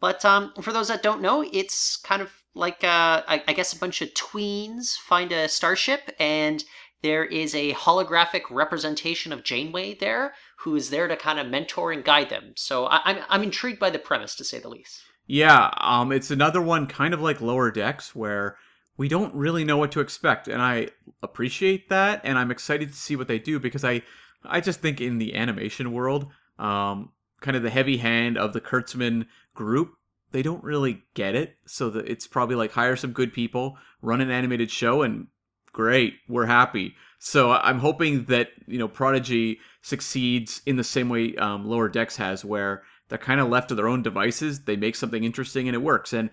But 0.00 0.24
um, 0.24 0.52
for 0.60 0.72
those 0.72 0.88
that 0.88 1.02
don't 1.02 1.22
know, 1.22 1.44
it's 1.52 1.96
kind 1.96 2.20
of 2.22 2.30
like 2.54 2.84
uh, 2.84 3.22
I, 3.26 3.42
I 3.48 3.52
guess 3.52 3.72
a 3.72 3.78
bunch 3.78 4.02
of 4.02 4.14
tweens 4.14 4.96
find 4.96 5.32
a 5.32 5.48
starship 5.48 6.10
and 6.18 6.64
there 7.02 7.24
is 7.24 7.54
a 7.54 7.72
holographic 7.74 8.42
representation 8.50 9.32
of 9.32 9.44
Janeway 9.44 9.94
there, 9.94 10.34
who 10.58 10.74
is 10.74 10.90
there 10.90 11.06
to 11.06 11.16
kind 11.16 11.38
of 11.38 11.46
mentor 11.46 11.92
and 11.92 12.04
guide 12.04 12.30
them. 12.30 12.52
So 12.56 12.86
I, 12.86 13.00
I'm 13.04 13.18
I'm 13.28 13.42
intrigued 13.42 13.78
by 13.78 13.90
the 13.90 13.98
premise, 13.98 14.34
to 14.36 14.44
say 14.44 14.58
the 14.58 14.68
least. 14.68 15.02
Yeah, 15.26 15.70
um, 15.78 16.12
it's 16.12 16.30
another 16.30 16.62
one 16.62 16.86
kind 16.86 17.12
of 17.12 17.20
like 17.20 17.40
Lower 17.40 17.70
Decks 17.70 18.14
where 18.14 18.56
we 18.96 19.08
don't 19.08 19.34
really 19.34 19.64
know 19.64 19.76
what 19.76 19.92
to 19.92 20.00
expect, 20.00 20.48
and 20.48 20.62
I 20.62 20.88
appreciate 21.22 21.88
that, 21.90 22.22
and 22.24 22.38
I'm 22.38 22.50
excited 22.50 22.88
to 22.88 22.96
see 22.96 23.16
what 23.16 23.28
they 23.28 23.38
do 23.38 23.60
because 23.60 23.84
I, 23.84 24.02
I 24.44 24.60
just 24.60 24.80
think 24.80 25.00
in 25.00 25.18
the 25.18 25.34
animation 25.34 25.92
world, 25.92 26.28
um, 26.58 27.10
kind 27.46 27.56
of 27.56 27.62
the 27.62 27.70
heavy 27.70 27.98
hand 27.98 28.36
of 28.36 28.52
the 28.52 28.60
Kurtzman 28.60 29.24
group, 29.54 29.94
they 30.32 30.42
don't 30.42 30.64
really 30.64 31.04
get 31.14 31.36
it. 31.36 31.56
So 31.64 31.88
that 31.90 32.08
it's 32.08 32.26
probably 32.26 32.56
like 32.56 32.72
hire 32.72 32.96
some 32.96 33.12
good 33.12 33.32
people, 33.32 33.78
run 34.02 34.20
an 34.20 34.32
animated 34.32 34.68
show, 34.68 35.02
and 35.02 35.28
great, 35.72 36.14
we're 36.28 36.46
happy. 36.46 36.96
So 37.20 37.52
I'm 37.52 37.78
hoping 37.78 38.24
that 38.24 38.48
you 38.66 38.78
know 38.78 38.88
Prodigy 38.88 39.60
succeeds 39.80 40.60
in 40.66 40.74
the 40.74 40.82
same 40.84 41.08
way 41.08 41.36
um, 41.36 41.64
Lower 41.64 41.88
Decks 41.88 42.16
has, 42.16 42.44
where 42.44 42.82
they're 43.08 43.16
kind 43.16 43.40
of 43.40 43.48
left 43.48 43.68
to 43.68 43.76
their 43.76 43.86
own 43.86 44.02
devices. 44.02 44.64
They 44.64 44.74
make 44.74 44.96
something 44.96 45.22
interesting 45.22 45.68
and 45.68 45.76
it 45.76 45.82
works. 45.82 46.12
And 46.12 46.30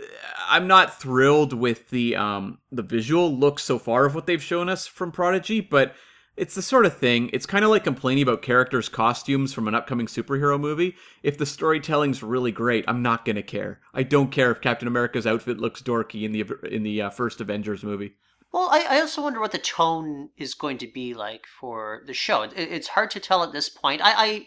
uh, 0.00 0.04
I'm 0.48 0.66
not 0.66 0.98
thrilled 0.98 1.52
with 1.52 1.90
the 1.90 2.16
um, 2.16 2.58
the 2.72 2.82
visual 2.82 3.36
look 3.36 3.58
so 3.58 3.78
far 3.78 4.06
of 4.06 4.14
what 4.14 4.26
they've 4.26 4.42
shown 4.42 4.70
us 4.70 4.86
from 4.86 5.12
Prodigy, 5.12 5.60
but 5.60 5.94
it's 6.36 6.54
the 6.54 6.62
sort 6.62 6.86
of 6.86 6.96
thing. 6.96 7.30
It's 7.32 7.46
kind 7.46 7.64
of 7.64 7.70
like 7.70 7.84
complaining 7.84 8.22
about 8.22 8.42
characters' 8.42 8.88
costumes 8.88 9.52
from 9.52 9.68
an 9.68 9.74
upcoming 9.74 10.06
superhero 10.06 10.58
movie. 10.60 10.94
If 11.22 11.38
the 11.38 11.46
storytelling's 11.46 12.22
really 12.22 12.52
great, 12.52 12.84
I'm 12.88 13.02
not 13.02 13.24
gonna 13.24 13.42
care. 13.42 13.80
I 13.94 14.02
don't 14.02 14.30
care 14.30 14.50
if 14.50 14.60
Captain 14.60 14.88
America's 14.88 15.26
outfit 15.26 15.58
looks 15.58 15.82
dorky 15.82 16.24
in 16.24 16.32
the 16.32 16.44
in 16.70 16.82
the 16.82 17.02
uh, 17.02 17.10
first 17.10 17.40
Avengers 17.40 17.82
movie. 17.82 18.14
Well, 18.52 18.68
I, 18.70 18.86
I 18.96 19.00
also 19.00 19.22
wonder 19.22 19.40
what 19.40 19.52
the 19.52 19.58
tone 19.58 20.30
is 20.36 20.54
going 20.54 20.78
to 20.78 20.86
be 20.86 21.12
like 21.14 21.46
for 21.60 22.02
the 22.06 22.14
show. 22.14 22.42
It, 22.42 22.52
it's 22.56 22.88
hard 22.88 23.10
to 23.10 23.20
tell 23.20 23.42
at 23.42 23.52
this 23.52 23.68
point. 23.68 24.00
I, 24.02 24.12
I 24.14 24.46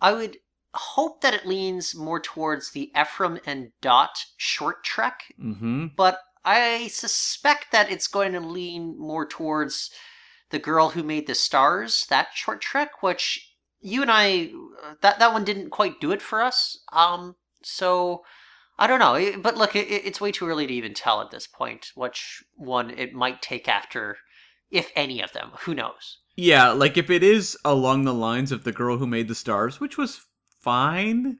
I 0.00 0.12
would 0.12 0.36
hope 0.74 1.22
that 1.22 1.34
it 1.34 1.46
leans 1.46 1.94
more 1.94 2.20
towards 2.20 2.72
the 2.72 2.90
Ephraim 2.98 3.38
and 3.46 3.70
Dot 3.80 4.24
short 4.36 4.84
trek, 4.84 5.32
Mm-hmm. 5.42 5.86
but 5.96 6.20
I 6.44 6.88
suspect 6.88 7.72
that 7.72 7.90
it's 7.90 8.06
going 8.06 8.32
to 8.32 8.40
lean 8.40 8.98
more 8.98 9.26
towards 9.26 9.90
the 10.50 10.58
girl 10.58 10.90
who 10.90 11.02
made 11.02 11.26
the 11.26 11.34
stars, 11.34 12.06
that 12.08 12.28
short 12.34 12.60
trek, 12.60 13.02
which 13.02 13.54
you 13.80 14.02
and 14.02 14.10
I 14.10 14.50
that 15.02 15.18
that 15.18 15.32
one 15.32 15.44
didn't 15.44 15.70
quite 15.70 16.00
do 16.00 16.10
it 16.12 16.22
for 16.22 16.42
us. 16.42 16.78
Um, 16.92 17.36
so 17.62 18.22
I 18.78 18.86
don't 18.86 19.00
know, 19.00 19.40
but 19.40 19.56
look, 19.56 19.74
it, 19.74 19.88
it's 19.88 20.20
way 20.20 20.32
too 20.32 20.46
early 20.46 20.66
to 20.66 20.72
even 20.72 20.94
tell 20.94 21.20
at 21.20 21.30
this 21.30 21.46
point 21.46 21.92
which 21.94 22.44
one 22.54 22.90
it 22.90 23.12
might 23.12 23.42
take 23.42 23.68
after, 23.68 24.18
if 24.70 24.92
any 24.94 25.20
of 25.20 25.32
them. 25.32 25.50
Who 25.60 25.74
knows? 25.74 26.18
Yeah, 26.36 26.70
like 26.70 26.96
if 26.96 27.10
it 27.10 27.24
is 27.24 27.58
along 27.64 28.04
the 28.04 28.14
lines 28.14 28.52
of 28.52 28.62
the 28.62 28.72
girl 28.72 28.98
who 28.98 29.06
made 29.06 29.26
the 29.26 29.34
stars, 29.34 29.80
which 29.80 29.98
was 29.98 30.20
fine. 30.60 31.38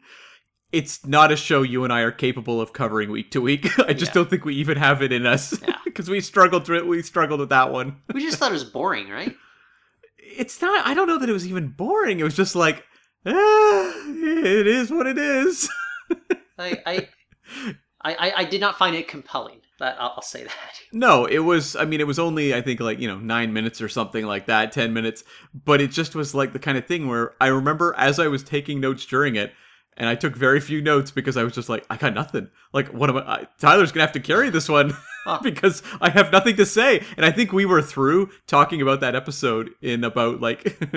It's 0.70 1.06
not 1.06 1.32
a 1.32 1.36
show 1.36 1.62
you 1.62 1.84
and 1.84 1.92
I 1.92 2.00
are 2.00 2.12
capable 2.12 2.60
of 2.60 2.72
covering 2.72 3.10
week 3.10 3.30
to 3.30 3.40
week. 3.40 3.66
I 3.88 3.92
just 3.94 4.10
Yeah. 4.10 4.14
don't 4.14 4.30
think 4.30 4.44
we 4.44 4.54
even 4.56 4.76
have 4.76 5.02
it 5.02 5.12
in 5.12 5.24
us 5.26 5.60
Yeah. 5.62 5.76
because 5.84 6.10
we 6.10 6.20
struggled 6.20 6.66
through 6.66 6.78
it. 6.78 6.86
We 6.86 7.02
struggled 7.02 7.40
with 7.40 7.48
that 7.48 7.72
one. 7.72 7.96
We 8.12 8.20
just 8.22 8.38
thought 8.38 8.50
it 8.50 8.54
was 8.54 8.64
boring, 8.64 9.08
right? 9.08 9.34
It's 10.30 10.60
not. 10.60 10.86
I 10.86 10.92
don't 10.94 11.08
know 11.08 11.18
that 11.18 11.28
it 11.28 11.32
was 11.32 11.46
even 11.48 11.68
boring. 11.68 12.20
It 12.20 12.22
was 12.22 12.36
just 12.36 12.54
like 12.54 12.84
ah, 13.26 13.92
it 14.06 14.66
is 14.66 14.90
what 14.90 15.06
it 15.06 15.18
is. 15.18 15.68
I, 16.58 16.80
I, 16.86 17.08
I, 18.04 18.32
I 18.36 18.44
did 18.44 18.60
not 18.60 18.76
find 18.78 18.94
it 18.94 19.08
compelling. 19.08 19.60
That 19.80 19.96
I'll, 19.98 20.12
I'll 20.16 20.22
say 20.22 20.44
that. 20.44 20.80
No, 20.92 21.24
it 21.24 21.38
was. 21.40 21.74
I 21.76 21.86
mean, 21.86 22.00
it 22.00 22.06
was 22.06 22.18
only 22.18 22.54
I 22.54 22.60
think 22.60 22.78
like 22.78 23.00
you 23.00 23.08
know 23.08 23.18
nine 23.18 23.52
minutes 23.52 23.80
or 23.80 23.88
something 23.88 24.26
like 24.26 24.46
that, 24.46 24.70
ten 24.70 24.92
minutes. 24.92 25.24
But 25.64 25.80
it 25.80 25.90
just 25.90 26.14
was 26.14 26.34
like 26.34 26.52
the 26.52 26.58
kind 26.58 26.76
of 26.78 26.86
thing 26.86 27.08
where 27.08 27.34
I 27.40 27.46
remember 27.48 27.94
as 27.96 28.18
I 28.20 28.28
was 28.28 28.44
taking 28.44 28.80
notes 28.80 29.06
during 29.06 29.34
it, 29.34 29.52
and 29.98 30.08
I 30.08 30.14
took 30.14 30.34
very 30.34 30.60
few 30.60 30.80
notes 30.80 31.10
because 31.10 31.36
I 31.36 31.44
was 31.44 31.52
just 31.52 31.68
like, 31.68 31.84
I 31.90 31.96
got 31.96 32.14
nothing. 32.14 32.48
Like, 32.72 32.88
what 32.88 33.10
am 33.10 33.18
I? 33.18 33.20
I 33.20 33.48
Tyler's 33.58 33.92
gonna 33.92 34.06
have 34.06 34.12
to 34.12 34.20
carry 34.20 34.48
this 34.48 34.68
one 34.68 34.96
because 35.42 35.82
I 36.00 36.08
have 36.10 36.32
nothing 36.32 36.56
to 36.56 36.64
say. 36.64 37.04
And 37.16 37.26
I 37.26 37.30
think 37.30 37.52
we 37.52 37.66
were 37.66 37.82
through 37.82 38.30
talking 38.46 38.80
about 38.80 39.00
that 39.00 39.14
episode 39.14 39.70
in 39.82 40.04
about 40.04 40.40
like 40.40 40.78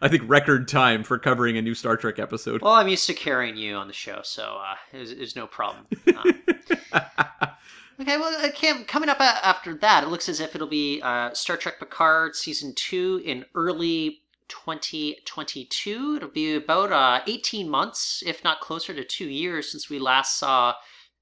I 0.00 0.08
think 0.08 0.22
record 0.26 0.68
time 0.68 1.02
for 1.02 1.18
covering 1.18 1.58
a 1.58 1.62
new 1.62 1.74
Star 1.74 1.96
Trek 1.96 2.18
episode. 2.18 2.62
Well, 2.62 2.72
I'm 2.72 2.88
used 2.88 3.06
to 3.08 3.14
carrying 3.14 3.56
you 3.56 3.74
on 3.74 3.88
the 3.88 3.92
show, 3.92 4.20
so 4.22 4.60
uh, 4.62 4.76
it's, 4.92 5.10
it's 5.10 5.36
no 5.36 5.46
problem. 5.46 5.86
Uh, 6.92 7.12
Okay, 7.98 8.18
well, 8.18 8.44
uh, 8.44 8.50
Cam, 8.50 8.84
coming 8.84 9.08
up 9.08 9.20
after 9.20 9.74
that, 9.76 10.04
it 10.04 10.08
looks 10.08 10.28
as 10.28 10.38
if 10.38 10.54
it'll 10.54 10.66
be 10.66 11.00
uh, 11.02 11.32
Star 11.32 11.56
Trek 11.56 11.78
Picard 11.78 12.36
season 12.36 12.74
two 12.74 13.22
in 13.24 13.46
early 13.54 14.20
2022. 14.48 16.14
It'll 16.16 16.28
be 16.28 16.54
about 16.54 16.92
uh, 16.92 17.20
18 17.26 17.68
months, 17.68 18.22
if 18.26 18.42
not 18.44 18.60
closer 18.60 18.94
to 18.94 19.04
two 19.04 19.28
years, 19.28 19.70
since 19.70 19.90
we 19.90 19.98
last 19.98 20.38
saw 20.38 20.74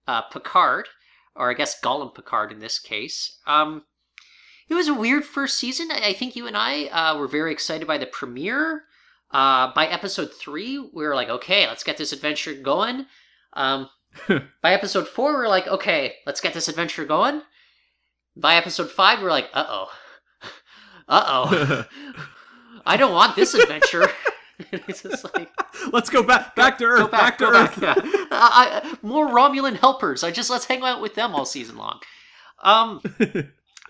uh, 0.06 0.22
Picard, 0.22 0.88
or 1.34 1.50
I 1.50 1.54
guess 1.54 1.80
Golem 1.80 2.14
Picard 2.14 2.52
in 2.52 2.60
this 2.60 2.78
case. 2.78 3.38
Um, 3.46 3.84
it 4.68 4.74
was 4.74 4.88
a 4.88 4.94
weird 4.94 5.24
first 5.24 5.58
season. 5.58 5.90
I 5.90 6.12
think 6.12 6.36
you 6.36 6.46
and 6.46 6.56
I 6.56 6.84
uh, 6.86 7.18
were 7.18 7.28
very 7.28 7.52
excited 7.52 7.86
by 7.86 7.98
the 7.98 8.06
premiere. 8.06 8.84
Uh, 9.30 9.72
by 9.74 9.86
episode 9.86 10.32
three, 10.32 10.78
we 10.78 11.04
were 11.04 11.14
like, 11.14 11.28
okay, 11.28 11.66
let's 11.66 11.84
get 11.84 11.96
this 11.96 12.12
adventure 12.12 12.54
going. 12.54 13.06
Um, 13.52 13.88
by 14.62 14.72
episode 14.72 15.08
four, 15.08 15.38
we 15.38 15.44
are 15.44 15.48
like, 15.48 15.66
okay, 15.66 16.14
let's 16.26 16.40
get 16.40 16.54
this 16.54 16.68
adventure 16.68 17.04
going. 17.04 17.42
By 18.36 18.56
episode 18.56 18.90
five, 18.90 19.18
we 19.20 19.26
are 19.26 19.30
like, 19.30 19.50
uh 19.52 19.66
oh. 19.68 19.92
Uh 21.08 21.24
oh. 21.26 21.84
I 22.86 22.96
don't 22.96 23.12
want 23.12 23.36
this 23.36 23.54
adventure. 23.54 24.08
it's 24.72 25.02
just 25.02 25.24
like, 25.34 25.50
let's 25.92 26.10
go 26.10 26.22
back 26.22 26.54
back 26.54 26.78
to 26.78 26.84
Earth. 26.84 27.10
back, 27.10 27.38
back, 27.38 27.38
to 27.38 27.46
Earth. 27.46 27.80
Back, 27.80 27.96
yeah. 28.04 28.10
I, 28.30 28.96
more 29.02 29.26
Romulan 29.26 29.76
helpers. 29.76 30.22
I 30.22 30.30
just 30.30 30.50
let's 30.50 30.66
hang 30.66 30.82
out 30.82 31.00
with 31.00 31.14
them 31.14 31.34
all 31.34 31.44
season 31.44 31.76
long. 31.76 32.00
Um, 32.62 33.00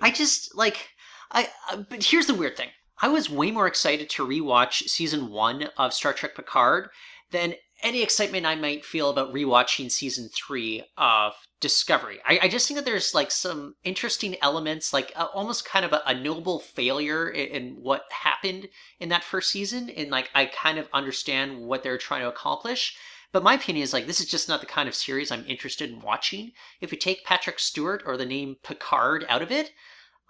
I 0.00 0.10
just 0.10 0.56
like 0.56 0.88
I. 1.30 1.48
Uh, 1.70 1.84
but 1.88 2.02
here's 2.02 2.26
the 2.26 2.34
weird 2.34 2.56
thing. 2.56 2.68
I 3.02 3.08
was 3.08 3.28
way 3.28 3.50
more 3.50 3.66
excited 3.66 4.08
to 4.10 4.26
rewatch 4.26 4.88
season 4.88 5.30
one 5.30 5.68
of 5.76 5.92
Star 5.92 6.12
Trek 6.12 6.34
Picard 6.34 6.88
than 7.30 7.54
any 7.82 8.02
excitement 8.02 8.46
I 8.46 8.54
might 8.54 8.84
feel 8.84 9.10
about 9.10 9.32
rewatching 9.32 9.90
season 9.90 10.28
three 10.28 10.84
of 10.96 11.34
Discovery. 11.60 12.18
I, 12.26 12.40
I 12.42 12.48
just 12.48 12.68
think 12.68 12.76
that 12.76 12.84
there's 12.84 13.14
like 13.14 13.30
some 13.30 13.74
interesting 13.84 14.36
elements, 14.42 14.92
like 14.92 15.12
uh, 15.16 15.28
almost 15.32 15.64
kind 15.64 15.84
of 15.84 15.92
a, 15.92 16.02
a 16.06 16.14
noble 16.14 16.60
failure 16.60 17.28
in, 17.28 17.48
in, 17.48 17.82
what 17.82 18.04
happened 18.10 18.68
in 19.00 19.08
that 19.08 19.24
first 19.24 19.50
season. 19.50 19.88
And 19.90 20.10
like, 20.10 20.30
I 20.34 20.46
kind 20.46 20.78
of 20.78 20.88
understand 20.92 21.58
what 21.58 21.82
they're 21.82 21.98
trying 21.98 22.20
to 22.20 22.28
accomplish. 22.28 22.96
But 23.32 23.42
my 23.42 23.54
opinion 23.54 23.82
is 23.82 23.92
like, 23.92 24.06
this 24.06 24.20
is 24.20 24.30
just 24.30 24.48
not 24.48 24.60
the 24.60 24.66
kind 24.66 24.88
of 24.88 24.94
series 24.94 25.30
I'm 25.30 25.46
interested 25.46 25.90
in 25.90 26.00
watching. 26.00 26.52
If 26.80 26.92
you 26.92 26.98
take 26.98 27.24
Patrick 27.24 27.58
Stewart 27.58 28.02
or 28.04 28.16
the 28.16 28.26
name 28.26 28.56
Picard 28.62 29.24
out 29.28 29.42
of 29.42 29.50
it, 29.50 29.72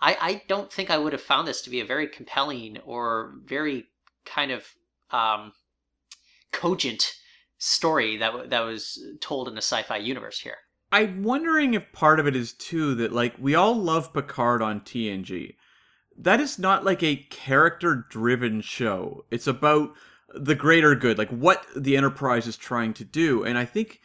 I, 0.01 0.17
I 0.21 0.43
don't 0.49 0.73
think 0.73 0.89
I 0.89 0.99
would 0.99 1.13
have 1.13 1.23
found 1.23 1.49
this 1.49 1.63
to 1.63 1.71
be 1.71 1.81
a 1.81 1.85
very 1.85 2.07
compelling 2.07 2.79
or 2.85 3.35
very 3.45 3.87
kind 4.25 4.53
of 4.53 4.69
um, 5.11 5.53
cogent 6.53 7.15
story 7.65 8.19
that 8.19 8.51
that 8.51 8.61
was 8.61 9.03
told 9.21 9.49
in 9.49 9.55
the 9.55 9.63
sci-fi 9.63 9.97
universe 9.97 10.39
here. 10.41 10.57
I'm 10.93 11.23
wondering 11.23 11.75
if 11.75 11.93
part 11.93 12.21
of 12.21 12.27
it 12.27 12.37
is 12.37 12.53
too 12.53 12.95
that 12.97 13.13
like 13.13 13.35
we 13.39 13.55
all 13.55 13.75
love 13.75 14.13
Picard 14.13 14.63
on 14.63 14.81
TNG. 14.83 15.57
That 16.17 16.41
is 16.41 16.59
not 16.59 16.85
like 16.85 17.03
a 17.03 17.17
character 17.31 18.07
driven 18.11 18.61
show. 18.61 19.25
It's 19.31 19.47
about 19.47 19.95
the 20.35 20.55
greater 20.55 20.95
good, 20.95 21.19
like 21.19 21.31
what 21.31 21.67
the 21.75 21.97
Enterprise 21.97 22.47
is 22.47 22.57
trying 22.57 22.93
to 22.95 23.05
do. 23.05 23.45
And 23.45 23.57
I 23.57 23.65
think 23.65 24.01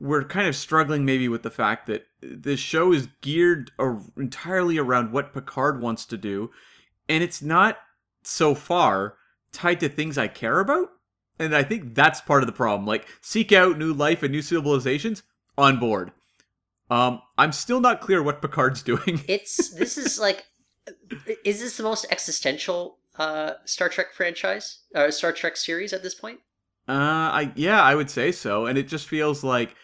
we're 0.00 0.24
kind 0.24 0.48
of 0.48 0.56
struggling 0.56 1.04
maybe 1.04 1.28
with 1.28 1.42
the 1.42 1.50
fact 1.50 1.86
that 1.86 2.06
this 2.20 2.60
show 2.60 2.92
is 2.92 3.08
geared 3.22 3.70
entirely 4.16 4.76
around 4.76 5.12
what 5.12 5.32
Picard 5.32 5.80
wants 5.80 6.04
to 6.06 6.16
do, 6.16 6.50
and 7.08 7.22
it's 7.22 7.40
not 7.40 7.78
so 8.24 8.54
far 8.54 9.14
tied 9.52 9.80
to 9.80 9.88
things 9.88 10.18
I 10.18 10.26
care 10.28 10.58
about. 10.60 10.90
And 11.38 11.54
I 11.54 11.62
think 11.62 11.94
that's 11.94 12.20
part 12.20 12.42
of 12.42 12.46
the 12.46 12.52
problem. 12.52 12.86
Like, 12.86 13.06
seek 13.20 13.52
out 13.52 13.78
new 13.78 13.92
life 13.92 14.22
and 14.22 14.30
new 14.32 14.42
civilizations, 14.42 15.22
on 15.56 15.78
board. 15.78 16.12
Um, 16.90 17.22
I'm 17.38 17.52
still 17.52 17.80
not 17.80 18.00
clear 18.00 18.22
what 18.22 18.42
Picard's 18.42 18.82
doing. 18.84 19.22
it's 19.28 19.70
this 19.70 19.98
is 19.98 20.18
like, 20.18 20.44
is 21.44 21.60
this 21.60 21.76
the 21.76 21.82
most 21.82 22.06
existential 22.10 22.98
uh, 23.18 23.54
Star 23.64 23.88
Trek 23.88 24.12
franchise, 24.12 24.80
uh, 24.94 25.10
Star 25.10 25.32
Trek 25.32 25.56
series 25.56 25.92
at 25.92 26.02
this 26.02 26.14
point? 26.14 26.40
Uh, 26.86 26.92
I 26.92 27.52
yeah, 27.56 27.82
I 27.82 27.94
would 27.94 28.10
say 28.10 28.30
so. 28.32 28.66
And 28.66 28.76
it 28.76 28.88
just 28.88 29.08
feels 29.08 29.42
like 29.42 29.74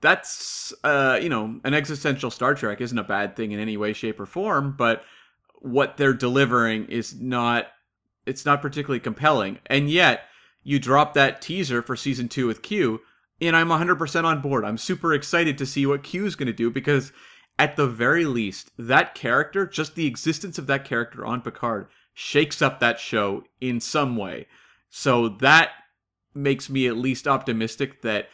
that's 0.00 0.72
uh, 0.84 1.18
you 1.20 1.28
know, 1.28 1.60
an 1.64 1.74
existential 1.74 2.30
Star 2.30 2.54
Trek 2.54 2.80
isn't 2.80 2.98
a 2.98 3.04
bad 3.04 3.34
thing 3.34 3.52
in 3.52 3.58
any 3.58 3.76
way, 3.76 3.92
shape, 3.92 4.20
or 4.20 4.26
form. 4.26 4.74
But 4.76 5.02
what 5.56 5.96
they're 5.96 6.14
delivering 6.14 6.86
is 6.86 7.20
not. 7.20 7.66
It's 8.26 8.44
not 8.44 8.62
particularly 8.62 9.00
compelling, 9.00 9.58
and 9.66 9.90
yet 9.90 10.24
you 10.62 10.78
drop 10.78 11.14
that 11.14 11.40
teaser 11.40 11.82
for 11.82 11.96
season 11.96 12.28
two 12.28 12.46
with 12.46 12.62
Q, 12.62 13.00
and 13.40 13.56
I'm 13.56 13.68
100% 13.68 14.24
on 14.24 14.40
board. 14.40 14.64
I'm 14.64 14.78
super 14.78 15.14
excited 15.14 15.56
to 15.58 15.66
see 15.66 15.86
what 15.86 16.02
Q 16.02 16.26
is 16.26 16.36
going 16.36 16.46
to 16.46 16.52
do 16.52 16.70
because, 16.70 17.12
at 17.58 17.76
the 17.76 17.86
very 17.86 18.24
least, 18.24 18.70
that 18.78 19.14
character, 19.14 19.66
just 19.66 19.94
the 19.94 20.06
existence 20.06 20.58
of 20.58 20.66
that 20.66 20.84
character 20.84 21.24
on 21.24 21.40
Picard, 21.40 21.88
shakes 22.12 22.60
up 22.60 22.80
that 22.80 23.00
show 23.00 23.44
in 23.60 23.80
some 23.80 24.16
way. 24.16 24.46
So 24.90 25.28
that 25.28 25.70
makes 26.34 26.68
me 26.68 26.86
at 26.86 26.96
least 26.96 27.26
optimistic 27.26 28.02
that, 28.02 28.28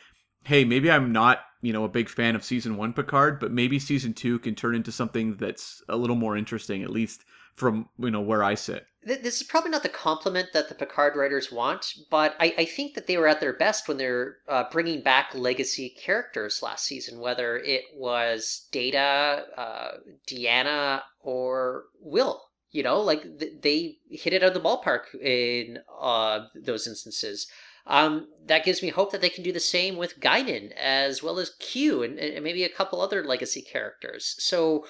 hey, 0.45 0.65
maybe 0.65 0.91
I'm 0.91 1.13
not, 1.13 1.41
you 1.63 1.73
know, 1.73 1.85
a 1.85 1.89
big 1.89 2.09
fan 2.09 2.35
of 2.35 2.45
season 2.45 2.77
one 2.77 2.93
Picard, 2.93 3.39
but 3.39 3.53
maybe 3.53 3.79
season 3.79 4.13
two 4.13 4.39
can 4.39 4.55
turn 4.55 4.75
into 4.75 4.93
something 4.93 5.37
that's 5.37 5.83
a 5.89 5.97
little 5.97 6.17
more 6.17 6.37
interesting, 6.37 6.83
at 6.83 6.91
least 6.91 7.25
from, 7.57 7.89
you 7.99 8.11
know, 8.11 8.21
where 8.21 8.45
I 8.45 8.55
sit 8.55 8.87
this 9.07 9.41
is 9.41 9.47
probably 9.47 9.71
not 9.71 9.85
the 9.85 9.89
compliment 9.89 10.49
that 10.53 10.69
the 10.69 10.75
Picard 10.75 11.15
writers 11.15 11.53
want, 11.53 11.95
but 12.11 12.35
I, 12.41 12.55
I 12.59 12.65
think 12.65 12.95
that 12.95 13.07
they 13.07 13.17
were 13.17 13.29
at 13.29 13.41
their 13.41 13.53
best 13.53 13.87
when 13.87 13.99
they're 13.99 14.39
uh, 14.49 14.65
bringing 14.71 15.01
back 15.01 15.33
legacy 15.33 15.91
characters 15.91 16.61
last 16.61 16.85
season, 16.85 17.21
whether 17.21 17.57
it 17.57 17.85
was 17.95 18.67
Data, 18.73 19.45
uh, 19.57 19.93
Deanna, 20.27 21.03
or 21.21 21.85
Will. 22.01 22.43
You 22.73 22.83
know, 22.83 23.01
like 23.01 23.39
th- 23.39 23.61
they 23.63 23.99
hit 24.11 24.33
it 24.33 24.43
out 24.43 24.49
of 24.49 24.55
the 24.55 24.69
ballpark 24.69 25.15
in 25.23 25.79
uh, 26.01 26.47
those 26.57 26.89
instances. 26.89 27.47
Um, 27.87 28.27
that 28.47 28.65
gives 28.65 28.83
me 28.83 28.89
hope 28.89 29.13
that 29.13 29.21
they 29.21 29.31
can 29.31 29.45
do 29.45 29.53
the 29.53 29.61
same 29.61 29.97
with 29.97 30.19
Guinan 30.19 30.73
as 30.73 31.23
well 31.23 31.39
as 31.39 31.51
Q 31.61 32.03
and, 32.03 32.19
and 32.19 32.43
maybe 32.43 32.65
a 32.65 32.69
couple 32.69 33.01
other 33.01 33.23
legacy 33.23 33.63
characters. 33.63 34.35
So 34.41 34.85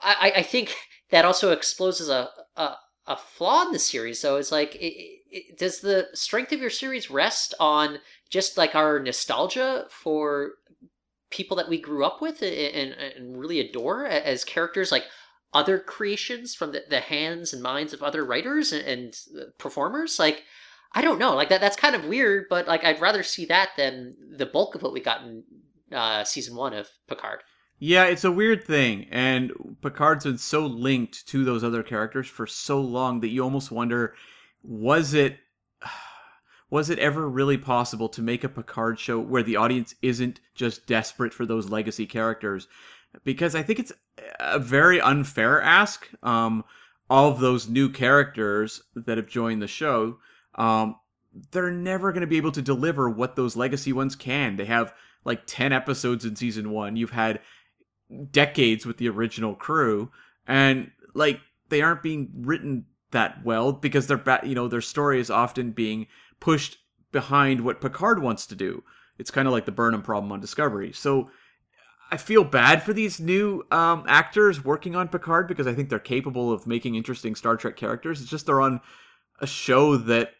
I, 0.00 0.34
I 0.36 0.42
think 0.42 0.76
that 1.10 1.24
also 1.24 1.52
exposes 1.52 2.08
a, 2.08 2.28
a 2.56 2.76
a 3.06 3.16
flaw 3.16 3.64
in 3.64 3.72
the 3.72 3.78
series 3.78 4.22
though 4.22 4.36
is 4.36 4.50
like 4.50 4.74
it, 4.76 5.20
it, 5.30 5.58
does 5.58 5.80
the 5.80 6.08
strength 6.12 6.52
of 6.52 6.60
your 6.60 6.70
series 6.70 7.10
rest 7.10 7.54
on 7.60 7.98
just 8.30 8.56
like 8.56 8.74
our 8.74 8.98
nostalgia 8.98 9.86
for 9.90 10.52
people 11.30 11.56
that 11.56 11.68
we 11.68 11.80
grew 11.80 12.04
up 12.04 12.20
with 12.20 12.42
and, 12.42 12.92
and 12.92 13.38
really 13.38 13.60
adore 13.60 14.06
as 14.06 14.44
characters 14.44 14.90
like 14.90 15.04
other 15.52 15.78
creations 15.78 16.54
from 16.54 16.72
the, 16.72 16.82
the 16.90 17.00
hands 17.00 17.52
and 17.52 17.62
minds 17.62 17.92
of 17.92 18.02
other 18.02 18.24
writers 18.24 18.72
and, 18.72 18.84
and 18.84 19.16
performers? 19.58 20.18
Like 20.18 20.42
i 20.92 21.02
don't 21.02 21.18
know. 21.18 21.34
Like 21.34 21.48
that 21.50 21.60
that's 21.60 21.76
kind 21.76 21.94
of 21.94 22.04
weird 22.06 22.46
but 22.50 22.66
like 22.66 22.84
i'd 22.84 23.00
rather 23.00 23.22
see 23.22 23.46
that 23.46 23.70
than 23.76 24.16
the 24.36 24.46
bulk 24.46 24.74
of 24.74 24.82
what 24.82 24.92
we 24.92 25.00
got 25.00 25.22
in 25.22 25.44
uh, 25.92 26.24
season 26.24 26.56
one 26.56 26.74
of 26.74 26.88
picard 27.06 27.42
yeah, 27.78 28.04
it's 28.04 28.24
a 28.24 28.32
weird 28.32 28.64
thing, 28.64 29.06
and 29.10 29.52
Picard's 29.82 30.24
been 30.24 30.38
so 30.38 30.66
linked 30.66 31.26
to 31.28 31.44
those 31.44 31.62
other 31.62 31.82
characters 31.82 32.26
for 32.26 32.46
so 32.46 32.80
long 32.80 33.20
that 33.20 33.28
you 33.28 33.42
almost 33.42 33.70
wonder, 33.70 34.14
was 34.62 35.12
it, 35.12 35.38
was 36.70 36.88
it 36.88 36.98
ever 36.98 37.28
really 37.28 37.58
possible 37.58 38.08
to 38.08 38.22
make 38.22 38.44
a 38.44 38.48
Picard 38.48 38.98
show 38.98 39.20
where 39.20 39.42
the 39.42 39.56
audience 39.56 39.94
isn't 40.00 40.40
just 40.54 40.86
desperate 40.86 41.34
for 41.34 41.44
those 41.44 41.68
legacy 41.68 42.06
characters? 42.06 42.66
Because 43.24 43.54
I 43.54 43.62
think 43.62 43.78
it's 43.78 43.92
a 44.40 44.58
very 44.58 45.00
unfair 45.00 45.60
ask. 45.60 46.08
Um, 46.22 46.64
all 47.08 47.30
of 47.30 47.40
those 47.40 47.68
new 47.68 47.88
characters 47.90 48.82
that 48.94 49.16
have 49.16 49.28
joined 49.28 49.62
the 49.62 49.68
show, 49.68 50.18
um, 50.56 50.96
they're 51.50 51.70
never 51.70 52.12
going 52.12 52.22
to 52.22 52.26
be 52.26 52.38
able 52.38 52.52
to 52.52 52.62
deliver 52.62 53.08
what 53.08 53.36
those 53.36 53.56
legacy 53.56 53.92
ones 53.92 54.16
can. 54.16 54.56
They 54.56 54.64
have 54.64 54.94
like 55.24 55.42
10 55.46 55.72
episodes 55.72 56.24
in 56.24 56.36
season 56.36 56.70
one. 56.70 56.96
You've 56.96 57.10
had 57.10 57.40
decades 58.30 58.86
with 58.86 58.98
the 58.98 59.08
original 59.08 59.54
crew 59.54 60.10
and 60.46 60.90
like 61.14 61.40
they 61.68 61.82
aren't 61.82 62.02
being 62.02 62.30
written 62.36 62.84
that 63.10 63.44
well 63.44 63.72
because 63.72 64.06
their 64.06 64.16
ba- 64.16 64.40
you 64.44 64.54
know 64.54 64.68
their 64.68 64.80
story 64.80 65.20
is 65.20 65.30
often 65.30 65.70
being 65.70 66.06
pushed 66.40 66.78
behind 67.12 67.62
what 67.62 67.80
Picard 67.80 68.22
wants 68.22 68.46
to 68.46 68.54
do. 68.54 68.82
It's 69.18 69.30
kind 69.30 69.48
of 69.48 69.52
like 69.52 69.64
the 69.64 69.72
Burnham 69.72 70.02
problem 70.02 70.30
on 70.32 70.40
Discovery. 70.40 70.92
So 70.92 71.30
I 72.10 72.18
feel 72.18 72.44
bad 72.44 72.82
for 72.82 72.92
these 72.92 73.18
new 73.18 73.64
um, 73.70 74.04
actors 74.06 74.64
working 74.64 74.94
on 74.94 75.08
Picard 75.08 75.48
because 75.48 75.66
I 75.66 75.74
think 75.74 75.88
they're 75.88 75.98
capable 75.98 76.52
of 76.52 76.66
making 76.66 76.94
interesting 76.94 77.34
Star 77.34 77.56
Trek 77.56 77.76
characters. 77.76 78.20
It's 78.20 78.30
just 78.30 78.46
they're 78.46 78.60
on 78.60 78.80
a 79.40 79.46
show 79.46 79.96
that 79.96 80.32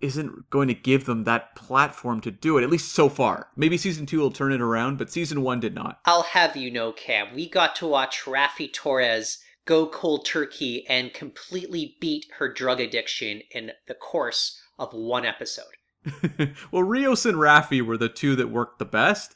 isn't 0.00 0.48
going 0.50 0.68
to 0.68 0.74
give 0.74 1.06
them 1.06 1.24
that 1.24 1.54
platform 1.56 2.20
to 2.20 2.30
do 2.30 2.56
it, 2.56 2.62
at 2.62 2.70
least 2.70 2.92
so 2.92 3.08
far. 3.08 3.48
Maybe 3.56 3.76
season 3.76 4.06
two 4.06 4.20
will 4.20 4.30
turn 4.30 4.52
it 4.52 4.60
around, 4.60 4.98
but 4.98 5.10
season 5.10 5.42
one 5.42 5.60
did 5.60 5.74
not. 5.74 6.00
I'll 6.04 6.22
have 6.22 6.56
you 6.56 6.70
know, 6.70 6.92
Cam, 6.92 7.34
we 7.34 7.48
got 7.48 7.74
to 7.76 7.86
watch 7.86 8.24
Raffi 8.24 8.72
Torres 8.72 9.38
go 9.64 9.86
cold 9.86 10.24
turkey 10.24 10.86
and 10.88 11.12
completely 11.12 11.96
beat 12.00 12.26
her 12.38 12.52
drug 12.52 12.80
addiction 12.80 13.42
in 13.50 13.72
the 13.86 13.94
course 13.94 14.60
of 14.78 14.92
one 14.92 15.26
episode. 15.26 15.64
well, 16.70 16.84
Rios 16.84 17.26
and 17.26 17.36
Raffi 17.36 17.82
were 17.82 17.98
the 17.98 18.08
two 18.08 18.36
that 18.36 18.50
worked 18.50 18.78
the 18.78 18.84
best. 18.84 19.34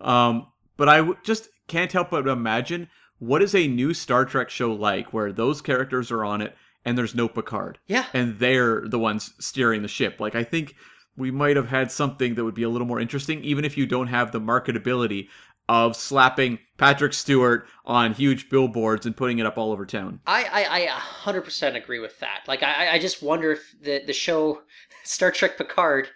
Um, 0.00 0.46
but 0.76 0.88
I 0.88 0.98
w- 0.98 1.18
just 1.22 1.48
can't 1.68 1.92
help 1.92 2.10
but 2.10 2.26
imagine 2.26 2.88
what 3.18 3.42
is 3.42 3.54
a 3.54 3.68
new 3.68 3.94
Star 3.94 4.24
Trek 4.24 4.50
show 4.50 4.72
like 4.72 5.12
where 5.12 5.32
those 5.32 5.60
characters 5.60 6.10
are 6.10 6.24
on 6.24 6.40
it 6.40 6.56
and 6.84 6.96
there's 6.96 7.14
no 7.14 7.28
Picard. 7.28 7.78
Yeah. 7.86 8.06
And 8.12 8.38
they're 8.38 8.82
the 8.86 8.98
ones 8.98 9.32
steering 9.38 9.82
the 9.82 9.88
ship. 9.88 10.20
Like, 10.20 10.34
I 10.34 10.44
think 10.44 10.74
we 11.16 11.30
might 11.30 11.56
have 11.56 11.68
had 11.68 11.90
something 11.90 12.34
that 12.34 12.44
would 12.44 12.54
be 12.54 12.62
a 12.64 12.68
little 12.68 12.86
more 12.86 13.00
interesting, 13.00 13.42
even 13.44 13.64
if 13.64 13.76
you 13.76 13.86
don't 13.86 14.08
have 14.08 14.32
the 14.32 14.40
marketability 14.40 15.28
of 15.68 15.96
slapping 15.96 16.58
Patrick 16.76 17.14
Stewart 17.14 17.66
on 17.86 18.12
huge 18.12 18.50
billboards 18.50 19.06
and 19.06 19.16
putting 19.16 19.38
it 19.38 19.46
up 19.46 19.56
all 19.56 19.72
over 19.72 19.86
town. 19.86 20.20
I, 20.26 20.44
I, 20.44 20.86
I 20.86 21.32
100% 21.32 21.76
agree 21.76 22.00
with 22.00 22.18
that. 22.20 22.40
Like, 22.46 22.62
I, 22.62 22.92
I 22.92 22.98
just 22.98 23.22
wonder 23.22 23.52
if 23.52 23.74
the, 23.80 24.02
the 24.06 24.12
show 24.12 24.62
Star 25.04 25.30
Trek 25.30 25.56
Picard 25.56 26.08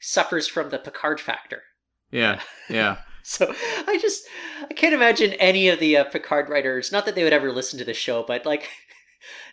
suffers 0.00 0.46
from 0.46 0.70
the 0.70 0.78
Picard 0.78 1.20
factor. 1.20 1.62
Yeah, 2.10 2.40
yeah. 2.70 2.98
So 3.26 3.54
I 3.88 3.98
just 4.02 4.26
I 4.70 4.74
can't 4.74 4.94
imagine 4.94 5.32
any 5.34 5.70
of 5.70 5.80
the 5.80 5.96
uh, 5.96 6.04
Picard 6.04 6.50
writers. 6.50 6.92
Not 6.92 7.06
that 7.06 7.14
they 7.14 7.24
would 7.24 7.32
ever 7.32 7.50
listen 7.50 7.78
to 7.78 7.84
the 7.84 7.94
show, 7.94 8.22
but 8.22 8.44
like 8.44 8.68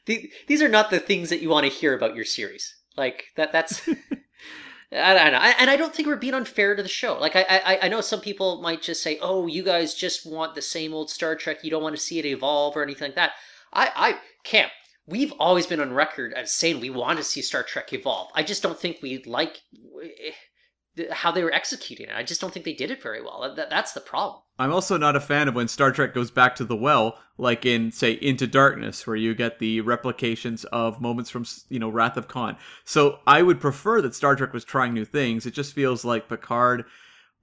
these 0.05 0.61
are 0.61 0.69
not 0.69 0.89
the 0.89 0.99
things 0.99 1.29
that 1.29 1.41
you 1.41 1.49
want 1.49 1.65
to 1.65 1.71
hear 1.71 1.93
about 1.93 2.15
your 2.15 2.25
series. 2.25 2.75
Like 2.97 3.25
that. 3.35 3.51
That's 3.51 3.87
I 4.93 5.13
don't 5.13 5.31
know, 5.31 5.39
and 5.39 5.69
I 5.69 5.77
don't 5.77 5.95
think 5.95 6.07
we're 6.07 6.17
being 6.17 6.33
unfair 6.33 6.75
to 6.75 6.83
the 6.83 6.89
show. 6.89 7.17
Like 7.17 7.35
I, 7.37 7.45
I, 7.49 7.79
I 7.83 7.87
know 7.87 8.01
some 8.01 8.19
people 8.19 8.61
might 8.61 8.81
just 8.81 9.01
say, 9.01 9.17
"Oh, 9.21 9.47
you 9.47 9.63
guys 9.63 9.93
just 9.93 10.29
want 10.29 10.53
the 10.53 10.61
same 10.61 10.93
old 10.93 11.09
Star 11.09 11.35
Trek. 11.35 11.63
You 11.63 11.71
don't 11.71 11.83
want 11.83 11.95
to 11.95 12.01
see 12.01 12.19
it 12.19 12.25
evolve 12.25 12.75
or 12.75 12.83
anything 12.83 13.09
like 13.09 13.15
that." 13.15 13.31
I, 13.73 13.91
I 13.95 14.19
can't. 14.43 14.71
We've 15.07 15.33
always 15.39 15.65
been 15.65 15.79
on 15.79 15.93
record 15.93 16.33
as 16.33 16.51
saying 16.53 16.79
we 16.79 16.89
want 16.89 17.17
to 17.19 17.23
see 17.23 17.41
Star 17.41 17.63
Trek 17.63 17.93
evolve. 17.93 18.31
I 18.35 18.43
just 18.43 18.61
don't 18.61 18.77
think 18.77 18.97
we 19.01 19.23
like 19.25 19.59
eh, 20.03 21.03
how 21.11 21.31
they 21.31 21.43
were 21.43 21.53
executing 21.53 22.09
it. 22.09 22.15
I 22.15 22.23
just 22.23 22.41
don't 22.41 22.53
think 22.53 22.65
they 22.65 22.73
did 22.73 22.91
it 22.91 23.01
very 23.01 23.21
well. 23.21 23.53
That, 23.55 23.69
that's 23.69 23.93
the 23.93 24.01
problem. 24.01 24.43
I'm 24.61 24.71
also 24.71 24.95
not 24.95 25.15
a 25.15 25.19
fan 25.19 25.47
of 25.47 25.55
when 25.55 25.67
Star 25.67 25.91
Trek 25.91 26.13
goes 26.13 26.29
back 26.29 26.55
to 26.57 26.63
the 26.63 26.75
well, 26.75 27.17
like 27.39 27.65
in 27.65 27.91
say 27.91 28.11
Into 28.11 28.45
Darkness, 28.45 29.07
where 29.07 29.15
you 29.15 29.33
get 29.33 29.57
the 29.57 29.81
replications 29.81 30.65
of 30.65 31.01
moments 31.01 31.31
from 31.31 31.45
you 31.69 31.79
know 31.79 31.89
Wrath 31.89 32.15
of 32.15 32.27
Khan. 32.27 32.55
So 32.85 33.17
I 33.25 33.41
would 33.41 33.59
prefer 33.59 34.03
that 34.03 34.13
Star 34.13 34.35
Trek 34.35 34.53
was 34.53 34.63
trying 34.63 34.93
new 34.93 35.03
things. 35.03 35.47
It 35.47 35.55
just 35.55 35.73
feels 35.73 36.05
like 36.05 36.29
Picard 36.29 36.85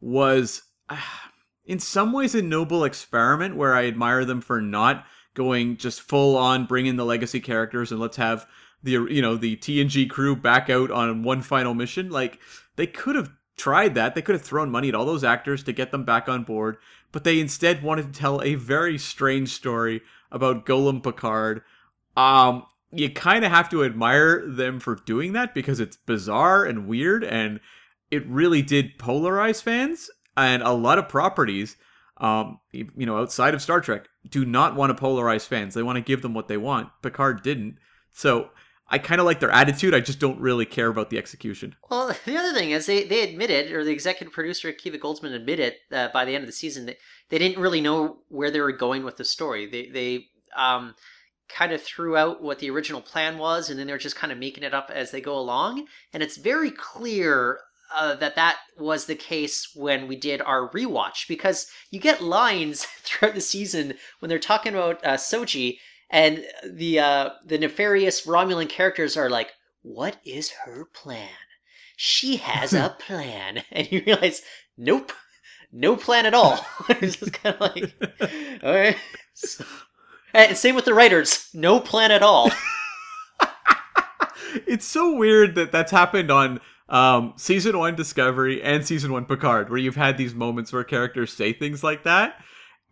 was, 0.00 0.62
in 1.66 1.80
some 1.80 2.12
ways, 2.12 2.36
a 2.36 2.42
noble 2.42 2.84
experiment 2.84 3.56
where 3.56 3.74
I 3.74 3.86
admire 3.86 4.24
them 4.24 4.40
for 4.40 4.60
not 4.60 5.04
going 5.34 5.76
just 5.76 6.00
full 6.00 6.36
on 6.36 6.66
bring 6.66 6.86
in 6.86 6.94
the 6.94 7.04
legacy 7.04 7.40
characters 7.40 7.90
and 7.90 8.00
let's 8.00 8.16
have 8.16 8.46
the 8.84 8.92
you 9.10 9.22
know 9.22 9.34
the 9.34 9.56
TNG 9.56 10.08
crew 10.08 10.36
back 10.36 10.70
out 10.70 10.92
on 10.92 11.24
one 11.24 11.42
final 11.42 11.74
mission. 11.74 12.10
Like 12.10 12.38
they 12.76 12.86
could 12.86 13.16
have 13.16 13.32
tried 13.58 13.96
that. 13.96 14.14
They 14.14 14.22
could 14.22 14.36
have 14.36 14.42
thrown 14.42 14.70
money 14.70 14.88
at 14.88 14.94
all 14.94 15.04
those 15.04 15.24
actors 15.24 15.64
to 15.64 15.72
get 15.72 15.90
them 15.90 16.04
back 16.04 16.28
on 16.28 16.44
board, 16.44 16.78
but 17.12 17.24
they 17.24 17.40
instead 17.40 17.82
wanted 17.82 18.12
to 18.12 18.18
tell 18.18 18.42
a 18.42 18.54
very 18.54 18.98
strange 18.98 19.50
story 19.50 20.02
about 20.30 20.66
Golem 20.66 21.02
Picard. 21.02 21.62
Um, 22.16 22.64
you 22.92 23.10
kind 23.10 23.44
of 23.44 23.50
have 23.50 23.68
to 23.70 23.84
admire 23.84 24.46
them 24.46 24.80
for 24.80 24.94
doing 24.94 25.32
that 25.32 25.54
because 25.54 25.80
it's 25.80 25.96
bizarre 25.96 26.64
and 26.64 26.86
weird, 26.86 27.24
and 27.24 27.60
it 28.10 28.26
really 28.26 28.62
did 28.62 28.98
polarize 28.98 29.62
fans. 29.62 30.10
And 30.36 30.62
a 30.62 30.72
lot 30.72 30.98
of 30.98 31.08
properties, 31.08 31.76
um, 32.18 32.60
you 32.72 33.06
know, 33.06 33.18
outside 33.18 33.54
of 33.54 33.62
Star 33.62 33.80
Trek, 33.80 34.08
do 34.28 34.44
not 34.44 34.76
want 34.76 34.96
to 34.96 35.02
polarize 35.02 35.46
fans. 35.46 35.74
They 35.74 35.82
want 35.82 35.96
to 35.96 36.02
give 36.02 36.22
them 36.22 36.34
what 36.34 36.48
they 36.48 36.56
want. 36.56 36.90
Picard 37.02 37.42
didn't. 37.42 37.78
So 38.12 38.50
I 38.90 38.98
kind 38.98 39.20
of 39.20 39.26
like 39.26 39.40
their 39.40 39.50
attitude. 39.50 39.94
I 39.94 40.00
just 40.00 40.18
don't 40.18 40.40
really 40.40 40.64
care 40.64 40.88
about 40.88 41.10
the 41.10 41.18
execution. 41.18 41.76
Well, 41.90 42.14
the 42.24 42.36
other 42.36 42.52
thing 42.52 42.70
is 42.70 42.86
they, 42.86 43.04
they 43.04 43.22
admitted, 43.22 43.72
or 43.72 43.84
the 43.84 43.92
executive 43.92 44.32
producer 44.32 44.72
Akiva 44.72 44.98
Goldsman 44.98 45.34
admitted 45.34 45.74
by 45.90 46.24
the 46.24 46.34
end 46.34 46.42
of 46.42 46.48
the 46.48 46.52
season 46.52 46.86
that 46.86 46.98
they 47.28 47.38
didn't 47.38 47.60
really 47.60 47.80
know 47.80 48.18
where 48.28 48.50
they 48.50 48.60
were 48.60 48.72
going 48.72 49.04
with 49.04 49.16
the 49.16 49.24
story. 49.24 49.66
They 49.66 49.88
they 49.88 50.26
um, 50.56 50.94
kind 51.48 51.72
of 51.72 51.82
threw 51.82 52.16
out 52.16 52.42
what 52.42 52.58
the 52.58 52.70
original 52.70 53.00
plan 53.00 53.38
was, 53.38 53.70
and 53.70 53.78
then 53.78 53.86
they're 53.86 53.98
just 53.98 54.16
kind 54.16 54.32
of 54.32 54.38
making 54.38 54.64
it 54.64 54.74
up 54.74 54.90
as 54.92 55.10
they 55.10 55.20
go 55.20 55.38
along. 55.38 55.86
And 56.12 56.22
it's 56.22 56.36
very 56.36 56.70
clear 56.70 57.60
uh, 57.94 58.14
that 58.16 58.36
that 58.36 58.58
was 58.78 59.06
the 59.06 59.14
case 59.14 59.70
when 59.74 60.06
we 60.06 60.16
did 60.16 60.42
our 60.42 60.68
rewatch 60.70 61.26
because 61.26 61.66
you 61.90 61.98
get 61.98 62.20
lines 62.20 62.84
throughout 63.02 63.34
the 63.34 63.40
season 63.40 63.94
when 64.18 64.28
they're 64.28 64.38
talking 64.38 64.74
about 64.74 65.04
uh, 65.04 65.14
Soji 65.14 65.78
and 66.10 66.44
the 66.64 66.98
uh, 66.98 67.30
the 67.44 67.58
nefarious 67.58 68.26
Romulan 68.26 68.68
characters 68.68 69.16
are 69.16 69.30
like, 69.30 69.52
"What 69.82 70.18
is 70.24 70.50
her 70.64 70.86
plan? 70.86 71.28
She 71.96 72.36
has 72.36 72.72
a 72.72 72.96
plan," 73.00 73.62
and 73.72 73.90
you 73.90 74.02
realize, 74.06 74.42
nope, 74.76 75.12
no 75.72 75.96
plan 75.96 76.26
at 76.26 76.34
all. 76.34 76.64
it's 76.88 77.16
just 77.16 77.32
kind 77.34 77.56
of 77.56 77.60
like, 77.60 77.94
all 78.62 78.74
right. 78.74 78.96
So, 79.34 79.64
and 80.32 80.56
same 80.56 80.74
with 80.74 80.84
the 80.84 80.94
writers, 80.94 81.48
no 81.54 81.80
plan 81.80 82.10
at 82.10 82.22
all. 82.22 82.50
it's 84.66 84.86
so 84.86 85.14
weird 85.14 85.54
that 85.56 85.72
that's 85.72 85.92
happened 85.92 86.30
on 86.30 86.60
um, 86.88 87.34
season 87.36 87.78
one 87.78 87.96
Discovery 87.96 88.62
and 88.62 88.84
season 88.86 89.12
one 89.12 89.26
Picard, 89.26 89.68
where 89.68 89.78
you've 89.78 89.96
had 89.96 90.16
these 90.16 90.34
moments 90.34 90.72
where 90.72 90.84
characters 90.84 91.32
say 91.32 91.52
things 91.52 91.84
like 91.84 92.04
that 92.04 92.42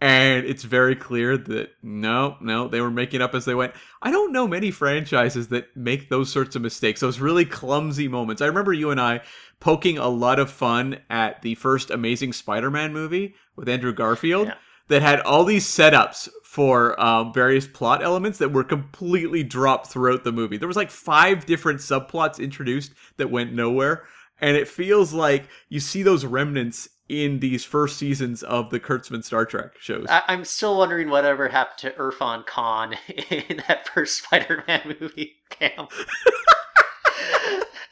and 0.00 0.44
it's 0.44 0.62
very 0.62 0.94
clear 0.94 1.38
that 1.38 1.70
no, 1.82 2.36
no, 2.40 2.68
they 2.68 2.80
were 2.80 2.90
making 2.90 3.22
up 3.22 3.34
as 3.34 3.46
they 3.46 3.54
went. 3.54 3.72
I 4.02 4.10
don't 4.10 4.32
know 4.32 4.46
many 4.46 4.70
franchises 4.70 5.48
that 5.48 5.74
make 5.74 6.10
those 6.10 6.30
sorts 6.30 6.54
of 6.54 6.62
mistakes, 6.62 7.00
those 7.00 7.18
really 7.18 7.46
clumsy 7.46 8.06
moments. 8.06 8.42
I 8.42 8.46
remember 8.46 8.74
you 8.74 8.90
and 8.90 9.00
I 9.00 9.22
poking 9.58 9.96
a 9.96 10.08
lot 10.08 10.38
of 10.38 10.50
fun 10.50 10.98
at 11.08 11.40
the 11.40 11.54
first 11.54 11.90
Amazing 11.90 12.34
Spider 12.34 12.70
Man 12.70 12.92
movie 12.92 13.34
with 13.56 13.68
Andrew 13.68 13.92
Garfield. 13.92 14.48
Yeah. 14.48 14.54
That 14.88 15.02
had 15.02 15.18
all 15.22 15.44
these 15.44 15.66
setups 15.66 16.28
for 16.44 16.98
um, 17.00 17.32
various 17.32 17.66
plot 17.66 18.04
elements 18.04 18.38
that 18.38 18.52
were 18.52 18.62
completely 18.62 19.42
dropped 19.42 19.88
throughout 19.88 20.22
the 20.22 20.30
movie. 20.30 20.58
There 20.58 20.68
was 20.68 20.76
like 20.76 20.92
five 20.92 21.44
different 21.44 21.80
subplots 21.80 22.38
introduced 22.38 22.92
that 23.16 23.28
went 23.28 23.52
nowhere, 23.52 24.04
and 24.40 24.56
it 24.56 24.68
feels 24.68 25.12
like 25.12 25.48
you 25.68 25.80
see 25.80 26.04
those 26.04 26.24
remnants 26.24 26.88
in 27.08 27.38
these 27.40 27.64
first 27.64 27.98
seasons 27.98 28.42
of 28.42 28.70
the 28.70 28.80
Kurtzman 28.80 29.22
Star 29.24 29.44
Trek 29.44 29.72
shows. 29.78 30.06
I- 30.08 30.22
am 30.28 30.44
still 30.44 30.78
wondering 30.78 31.08
whatever 31.08 31.48
happened 31.48 31.78
to 31.78 31.90
Irrfan 31.92 32.44
Khan 32.46 32.94
in 33.30 33.62
that 33.68 33.88
first 33.88 34.24
Spider-Man 34.24 34.96
movie. 35.00 35.36
Cam. 35.50 35.86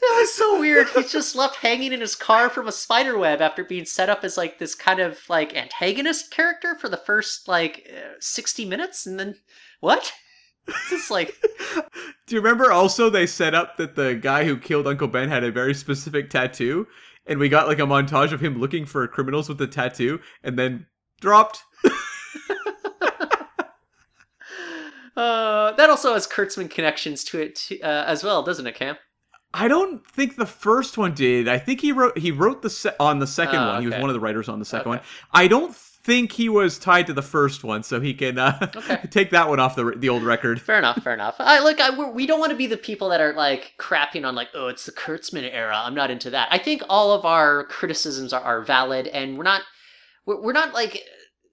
that 0.00 0.16
was 0.18 0.32
so 0.34 0.58
weird. 0.58 0.88
He's 0.90 1.12
just 1.12 1.36
left 1.36 1.56
hanging 1.56 1.92
in 1.92 2.00
his 2.00 2.14
car 2.14 2.50
from 2.50 2.66
a 2.68 2.72
spider 2.72 3.16
web 3.16 3.40
after 3.40 3.64
being 3.64 3.84
set 3.84 4.10
up 4.10 4.24
as 4.24 4.36
like 4.36 4.58
this 4.58 4.74
kind 4.74 5.00
of 5.00 5.20
like 5.28 5.54
antagonist 5.56 6.30
character 6.30 6.74
for 6.74 6.88
the 6.88 6.96
first 6.96 7.48
like 7.48 7.88
uh, 7.94 8.14
60 8.20 8.64
minutes 8.64 9.06
and 9.06 9.18
then 9.18 9.36
what? 9.80 10.12
It's 10.66 10.90
just 10.90 11.10
like 11.10 11.34
Do 12.26 12.34
you 12.34 12.40
remember 12.40 12.72
also 12.72 13.10
they 13.10 13.26
set 13.26 13.54
up 13.54 13.76
that 13.76 13.96
the 13.96 14.14
guy 14.14 14.44
who 14.44 14.56
killed 14.56 14.86
Uncle 14.86 15.08
Ben 15.08 15.28
had 15.28 15.44
a 15.44 15.52
very 15.52 15.74
specific 15.74 16.30
tattoo 16.30 16.86
and 17.26 17.38
we 17.38 17.48
got 17.48 17.66
like 17.68 17.78
a 17.78 17.82
montage 17.82 18.32
of 18.32 18.40
him 18.40 18.58
looking 18.60 18.84
for 18.86 19.06
criminals 19.08 19.48
with 19.48 19.58
the 19.58 19.66
tattoo 19.66 20.20
and 20.42 20.58
then 20.58 20.86
dropped. 21.20 21.62
uh, 25.16 25.72
that 25.72 25.90
also 25.90 26.14
has 26.14 26.26
Kurtzman 26.26 26.70
connections 26.70 27.24
to 27.24 27.40
it 27.40 27.60
uh, 27.82 28.04
as 28.06 28.24
well, 28.24 28.42
doesn't 28.42 28.66
it, 28.66 28.74
Cam? 28.74 28.96
I 29.52 29.68
don't 29.68 30.04
think 30.06 30.34
the 30.36 30.46
first 30.46 30.98
one 30.98 31.14
did. 31.14 31.46
I 31.46 31.58
think 31.58 31.80
he 31.80 31.92
wrote 31.92 32.18
he 32.18 32.32
wrote 32.32 32.62
the 32.62 32.70
se- 32.70 32.96
on 32.98 33.20
the 33.20 33.26
second 33.26 33.60
Oh, 33.60 33.68
one. 33.74 33.82
He 33.82 33.86
was 33.88 33.96
one 33.98 34.10
of 34.10 34.14
the 34.14 34.20
writers 34.20 34.48
on 34.48 34.58
the 34.58 34.64
second 34.64 34.90
Okay. 34.90 34.98
one. 34.98 35.06
I 35.32 35.46
don't 35.46 35.72
think 36.04 36.32
he 36.32 36.48
was 36.48 36.78
tied 36.78 37.06
to 37.08 37.12
the 37.14 37.22
first 37.22 37.64
one, 37.64 37.82
so 37.82 38.00
he 38.00 38.14
can 38.14 38.38
uh, 38.38 38.70
Okay. 38.76 39.00
take 39.10 39.30
that 39.30 39.48
one 39.48 39.58
off 39.58 39.74
the 39.74 39.94
the 39.96 40.08
old 40.08 40.22
record. 40.22 40.60
Fair 40.60 40.78
enough, 40.78 41.02
fair 41.02 41.14
enough. 41.14 41.36
I 41.38 41.60
look, 41.60 41.80
I, 41.80 41.90
we're- 41.96 42.12
we 42.12 42.26
don't 42.26 42.40
want 42.40 42.50
to 42.52 42.56
be 42.58 42.66
the 42.66 42.76
people 42.76 43.08
that 43.08 43.20
are 43.20 43.32
like 43.32 43.72
crapping 43.78 44.26
on 44.26 44.34
like, 44.34 44.48
oh, 44.54 44.68
it's 44.68 44.86
the 44.86 44.92
Kurtzman 44.92 45.48
era. 45.52 45.74
I'm 45.76 45.94
not 45.94 46.10
into 46.10 46.30
that. 46.30 46.48
I 46.50 46.58
think 46.58 46.82
all 46.88 47.12
of 47.12 47.24
our 47.24 47.64
criticisms 47.64 48.32
are, 48.32 48.42
are 48.42 48.62
valid, 48.62 49.06
and 49.08 49.36
we're 49.38 49.44
not 49.44 49.62
we're, 50.26 50.40
we're 50.40 50.52
not 50.52 50.74
like 50.74 51.00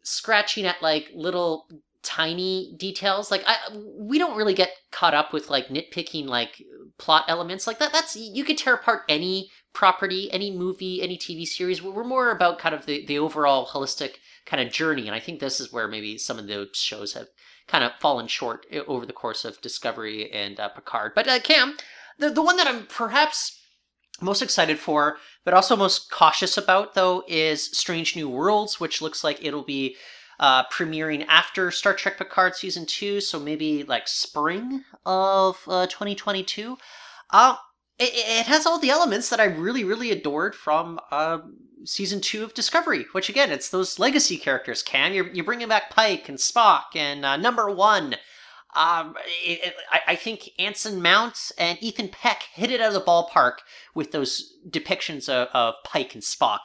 scratching 0.03 0.65
at 0.65 0.81
like 0.81 1.09
little 1.13 1.67
tiny 2.03 2.73
details. 2.77 3.31
Like, 3.31 3.43
I 3.45 3.57
we 3.97 4.17
don't 4.17 4.37
really 4.37 4.53
get 4.53 4.71
caught 4.91 5.13
up 5.13 5.33
with 5.33 5.49
like 5.49 5.67
nitpicking 5.67 6.27
like 6.27 6.61
plot 6.97 7.25
elements 7.27 7.67
like 7.67 7.79
that. 7.79 7.93
That's 7.93 8.15
you 8.15 8.43
could 8.43 8.57
tear 8.57 8.75
apart 8.75 9.03
any 9.09 9.49
property, 9.73 10.31
any 10.31 10.51
movie, 10.51 11.01
any 11.01 11.17
TV 11.17 11.45
series. 11.45 11.81
We're 11.81 12.03
more 12.03 12.31
about 12.31 12.59
kind 12.59 12.75
of 12.75 12.85
the, 12.85 13.05
the 13.05 13.19
overall 13.19 13.67
holistic 13.67 14.15
kind 14.45 14.65
of 14.65 14.73
journey. 14.73 15.07
And 15.07 15.15
I 15.15 15.19
think 15.19 15.39
this 15.39 15.59
is 15.59 15.71
where 15.71 15.87
maybe 15.87 16.17
some 16.17 16.37
of 16.37 16.47
those 16.47 16.69
shows 16.73 17.13
have 17.13 17.27
kind 17.67 17.83
of 17.83 17.93
fallen 17.99 18.27
short 18.27 18.65
eh, 18.71 18.81
over 18.87 19.05
the 19.05 19.13
course 19.13 19.45
of 19.45 19.61
Discovery 19.61 20.31
and 20.31 20.59
uh, 20.59 20.69
Picard. 20.69 21.13
But 21.15 21.27
uh, 21.27 21.39
Cam, 21.39 21.77
the, 22.19 22.29
the 22.29 22.41
one 22.41 22.57
that 22.57 22.67
I'm 22.67 22.85
perhaps 22.87 23.59
most 24.21 24.41
excited 24.41 24.77
for, 24.77 25.17
but 25.45 25.53
also 25.53 25.75
most 25.75 26.11
cautious 26.11 26.57
about, 26.57 26.93
though, 26.93 27.23
is 27.27 27.65
Strange 27.77 28.15
New 28.15 28.29
Worlds, 28.29 28.79
which 28.79 29.01
looks 29.01 29.23
like 29.23 29.43
it'll 29.43 29.63
be 29.63 29.95
uh, 30.41 30.63
premiering 30.69 31.23
after 31.27 31.69
Star 31.69 31.93
Trek 31.93 32.17
Picard 32.17 32.55
season 32.55 32.87
two, 32.87 33.21
so 33.21 33.39
maybe 33.39 33.83
like 33.83 34.07
spring 34.07 34.83
of 35.05 35.59
uh, 35.67 35.85
2022. 35.85 36.77
Uh, 37.29 37.55
it, 37.99 38.11
it, 38.13 38.45
has 38.47 38.65
all 38.65 38.79
the 38.79 38.89
elements 38.89 39.29
that 39.29 39.39
I 39.39 39.45
really, 39.45 39.83
really 39.83 40.09
adored 40.09 40.55
from 40.55 40.99
uh, 41.11 41.37
season 41.85 42.21
two 42.21 42.43
of 42.43 42.55
Discovery, 42.55 43.05
which 43.11 43.29
again, 43.29 43.51
it's 43.51 43.69
those 43.69 43.99
legacy 43.99 44.35
characters. 44.35 44.81
Cam, 44.81 45.13
you're, 45.13 45.31
you're 45.31 45.45
bringing 45.45 45.67
back 45.67 45.91
Pike 45.91 46.27
and 46.27 46.39
Spock 46.39 46.95
and 46.95 47.23
uh, 47.23 47.37
Number 47.37 47.69
One. 47.69 48.15
Um, 48.75 49.15
it, 49.45 49.59
it, 49.65 49.73
I, 49.91 49.99
I, 50.07 50.15
think 50.15 50.49
Anson 50.57 51.01
Mount 51.01 51.51
and 51.57 51.77
Ethan 51.81 52.07
Peck 52.07 52.43
hit 52.53 52.71
it 52.71 52.79
out 52.79 52.87
of 52.87 52.93
the 52.93 53.01
ballpark 53.01 53.55
with 53.93 54.13
those 54.13 54.53
depictions 54.69 55.27
of, 55.27 55.49
of 55.53 55.73
Pike 55.83 56.13
and 56.13 56.23
Spock. 56.23 56.59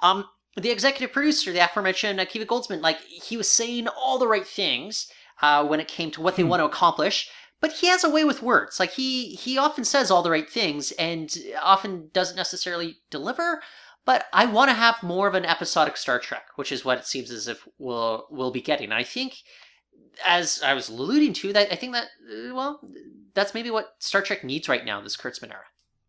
Um, 0.00 0.24
the 0.56 0.70
executive 0.70 1.12
producer, 1.12 1.52
the 1.52 1.64
aforementioned 1.64 2.18
Akiva 2.18 2.46
Goldsman, 2.46 2.82
like 2.82 3.00
he 3.00 3.36
was 3.36 3.48
saying 3.48 3.88
all 3.88 4.18
the 4.18 4.28
right 4.28 4.46
things 4.46 5.10
uh, 5.40 5.64
when 5.64 5.80
it 5.80 5.88
came 5.88 6.10
to 6.12 6.20
what 6.20 6.36
they 6.36 6.42
hmm. 6.42 6.48
want 6.48 6.60
to 6.60 6.66
accomplish, 6.66 7.30
but 7.60 7.72
he 7.72 7.86
has 7.86 8.04
a 8.04 8.10
way 8.10 8.24
with 8.24 8.42
words. 8.42 8.78
Like 8.78 8.92
he 8.92 9.34
he 9.34 9.56
often 9.56 9.84
says 9.84 10.10
all 10.10 10.22
the 10.22 10.30
right 10.30 10.50
things 10.50 10.92
and 10.92 11.34
often 11.62 12.10
doesn't 12.12 12.36
necessarily 12.36 12.98
deliver. 13.10 13.62
But 14.04 14.26
I 14.32 14.46
want 14.46 14.68
to 14.68 14.74
have 14.74 15.02
more 15.02 15.28
of 15.28 15.34
an 15.34 15.44
episodic 15.44 15.96
Star 15.96 16.18
Trek, 16.18 16.46
which 16.56 16.72
is 16.72 16.84
what 16.84 16.98
it 16.98 17.06
seems 17.06 17.30
as 17.30 17.46
if 17.46 17.66
we'll 17.78 18.26
we'll 18.30 18.50
be 18.50 18.60
getting. 18.60 18.90
I 18.90 19.04
think, 19.04 19.36
as 20.26 20.60
I 20.62 20.74
was 20.74 20.88
alluding 20.88 21.34
to, 21.34 21.52
that 21.52 21.72
I 21.72 21.76
think 21.76 21.92
that 21.92 22.08
uh, 22.28 22.54
well, 22.54 22.80
that's 23.32 23.54
maybe 23.54 23.70
what 23.70 23.94
Star 24.00 24.22
Trek 24.22 24.42
needs 24.42 24.68
right 24.68 24.84
now 24.84 25.00
this 25.00 25.16
Kurtzman 25.16 25.52
era. 25.52 25.64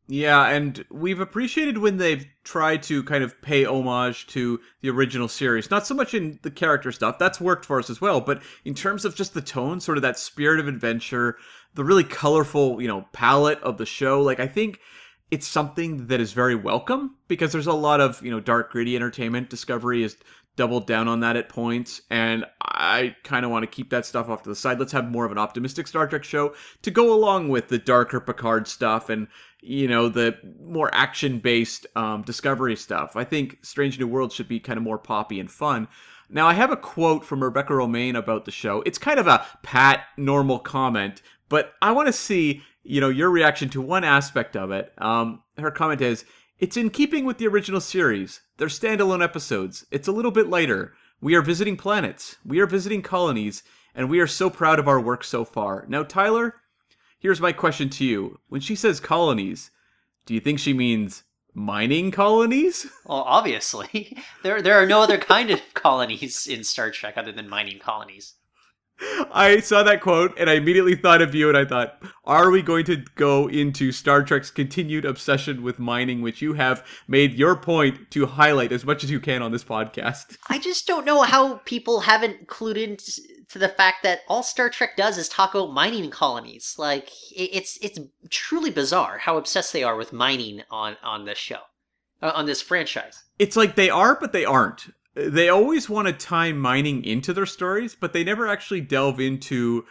Yeah, 0.07 0.47
and 0.47 0.83
we've 0.91 1.21
appreciated 1.21 1.77
when 1.77 1.95
they've 1.95 2.25
tried 2.43 2.83
to 2.83 3.03
kind 3.03 3.23
of 3.23 3.41
pay 3.41 3.65
homage 3.65 4.27
to 4.27 4.59
the 4.81 4.89
original 4.89 5.29
series. 5.29 5.71
Not 5.71 5.87
so 5.87 5.95
much 5.95 6.13
in 6.13 6.39
the 6.41 6.51
character 6.51 6.91
stuff, 6.91 7.17
that's 7.17 7.39
worked 7.39 7.65
for 7.65 7.79
us 7.79 7.89
as 7.89 8.01
well, 8.01 8.19
but 8.19 8.43
in 8.65 8.73
terms 8.73 9.05
of 9.05 9.15
just 9.15 9.33
the 9.33 9.41
tone, 9.41 9.79
sort 9.79 9.97
of 9.97 10.01
that 10.01 10.19
spirit 10.19 10.59
of 10.59 10.67
adventure, 10.67 11.37
the 11.75 11.85
really 11.85 12.03
colorful, 12.03 12.81
you 12.81 12.87
know, 12.87 13.07
palette 13.13 13.61
of 13.63 13.77
the 13.77 13.85
show, 13.85 14.21
like 14.21 14.41
I 14.41 14.47
think 14.47 14.79
it's 15.31 15.47
something 15.47 16.07
that 16.07 16.19
is 16.19 16.33
very 16.33 16.53
welcome 16.53 17.15
because 17.29 17.53
there's 17.53 17.65
a 17.65 17.73
lot 17.73 18.01
of, 18.01 18.21
you 18.21 18.29
know, 18.29 18.41
dark 18.41 18.71
gritty 18.71 18.95
entertainment. 18.95 19.49
Discovery 19.49 20.03
is 20.03 20.17
doubled 20.55 20.87
down 20.87 21.07
on 21.07 21.19
that 21.21 21.35
at 21.35 21.49
points, 21.49 22.01
and 22.09 22.45
I 22.61 23.15
kind 23.23 23.45
of 23.45 23.51
want 23.51 23.63
to 23.63 23.67
keep 23.67 23.89
that 23.89 24.05
stuff 24.05 24.29
off 24.29 24.43
to 24.43 24.49
the 24.49 24.55
side. 24.55 24.79
Let's 24.79 24.91
have 24.91 25.09
more 25.09 25.25
of 25.25 25.31
an 25.31 25.37
optimistic 25.37 25.87
Star 25.87 26.07
Trek 26.07 26.23
show 26.23 26.53
to 26.81 26.91
go 26.91 27.13
along 27.13 27.49
with 27.49 27.67
the 27.67 27.79
darker 27.79 28.19
Picard 28.19 28.67
stuff 28.67 29.09
and 29.09 29.27
you 29.61 29.87
know 29.87 30.09
the 30.09 30.37
more 30.61 30.93
action-based 30.93 31.87
um, 31.95 32.21
Discovery 32.23 32.75
stuff. 32.75 33.15
I 33.15 33.23
think 33.23 33.59
Strange 33.61 33.99
New 33.99 34.07
Worlds 34.07 34.35
should 34.35 34.47
be 34.47 34.59
kind 34.59 34.77
of 34.77 34.83
more 34.83 34.97
poppy 34.97 35.39
and 35.39 35.49
fun. 35.49 35.87
Now, 36.29 36.47
I 36.47 36.53
have 36.53 36.71
a 36.71 36.77
quote 36.77 37.23
from 37.23 37.43
Rebecca 37.43 37.73
Romijn 37.73 38.17
about 38.17 38.45
the 38.45 38.51
show. 38.51 38.81
It's 38.85 38.97
kind 38.97 39.19
of 39.19 39.27
a 39.27 39.45
pat, 39.61 40.05
normal 40.17 40.57
comment, 40.57 41.21
but 41.47 41.73
I 41.81 41.91
want 41.91 42.07
to 42.07 42.13
see, 42.13 42.63
you 42.83 43.01
know, 43.01 43.09
your 43.09 43.29
reaction 43.29 43.69
to 43.69 43.81
one 43.81 44.03
aspect 44.03 44.55
of 44.55 44.71
it. 44.71 44.91
Um, 44.97 45.43
her 45.57 45.69
comment 45.69 46.01
is, 46.01 46.25
"It's 46.59 46.77
in 46.77 46.89
keeping 46.89 47.25
with 47.25 47.37
the 47.37 47.47
original 47.47 47.81
series. 47.81 48.41
They're 48.57 48.67
standalone 48.67 49.23
episodes. 49.23 49.85
It's 49.91 50.07
a 50.07 50.11
little 50.11 50.31
bit 50.31 50.49
lighter. 50.49 50.93
We 51.21 51.35
are 51.35 51.41
visiting 51.41 51.77
planets. 51.77 52.37
We 52.45 52.59
are 52.59 52.67
visiting 52.67 53.01
colonies, 53.01 53.63
and 53.95 54.09
we 54.09 54.19
are 54.19 54.27
so 54.27 54.49
proud 54.49 54.79
of 54.79 54.87
our 54.87 54.99
work 54.99 55.23
so 55.23 55.45
far." 55.45 55.85
Now, 55.87 56.03
Tyler, 56.03 56.55
here's 57.19 57.41
my 57.41 57.53
question 57.53 57.89
to 57.91 58.05
you. 58.05 58.39
When 58.49 58.61
she 58.61 58.75
says 58.75 58.99
colonies, 58.99 59.71
do 60.25 60.33
you 60.33 60.39
think 60.39 60.59
she 60.59 60.73
means 60.73 61.23
mining 61.53 62.11
colonies? 62.11 62.87
Well, 63.05 63.23
obviously. 63.27 64.17
There 64.43 64.61
there 64.61 64.81
are 64.81 64.85
no 64.85 65.01
other 65.01 65.17
kind 65.17 65.51
of 65.51 65.61
colonies 65.73 66.47
in 66.47 66.63
Star 66.63 66.91
Trek 66.91 67.17
other 67.17 67.31
than 67.31 67.49
mining 67.49 67.79
colonies. 67.79 68.35
I 69.31 69.59
saw 69.61 69.83
that 69.83 70.01
quote 70.01 70.37
and 70.37 70.49
I 70.49 70.53
immediately 70.53 70.95
thought 70.95 71.21
of 71.21 71.33
you 71.33 71.49
and 71.49 71.57
I 71.57 71.65
thought, 71.65 72.01
are 72.25 72.49
we 72.49 72.61
going 72.61 72.85
to 72.85 72.97
go 73.15 73.47
into 73.47 73.91
Star 73.91 74.23
Trek's 74.23 74.51
continued 74.51 75.05
obsession 75.05 75.63
with 75.63 75.79
mining, 75.79 76.21
which 76.21 76.41
you 76.41 76.53
have 76.53 76.85
made 77.07 77.33
your 77.33 77.55
point 77.55 78.11
to 78.11 78.25
highlight 78.25 78.71
as 78.71 78.85
much 78.85 79.03
as 79.03 79.11
you 79.11 79.19
can 79.19 79.41
on 79.41 79.51
this 79.51 79.63
podcast? 79.63 80.37
I 80.49 80.59
just 80.59 80.87
don't 80.87 81.05
know 81.05 81.21
how 81.23 81.55
people 81.65 82.01
haven't 82.01 82.39
included 82.39 83.03
to 83.49 83.59
the 83.59 83.69
fact 83.69 84.03
that 84.03 84.21
all 84.27 84.43
Star 84.43 84.69
Trek 84.69 84.97
does 84.97 85.17
is 85.17 85.29
talk 85.29 85.53
about 85.53 85.73
mining 85.73 86.09
colonies. 86.09 86.75
Like 86.77 87.09
it's 87.35 87.77
it's 87.81 87.99
truly 88.29 88.71
bizarre 88.71 89.19
how 89.19 89.37
obsessed 89.37 89.73
they 89.73 89.83
are 89.83 89.95
with 89.95 90.13
mining 90.13 90.63
on 90.71 90.97
on 91.03 91.25
this 91.25 91.37
show, 91.37 91.59
uh, 92.21 92.31
on 92.35 92.45
this 92.45 92.61
franchise. 92.61 93.23
It's 93.37 93.55
like 93.55 93.75
they 93.75 93.89
are, 93.89 94.17
but 94.19 94.33
they 94.33 94.45
aren't 94.45 94.87
they 95.15 95.49
always 95.49 95.89
want 95.89 96.07
to 96.07 96.13
tie 96.13 96.51
mining 96.51 97.03
into 97.03 97.33
their 97.33 97.45
stories, 97.45 97.95
but 97.95 98.13
they 98.13 98.23
never 98.23 98.47
actually 98.47 98.81
delve 98.81 99.19
into 99.19 99.85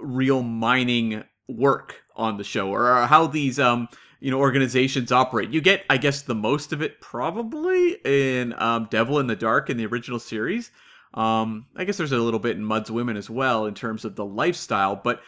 real 0.00 0.42
mining 0.42 1.24
work 1.48 2.02
on 2.16 2.36
the 2.36 2.44
show 2.44 2.70
or 2.70 3.06
how 3.06 3.26
these 3.26 3.58
um 3.58 3.88
you 4.20 4.30
know 4.30 4.38
organizations 4.38 5.12
operate. 5.12 5.50
You 5.50 5.60
get, 5.60 5.84
I 5.90 5.98
guess, 5.98 6.22
the 6.22 6.34
most 6.34 6.72
of 6.72 6.80
it 6.80 7.00
probably 7.00 7.98
in 8.04 8.54
um, 8.56 8.88
Devil 8.90 9.18
in 9.18 9.26
the 9.26 9.36
Dark 9.36 9.68
in 9.68 9.76
the 9.76 9.86
original 9.86 10.18
series. 10.18 10.70
Um, 11.12 11.66
I 11.76 11.84
guess 11.84 11.98
there's 11.98 12.12
a 12.12 12.18
little 12.18 12.40
bit 12.40 12.56
in 12.56 12.64
Mudd's 12.64 12.90
Women 12.90 13.16
as 13.16 13.28
well 13.28 13.66
in 13.66 13.74
terms 13.74 14.04
of 14.04 14.16
the 14.16 14.24
lifestyle, 14.24 14.96
but 14.96 15.20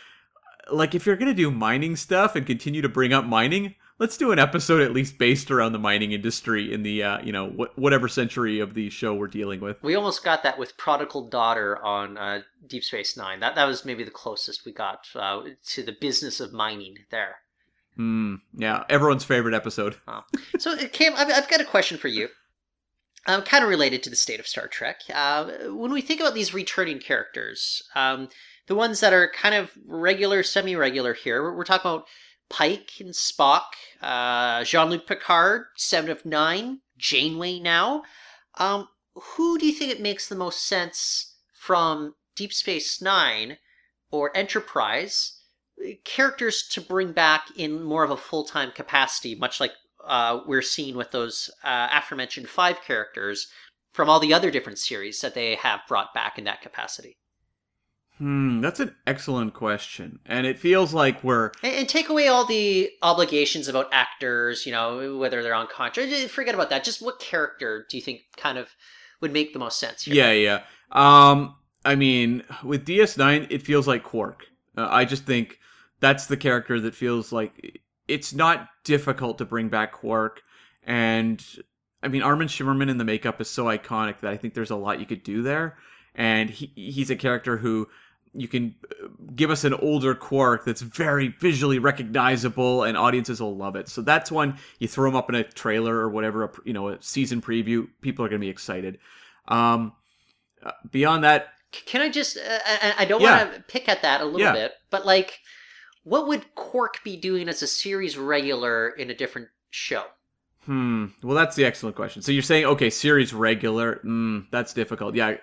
like 0.72 0.94
if 0.94 1.04
you're 1.04 1.16
gonna 1.16 1.34
do 1.34 1.50
mining 1.50 1.94
stuff 1.94 2.36
and 2.36 2.46
continue 2.46 2.82
to 2.82 2.88
bring 2.88 3.12
up 3.12 3.26
mining, 3.26 3.74
let's 3.98 4.16
do 4.16 4.32
an 4.32 4.38
episode 4.38 4.82
at 4.82 4.92
least 4.92 5.18
based 5.18 5.50
around 5.50 5.72
the 5.72 5.78
mining 5.78 6.12
industry 6.12 6.72
in 6.72 6.82
the 6.82 7.02
uh, 7.02 7.20
you 7.22 7.32
know 7.32 7.48
wh- 7.48 7.78
whatever 7.78 8.08
century 8.08 8.60
of 8.60 8.74
the 8.74 8.90
show 8.90 9.14
we're 9.14 9.26
dealing 9.26 9.60
with. 9.60 9.82
We 9.82 9.94
almost 9.94 10.24
got 10.24 10.42
that 10.42 10.58
with 10.58 10.76
Prodigal 10.76 11.28
Daughter 11.28 11.82
on 11.84 12.16
uh, 12.18 12.42
Deep 12.66 12.84
Space 12.84 13.16
Nine. 13.16 13.40
That 13.40 13.54
that 13.54 13.66
was 13.66 13.84
maybe 13.84 14.04
the 14.04 14.10
closest 14.10 14.64
we 14.64 14.72
got 14.72 15.06
uh, 15.14 15.42
to 15.68 15.82
the 15.82 15.96
business 15.98 16.40
of 16.40 16.52
mining 16.52 16.98
there. 17.10 17.36
Hmm. 17.96 18.34
yeah, 18.52 18.84
everyone's 18.90 19.24
favorite 19.24 19.54
episode. 19.54 19.96
Oh. 20.08 20.22
So, 20.58 20.72
uh, 20.72 20.88
Cam, 20.92 21.14
I've, 21.16 21.30
I've 21.30 21.48
got 21.48 21.62
a 21.62 21.64
question 21.64 21.96
for 21.96 22.08
you. 22.08 22.28
Um, 23.26 23.42
kind 23.42 23.64
of 23.64 23.70
related 23.70 24.02
to 24.02 24.10
the 24.10 24.16
state 24.16 24.38
of 24.38 24.46
Star 24.46 24.68
Trek. 24.68 25.00
Uh, 25.12 25.46
when 25.70 25.90
we 25.92 26.00
think 26.00 26.20
about 26.20 26.34
these 26.34 26.54
returning 26.54 27.00
characters, 27.00 27.82
um, 27.94 28.28
the 28.66 28.74
ones 28.74 29.00
that 29.00 29.12
are 29.12 29.30
kind 29.34 29.54
of 29.54 29.70
regular, 29.86 30.42
semi-regular 30.42 31.14
here, 31.14 31.42
we're, 31.42 31.56
we're 31.56 31.64
talking 31.64 31.90
about 31.90 32.06
Pike 32.48 32.92
and 33.00 33.10
Spock, 33.10 33.64
uh, 34.00 34.64
Jean 34.64 34.90
Luc 34.90 35.06
Picard, 35.06 35.66
Seven 35.76 36.10
of 36.10 36.24
Nine, 36.24 36.80
Janeway 36.96 37.58
now. 37.58 38.02
Um, 38.58 38.88
who 39.14 39.58
do 39.58 39.66
you 39.66 39.72
think 39.72 39.90
it 39.90 40.00
makes 40.00 40.28
the 40.28 40.34
most 40.34 40.64
sense 40.64 41.36
from 41.52 42.14
Deep 42.34 42.52
Space 42.52 43.00
Nine 43.00 43.58
or 44.10 44.36
Enterprise 44.36 45.40
characters 46.04 46.66
to 46.68 46.80
bring 46.80 47.12
back 47.12 47.48
in 47.56 47.82
more 47.82 48.04
of 48.04 48.10
a 48.10 48.16
full 48.16 48.44
time 48.44 48.72
capacity, 48.72 49.34
much 49.34 49.60
like 49.60 49.72
uh, 50.06 50.40
we're 50.46 50.62
seeing 50.62 50.96
with 50.96 51.10
those 51.10 51.50
uh, 51.64 51.88
aforementioned 51.92 52.48
five 52.48 52.80
characters 52.82 53.48
from 53.92 54.08
all 54.08 54.20
the 54.20 54.34
other 54.34 54.50
different 54.50 54.78
series 54.78 55.20
that 55.20 55.34
they 55.34 55.54
have 55.56 55.80
brought 55.88 56.14
back 56.14 56.38
in 56.38 56.44
that 56.44 56.62
capacity? 56.62 57.18
Hmm, 58.18 58.60
that's 58.62 58.80
an 58.80 58.94
excellent 59.06 59.52
question. 59.52 60.20
And 60.24 60.46
it 60.46 60.58
feels 60.58 60.94
like 60.94 61.22
we're 61.22 61.50
and, 61.62 61.74
and, 61.74 61.88
take 61.88 62.08
away 62.08 62.28
all 62.28 62.46
the 62.46 62.90
obligations 63.02 63.68
about 63.68 63.88
actors, 63.92 64.64
you 64.64 64.72
know, 64.72 65.18
whether 65.18 65.42
they're 65.42 65.54
on 65.54 65.66
contract. 65.66 66.10
Forget 66.30 66.54
about 66.54 66.70
that. 66.70 66.82
Just 66.82 67.02
what 67.02 67.20
character 67.20 67.86
do 67.90 67.96
you 67.96 68.02
think 68.02 68.22
kind 68.36 68.56
of 68.56 68.70
would 69.20 69.32
make 69.32 69.52
the 69.52 69.58
most 69.58 69.78
sense 69.78 70.02
here? 70.02 70.14
Yeah, 70.14 70.32
yeah. 70.32 70.62
Um 70.92 71.56
I 71.84 71.94
mean, 71.94 72.42
with 72.64 72.86
DS9 72.86 73.48
it 73.50 73.62
feels 73.62 73.86
like 73.86 74.02
Quark. 74.02 74.44
Uh, 74.76 74.88
I 74.90 75.04
just 75.04 75.24
think 75.24 75.58
that's 76.00 76.26
the 76.26 76.36
character 76.38 76.80
that 76.80 76.94
feels 76.94 77.32
like 77.32 77.82
it's 78.08 78.32
not 78.32 78.68
difficult 78.84 79.38
to 79.38 79.44
bring 79.44 79.68
back 79.68 79.92
Quark 79.92 80.40
and 80.84 81.44
I 82.02 82.08
mean 82.08 82.22
Armin 82.22 82.48
Shimerman 82.48 82.88
in 82.88 82.96
the 82.96 83.04
makeup 83.04 83.42
is 83.42 83.50
so 83.50 83.66
iconic 83.66 84.20
that 84.20 84.30
I 84.30 84.38
think 84.38 84.54
there's 84.54 84.70
a 84.70 84.76
lot 84.76 85.00
you 85.00 85.06
could 85.06 85.22
do 85.22 85.42
there 85.42 85.76
and 86.14 86.48
he 86.48 86.72
he's 86.74 87.10
a 87.10 87.16
character 87.16 87.58
who 87.58 87.88
you 88.40 88.48
can 88.48 88.74
uh, 89.02 89.08
give 89.34 89.50
us 89.50 89.64
an 89.64 89.74
older 89.74 90.14
Quark 90.14 90.64
that's 90.64 90.82
very 90.82 91.28
visually 91.28 91.78
recognizable 91.78 92.84
and 92.84 92.96
audiences 92.96 93.40
will 93.40 93.56
love 93.56 93.76
it. 93.76 93.88
So 93.88 94.02
that's 94.02 94.30
one 94.30 94.58
you 94.78 94.88
throw 94.88 95.08
them 95.08 95.16
up 95.16 95.28
in 95.28 95.34
a 95.34 95.44
trailer 95.44 95.96
or 95.96 96.08
whatever, 96.08 96.44
a, 96.44 96.50
you 96.64 96.72
know, 96.72 96.88
a 96.88 97.02
season 97.02 97.40
preview. 97.40 97.88
People 98.00 98.24
are 98.24 98.28
going 98.28 98.40
to 98.40 98.44
be 98.44 98.50
excited. 98.50 98.98
Um, 99.48 99.92
uh, 100.62 100.72
beyond 100.90 101.24
that, 101.24 101.48
can 101.84 102.00
I 102.00 102.08
just? 102.08 102.38
Uh, 102.38 102.58
I 102.98 103.04
don't 103.04 103.20
yeah. 103.20 103.44
want 103.44 103.54
to 103.56 103.62
pick 103.62 103.88
at 103.88 104.02
that 104.02 104.20
a 104.20 104.24
little 104.24 104.40
yeah. 104.40 104.52
bit, 104.52 104.72
but 104.90 105.04
like, 105.04 105.40
what 106.04 106.26
would 106.28 106.54
Quark 106.54 107.02
be 107.04 107.16
doing 107.16 107.48
as 107.48 107.62
a 107.62 107.66
series 107.66 108.16
regular 108.16 108.90
in 108.90 109.10
a 109.10 109.14
different 109.14 109.48
show? 109.70 110.04
Hmm. 110.64 111.06
Well, 111.22 111.36
that's 111.36 111.54
the 111.54 111.64
excellent 111.64 111.96
question. 111.96 112.22
So 112.22 112.32
you're 112.32 112.42
saying, 112.42 112.64
okay, 112.64 112.90
series 112.90 113.32
regular. 113.32 114.00
Mm, 114.04 114.46
that's 114.50 114.72
difficult. 114.72 115.14
Yeah. 115.14 115.36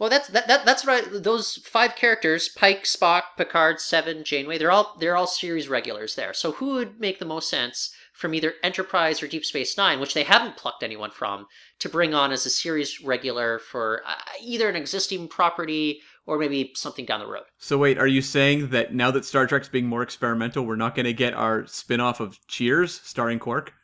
Well, 0.00 0.08
that's 0.08 0.28
that, 0.28 0.48
that 0.48 0.64
that's 0.64 0.86
right. 0.86 1.04
Those 1.12 1.56
five 1.56 1.94
characters: 1.94 2.48
Pike, 2.48 2.84
Spock, 2.84 3.22
Picard, 3.36 3.80
Seven, 3.80 4.24
Janeway. 4.24 4.56
They're 4.56 4.72
all 4.72 4.96
they're 4.98 5.16
all 5.16 5.26
series 5.26 5.68
regulars 5.68 6.14
there. 6.14 6.32
So 6.32 6.52
who 6.52 6.72
would 6.74 6.98
make 6.98 7.18
the 7.18 7.26
most 7.26 7.50
sense 7.50 7.94
from 8.14 8.34
either 8.34 8.54
Enterprise 8.62 9.22
or 9.22 9.28
Deep 9.28 9.44
Space 9.44 9.76
Nine, 9.76 10.00
which 10.00 10.14
they 10.14 10.22
haven't 10.22 10.56
plucked 10.56 10.82
anyone 10.82 11.10
from, 11.10 11.46
to 11.80 11.88
bring 11.88 12.14
on 12.14 12.32
as 12.32 12.46
a 12.46 12.50
series 12.50 13.02
regular 13.02 13.58
for 13.58 14.02
uh, 14.06 14.14
either 14.42 14.70
an 14.70 14.76
existing 14.76 15.28
property 15.28 16.00
or 16.26 16.38
maybe 16.38 16.72
something 16.74 17.04
down 17.04 17.20
the 17.20 17.26
road? 17.26 17.44
So 17.58 17.76
wait, 17.76 17.98
are 17.98 18.06
you 18.06 18.22
saying 18.22 18.70
that 18.70 18.94
now 18.94 19.10
that 19.10 19.26
Star 19.26 19.46
Trek's 19.46 19.68
being 19.68 19.86
more 19.86 20.02
experimental, 20.02 20.64
we're 20.64 20.76
not 20.76 20.94
going 20.94 21.06
to 21.06 21.12
get 21.12 21.34
our 21.34 21.66
spin-off 21.66 22.20
of 22.20 22.38
Cheers 22.46 23.00
starring 23.04 23.38
Quark? 23.38 23.74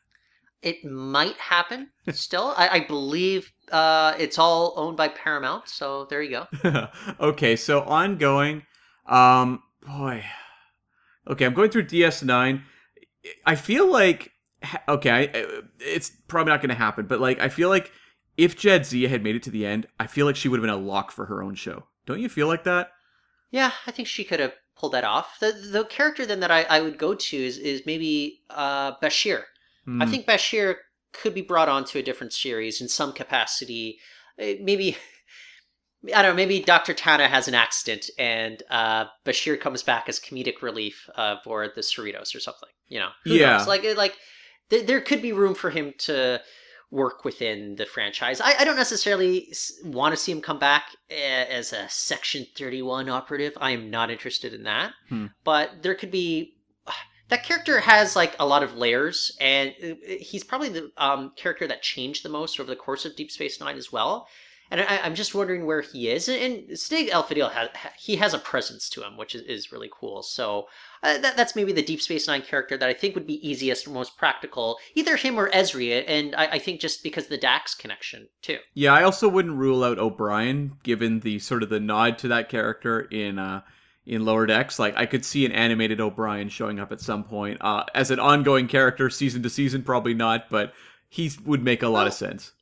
It 0.67 0.85
might 0.85 1.37
happen 1.37 1.91
still. 2.11 2.53
I, 2.57 2.69
I 2.69 2.81
believe 2.81 3.53
uh, 3.71 4.15
it's 4.19 4.37
all 4.37 4.75
owned 4.75 4.97
by 4.97 5.07
Paramount, 5.07 5.69
so 5.69 6.07
there 6.11 6.21
you 6.21 6.45
go. 6.63 6.89
okay, 7.21 7.55
so 7.55 7.83
ongoing. 7.83 8.65
Um, 9.07 9.63
boy. 9.87 10.25
Okay, 11.29 11.47
I'm 11.47 11.55
going 11.55 11.71
through 11.71 11.87
DS9. 11.87 12.63
I 13.47 13.55
feel 13.55 13.89
like 13.89 14.33
okay, 14.89 15.31
it's 15.79 16.11
probably 16.27 16.51
not 16.51 16.63
going 16.63 16.71
to 16.71 16.75
happen, 16.75 17.07
but 17.07 17.21
like 17.21 17.39
I 17.39 17.49
feel 17.49 17.69
like 17.69 17.93
if 18.37 18.57
Jadzia 18.57 19.09
had 19.09 19.23
made 19.23 19.37
it 19.37 19.45
to 19.45 19.53
the 19.53 19.65
end, 19.65 19.87
I 20.01 20.09
feel 20.09 20.27
like 20.27 20.35
she 20.35 20.49
would 20.49 20.59
have 20.59 20.63
been 20.65 20.71
a 20.71 20.77
lock 20.77 21.13
for 21.13 21.27
her 21.27 21.45
own 21.45 21.55
show. 21.55 21.85
Don't 22.07 22.19
you 22.19 22.29
feel 22.29 22.49
like 22.49 22.65
that? 22.65 22.91
Yeah, 23.53 23.71
I 23.87 23.93
think 23.93 24.09
she 24.09 24.25
could 24.25 24.41
have 24.41 24.55
pulled 24.77 24.95
that 24.95 25.05
off. 25.05 25.39
The 25.39 25.53
the 25.53 25.85
character 25.85 26.27
then 26.27 26.41
that 26.41 26.51
I, 26.51 26.65
I 26.65 26.81
would 26.81 26.99
go 26.99 27.15
to 27.15 27.37
is 27.37 27.57
is 27.57 27.87
maybe 27.87 28.41
uh, 28.51 28.97
Bashir. 28.97 29.45
Mm. 29.87 30.03
I 30.03 30.05
hmm. 30.05 30.11
think 30.11 30.27
Bashir 30.27 30.77
could 31.13 31.35
be 31.35 31.43
brought 31.43 31.69
onto 31.69 31.99
a 31.99 32.03
different 32.03 32.33
series 32.33 32.81
in 32.81 32.89
some 32.89 33.13
capacity. 33.13 33.99
Uh, 34.41 34.55
maybe 34.61 34.97
I 36.15 36.23
don't 36.23 36.33
know. 36.33 36.37
Maybe 36.37 36.61
Doctor 36.61 36.95
T'Ana 36.95 37.27
has 37.27 37.49
an 37.49 37.55
accident, 37.55 38.11
and 38.19 38.63
uh, 38.71 39.07
Bashir 39.25 39.59
comes 39.59 39.83
back 39.83 40.09
as 40.09 40.21
comedic 40.21 40.63
relief 40.63 41.09
uh, 41.17 41.37
for 41.43 41.69
the 41.69 41.81
Cerritos 41.81 42.35
or 42.35 42.41
something. 42.41 42.69
You 42.89 43.01
know, 43.01 43.09
Who 43.25 43.35
yeah. 43.35 43.59
Knows? 43.59 43.67
Like 43.67 43.85
like 43.97 44.17
th- 44.71 44.87
there 44.87 45.01
could 45.01 45.23
be 45.23 45.33
room 45.33 45.55
for 45.55 45.71
him 45.71 45.95
to 45.99 46.41
work 46.91 47.25
within 47.25 47.75
the 47.75 47.87
franchise. 47.87 48.41
I, 48.41 48.55
I 48.61 48.65
don't 48.65 48.77
necessarily 48.77 49.53
want 49.85 50.15
to 50.15 50.17
see 50.17 50.31
him 50.31 50.41
come 50.41 50.59
back 50.59 50.91
as 51.11 51.73
a 51.73 51.89
Section 51.89 52.47
Thirty 52.57 52.83
One 52.83 53.09
operative. 53.09 53.55
I 53.61 53.73
am 53.73 53.91
not 53.91 54.11
interested 54.11 54.55
in 54.55 54.65
that. 54.65 54.93
Hmm. 55.09 55.27
But 55.45 55.83
there 55.83 55.95
could 55.95 56.11
be 56.11 56.55
that 57.29 57.45
character 57.45 57.81
has 57.81 58.15
like 58.15 58.37
a 58.39 58.47
lot 58.47 58.63
of 58.63 58.77
layers, 58.77 59.37
and 59.41 59.75
uh, 59.83 59.95
he's 60.21 60.45
probably 60.45 60.69
the 60.69 60.93
um, 60.97 61.33
character 61.37 61.67
that 61.67 61.83
changed 61.83 62.25
the 62.25 62.29
most 62.29 62.61
over 62.61 62.69
the 62.69 62.77
course 62.77 63.05
of 63.05 63.17
Deep 63.17 63.31
Space 63.31 63.61
Nine 63.61 63.77
as 63.77 63.91
well. 63.91 64.29
And 64.71 64.81
I, 64.81 65.07
am 65.07 65.15
just 65.15 65.35
wondering 65.35 65.65
where 65.65 65.81
he 65.81 66.09
is. 66.09 66.29
And 66.29 66.69
Siddig 66.71 67.11
El 67.11 67.23
Fadil 67.23 67.53
has 67.53 67.69
he 67.99 68.17
has 68.17 68.35
a 68.35 68.39
presence 68.39 68.89
to 68.91 69.03
him, 69.03 69.17
which 69.17 69.35
is, 69.35 69.43
is 69.43 69.71
really 69.71 69.89
cool. 69.93 70.23
So 70.23 70.67
uh, 71.05 71.19
that, 71.19 71.37
that's 71.37 71.55
maybe 71.55 71.73
the 71.73 71.83
Deep 71.83 72.03
Space 72.03 72.27
Nine 72.27 72.43
character 72.43 72.77
that 72.77 72.89
I 72.89 72.93
think 72.93 73.15
would 73.15 73.29
be 73.29 73.49
easiest 73.49 73.87
or 73.87 73.91
most 73.91 74.17
practical, 74.17 74.79
either 74.97 75.17
him 75.17 75.39
or 75.39 75.51
Ezri. 75.51 76.03
And 76.07 76.35
I, 76.35 76.47
I 76.47 76.59
think 76.59 76.81
just 76.81 77.05
because 77.05 77.29
the 77.29 77.39
Dax 77.39 77.75
connection 77.75 78.29
too. 78.43 78.59
Yeah, 78.75 78.93
I 78.93 79.05
also 79.05 79.29
wouldn't 79.29 79.57
rule 79.57 79.85
out 79.85 80.01
O'Brien, 80.01 80.79
given 80.83 81.21
the 81.21 81.39
sort 81.39 81.63
of 81.63 81.69
the 81.69 81.81
nod 81.81 82.19
to 82.19 82.29
that 82.29 82.49
character 82.49 83.03
in. 83.03 83.39
Uh, 83.39 83.61
in 84.07 84.25
Lower 84.25 84.47
Decks. 84.47 84.79
Like 84.79 84.97
I 84.97 85.05
could 85.07 85.25
see 85.25 85.45
an 85.45 85.53
animated 85.53 86.01
O'Brien 86.01 86.49
showing 86.49 86.79
up 86.79 86.93
at 86.93 87.01
some 87.01 87.25
point 87.25 87.59
uh, 87.61 87.85
as 87.95 88.11
an 88.11 88.21
ongoing 88.21 88.69
character, 88.69 89.11
season 89.11 89.43
to 89.43 89.51
season. 89.51 89.83
Probably 89.83 90.15
not, 90.15 90.49
but 90.49 90.73
he 91.09 91.31
would 91.45 91.63
make 91.63 91.83
a 91.83 91.89
lot 91.89 92.01
well, 92.01 92.07
of 92.07 92.15
sense. 92.15 92.53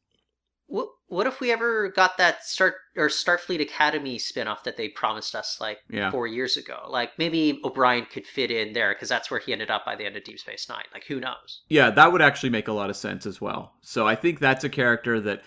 What 0.66 0.88
What 1.08 1.26
if 1.26 1.40
we 1.40 1.52
ever 1.52 1.90
got 1.90 2.16
that 2.16 2.44
Start 2.44 2.74
or 2.96 3.08
Starfleet 3.08 3.60
Academy 3.60 4.18
spinoff 4.18 4.64
that 4.64 4.76
they 4.76 4.88
promised 4.88 5.34
us 5.34 5.58
like 5.60 5.78
yeah. 5.90 6.10
four 6.10 6.26
years 6.26 6.56
ago? 6.56 6.86
Like 6.88 7.10
maybe 7.18 7.60
O'Brien 7.64 8.06
could 8.06 8.26
fit 8.26 8.50
in 8.50 8.72
there 8.72 8.94
because 8.94 9.10
that's 9.10 9.30
where 9.30 9.40
he 9.40 9.52
ended 9.52 9.70
up 9.70 9.84
by 9.84 9.96
the 9.96 10.06
end 10.06 10.16
of 10.16 10.24
Deep 10.24 10.38
Space 10.38 10.66
Nine. 10.68 10.84
Like 10.92 11.04
who 11.06 11.20
knows? 11.20 11.62
Yeah, 11.68 11.90
that 11.90 12.10
would 12.12 12.22
actually 12.22 12.50
make 12.50 12.68
a 12.68 12.72
lot 12.72 12.90
of 12.90 12.96
sense 12.96 13.26
as 13.26 13.40
well. 13.40 13.74
So 13.82 14.08
I 14.08 14.16
think 14.16 14.40
that's 14.40 14.64
a 14.64 14.70
character 14.70 15.20
that 15.20 15.42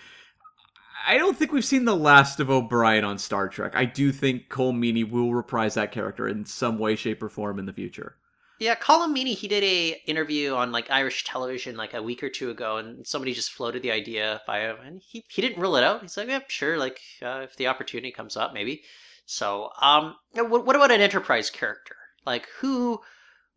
I 1.06 1.18
don't 1.18 1.38
think 1.38 1.52
we've 1.52 1.66
seen 1.66 1.86
the 1.86 1.96
last 1.96 2.40
of 2.40 2.50
O'Brien 2.50 3.04
on 3.04 3.18
Star 3.18 3.48
Trek. 3.50 3.74
I 3.76 3.86
do 3.86 4.12
think 4.12 4.50
Colm 4.50 4.78
Meaney 4.78 5.10
will 5.10 5.34
reprise 5.34 5.76
that 5.76 5.92
character 5.92 6.28
in 6.28 6.46
some 6.46 6.80
way, 6.80 6.96
shape, 6.96 7.22
or 7.22 7.30
form 7.30 7.60
in 7.60 7.66
the 7.66 7.74
future. 7.74 8.16
Yeah, 8.60 8.76
Colm 8.76 9.16
Meaney, 9.16 9.36
he 9.36 9.48
did 9.48 9.64
a 9.64 10.02
interview 10.08 10.56
on 10.56 10.72
like 10.72 10.90
Irish 10.90 11.24
television 11.26 11.78
like 11.78 11.94
a 11.94 12.02
week 12.02 12.24
or 12.24 12.30
two 12.30 12.50
ago, 12.50 12.78
and 12.78 13.06
somebody 13.06 13.34
just 13.34 13.52
floated 13.52 13.84
the 13.84 13.92
idea 13.92 14.42
by 14.48 14.62
him, 14.62 14.78
and 14.84 15.02
he 15.06 15.24
he 15.30 15.42
didn't 15.42 15.62
rule 15.62 15.76
it 15.78 15.84
out. 15.84 16.02
He's 16.02 16.18
like, 16.18 16.28
yeah, 16.28 16.40
sure, 16.48 16.78
like 16.78 17.00
uh, 17.22 17.42
if 17.44 17.56
the 17.56 17.68
opportunity 17.68 18.12
comes 18.12 18.36
up, 18.36 18.54
maybe. 18.54 18.82
So, 19.26 19.70
um, 19.82 20.16
what, 20.34 20.66
what 20.66 20.76
about 20.76 20.92
an 20.92 21.02
Enterprise 21.02 21.50
character? 21.50 21.96
Like, 22.26 22.48
who 22.60 23.02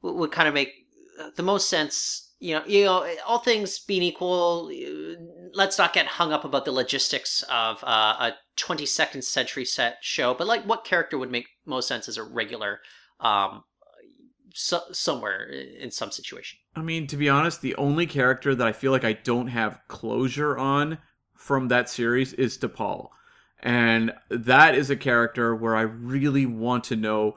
would 0.03 0.33
kind 0.33 0.49
of 0.49 0.55
make 0.55 0.73
the 1.37 1.43
most 1.43 1.69
sense 1.69 2.30
you 2.41 2.55
know, 2.55 2.63
you 2.67 2.85
know, 2.85 3.07
all 3.27 3.39
things 3.39 3.79
being 3.79 4.03
equal, 4.03 4.73
let's 5.53 5.77
not 5.77 5.93
get 5.93 6.07
hung 6.07 6.33
up 6.33 6.45
about 6.45 6.65
the 6.65 6.73
logistics 6.73 7.45
of 7.51 7.85
uh, 7.85 8.17
a 8.19 8.33
22nd 8.57 9.23
century 9.23 9.67
set 9.67 9.99
show. 10.01 10.33
But 10.33 10.47
like, 10.47 10.65
what 10.65 10.85
character 10.85 11.19
would 11.19 11.31
make 11.31 11.47
most 11.67 11.87
sense 11.87 12.09
as 12.09 12.17
a 12.17 12.25
regular, 12.25 12.81
um, 13.21 13.63
so, 14.55 14.81
somewhere 14.91 15.45
in 15.49 15.91
some 15.91 16.11
situation? 16.11 16.59
I 16.75 16.81
mean, 16.81 17.07
to 17.09 17.17
be 17.19 17.29
honest, 17.29 17.61
the 17.61 17.77
only 17.77 18.07
character 18.07 18.55
that 18.55 18.67
I 18.67 18.73
feel 18.73 18.91
like 18.91 19.05
I 19.05 19.13
don't 19.13 19.49
have 19.49 19.81
closure 19.89 20.57
on 20.57 20.99
from 21.35 21.69
that 21.69 21.91
series 21.91 22.33
is 22.33 22.57
T'Pol, 22.57 23.09
and 23.63 24.13
that 24.31 24.75
is 24.75 24.89
a 24.89 24.97
character 24.97 25.55
where 25.55 25.77
I 25.77 25.83
really 25.83 26.47
want 26.47 26.85
to 26.85 26.97
know 26.97 27.37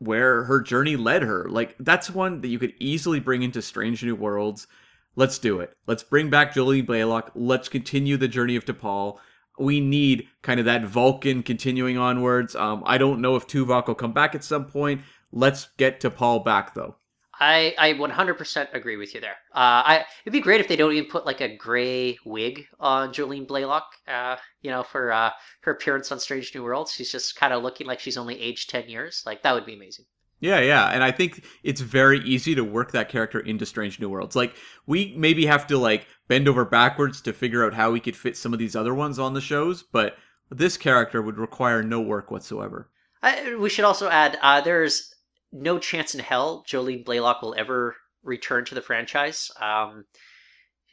where 0.00 0.44
her 0.44 0.60
journey 0.60 0.96
led 0.96 1.22
her. 1.22 1.48
Like 1.48 1.76
that's 1.78 2.10
one 2.10 2.40
that 2.40 2.48
you 2.48 2.58
could 2.58 2.74
easily 2.80 3.20
bring 3.20 3.42
into 3.42 3.62
Strange 3.62 4.02
New 4.02 4.16
Worlds. 4.16 4.66
Let's 5.14 5.38
do 5.38 5.60
it. 5.60 5.76
Let's 5.86 6.02
bring 6.02 6.30
back 6.30 6.54
Jolene 6.54 6.86
Blalock. 6.86 7.30
Let's 7.34 7.68
continue 7.68 8.16
the 8.16 8.28
journey 8.28 8.56
of 8.56 8.64
T'Pol. 8.64 9.18
We 9.58 9.80
need 9.80 10.26
kind 10.42 10.58
of 10.58 10.66
that 10.66 10.84
Vulcan 10.84 11.42
continuing 11.42 11.98
onwards. 11.98 12.56
Um, 12.56 12.82
I 12.86 12.96
don't 12.96 13.20
know 13.20 13.36
if 13.36 13.46
Tuvok 13.46 13.86
will 13.86 13.94
come 13.94 14.12
back 14.12 14.34
at 14.34 14.42
some 14.42 14.64
point. 14.64 15.02
Let's 15.32 15.68
get 15.76 16.00
T'Pol 16.00 16.44
back 16.44 16.74
though. 16.74 16.96
I, 17.40 17.74
I 17.78 17.94
100% 17.94 18.74
agree 18.74 18.98
with 18.98 19.14
you 19.14 19.20
there. 19.22 19.36
Uh, 19.54 19.82
I 19.84 20.04
it'd 20.24 20.32
be 20.32 20.40
great 20.40 20.60
if 20.60 20.68
they 20.68 20.76
don't 20.76 20.92
even 20.92 21.08
put 21.08 21.24
like 21.24 21.40
a 21.40 21.56
gray 21.56 22.18
wig 22.26 22.66
on 22.78 23.14
Jolene 23.14 23.46
Blalock. 23.46 23.84
Uh, 24.06 24.36
you 24.60 24.70
know, 24.70 24.82
for 24.82 25.10
uh, 25.10 25.30
her 25.62 25.72
appearance 25.72 26.12
on 26.12 26.20
Strange 26.20 26.54
New 26.54 26.62
Worlds, 26.62 26.92
she's 26.92 27.10
just 27.10 27.36
kind 27.36 27.54
of 27.54 27.62
looking 27.62 27.86
like 27.86 27.98
she's 27.98 28.18
only 28.18 28.38
aged 28.40 28.68
10 28.68 28.90
years. 28.90 29.22
Like 29.24 29.42
that 29.42 29.54
would 29.54 29.64
be 29.64 29.74
amazing. 29.74 30.04
Yeah, 30.40 30.60
yeah, 30.60 30.88
and 30.88 31.04
I 31.04 31.10
think 31.10 31.44
it's 31.62 31.82
very 31.82 32.20
easy 32.20 32.54
to 32.54 32.64
work 32.64 32.92
that 32.92 33.10
character 33.10 33.40
into 33.40 33.66
Strange 33.66 34.00
New 34.00 34.08
Worlds. 34.08 34.36
Like 34.36 34.54
we 34.86 35.14
maybe 35.16 35.46
have 35.46 35.66
to 35.68 35.78
like 35.78 36.06
bend 36.28 36.48
over 36.48 36.64
backwards 36.64 37.20
to 37.22 37.32
figure 37.32 37.64
out 37.64 37.74
how 37.74 37.90
we 37.90 38.00
could 38.00 38.16
fit 38.16 38.36
some 38.36 38.52
of 38.52 38.58
these 38.58 38.76
other 38.76 38.94
ones 38.94 39.18
on 39.18 39.34
the 39.34 39.40
shows, 39.40 39.82
but 39.82 40.16
this 40.50 40.76
character 40.76 41.20
would 41.20 41.38
require 41.38 41.82
no 41.82 42.00
work 42.00 42.30
whatsoever. 42.30 42.90
I, 43.22 43.54
we 43.54 43.68
should 43.68 43.84
also 43.84 44.08
add 44.08 44.38
uh, 44.40 44.62
there's 44.62 45.14
no 45.52 45.78
chance 45.78 46.14
in 46.14 46.20
hell 46.20 46.64
Jolene 46.68 47.04
Blalock 47.04 47.42
will 47.42 47.54
ever 47.56 47.96
return 48.22 48.64
to 48.66 48.74
the 48.74 48.82
franchise. 48.82 49.50
Um, 49.60 50.04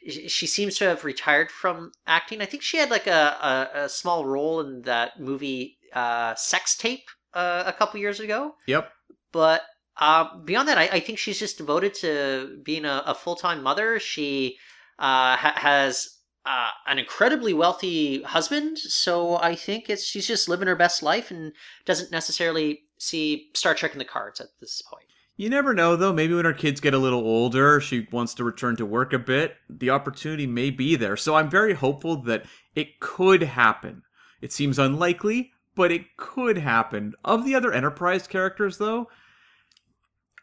she 0.06 0.46
seems 0.46 0.78
to 0.78 0.84
have 0.84 1.04
retired 1.04 1.50
from 1.50 1.92
acting. 2.06 2.40
I 2.40 2.46
think 2.46 2.62
she 2.62 2.76
had 2.78 2.90
like 2.90 3.06
a, 3.06 3.70
a, 3.74 3.84
a 3.84 3.88
small 3.88 4.24
role 4.24 4.60
in 4.60 4.82
that 4.82 5.18
movie 5.20 5.78
uh, 5.92 6.34
Sex 6.36 6.76
Tape 6.76 7.08
uh, 7.34 7.64
a 7.66 7.72
couple 7.72 8.00
years 8.00 8.20
ago. 8.20 8.54
Yep. 8.66 8.90
But 9.32 9.62
uh, 9.96 10.38
beyond 10.44 10.68
that, 10.68 10.78
I, 10.78 10.88
I, 10.88 11.00
think 11.00 11.18
she's 11.18 11.38
just 11.38 11.58
devoted 11.58 11.92
to 11.94 12.60
being 12.62 12.84
a, 12.84 13.02
a 13.06 13.14
full 13.14 13.34
time 13.34 13.62
mother. 13.62 13.98
She 13.98 14.56
uh, 14.98 15.36
ha- 15.36 15.54
has 15.56 16.08
uh, 16.46 16.70
an 16.86 16.98
incredibly 16.98 17.52
wealthy 17.52 18.22
husband, 18.22 18.78
so 18.78 19.36
I 19.36 19.54
think 19.56 19.90
it's 19.90 20.04
she's 20.04 20.26
just 20.26 20.48
living 20.48 20.68
her 20.68 20.76
best 20.76 21.02
life 21.02 21.30
and 21.30 21.52
doesn't 21.84 22.12
necessarily 22.12 22.82
see 22.98 23.50
Star 23.54 23.74
Trek 23.74 23.92
in 23.92 23.98
the 23.98 24.04
cards 24.04 24.40
at 24.40 24.48
this 24.60 24.82
point. 24.82 25.04
You 25.36 25.48
never 25.48 25.72
know, 25.72 25.94
though. 25.94 26.12
Maybe 26.12 26.34
when 26.34 26.44
her 26.44 26.52
kids 26.52 26.80
get 26.80 26.94
a 26.94 26.98
little 26.98 27.20
older, 27.20 27.80
she 27.80 28.08
wants 28.10 28.34
to 28.34 28.44
return 28.44 28.74
to 28.76 28.84
work 28.84 29.12
a 29.12 29.20
bit. 29.20 29.54
The 29.70 29.90
opportunity 29.90 30.48
may 30.48 30.70
be 30.70 30.96
there. 30.96 31.16
So 31.16 31.36
I'm 31.36 31.48
very 31.48 31.74
hopeful 31.74 32.22
that 32.22 32.44
it 32.74 32.98
could 32.98 33.44
happen. 33.44 34.02
It 34.40 34.52
seems 34.52 34.80
unlikely, 34.80 35.52
but 35.76 35.92
it 35.92 36.16
could 36.16 36.58
happen. 36.58 37.14
Of 37.24 37.44
the 37.44 37.54
other 37.54 37.72
Enterprise 37.72 38.26
characters, 38.26 38.78
though, 38.78 39.08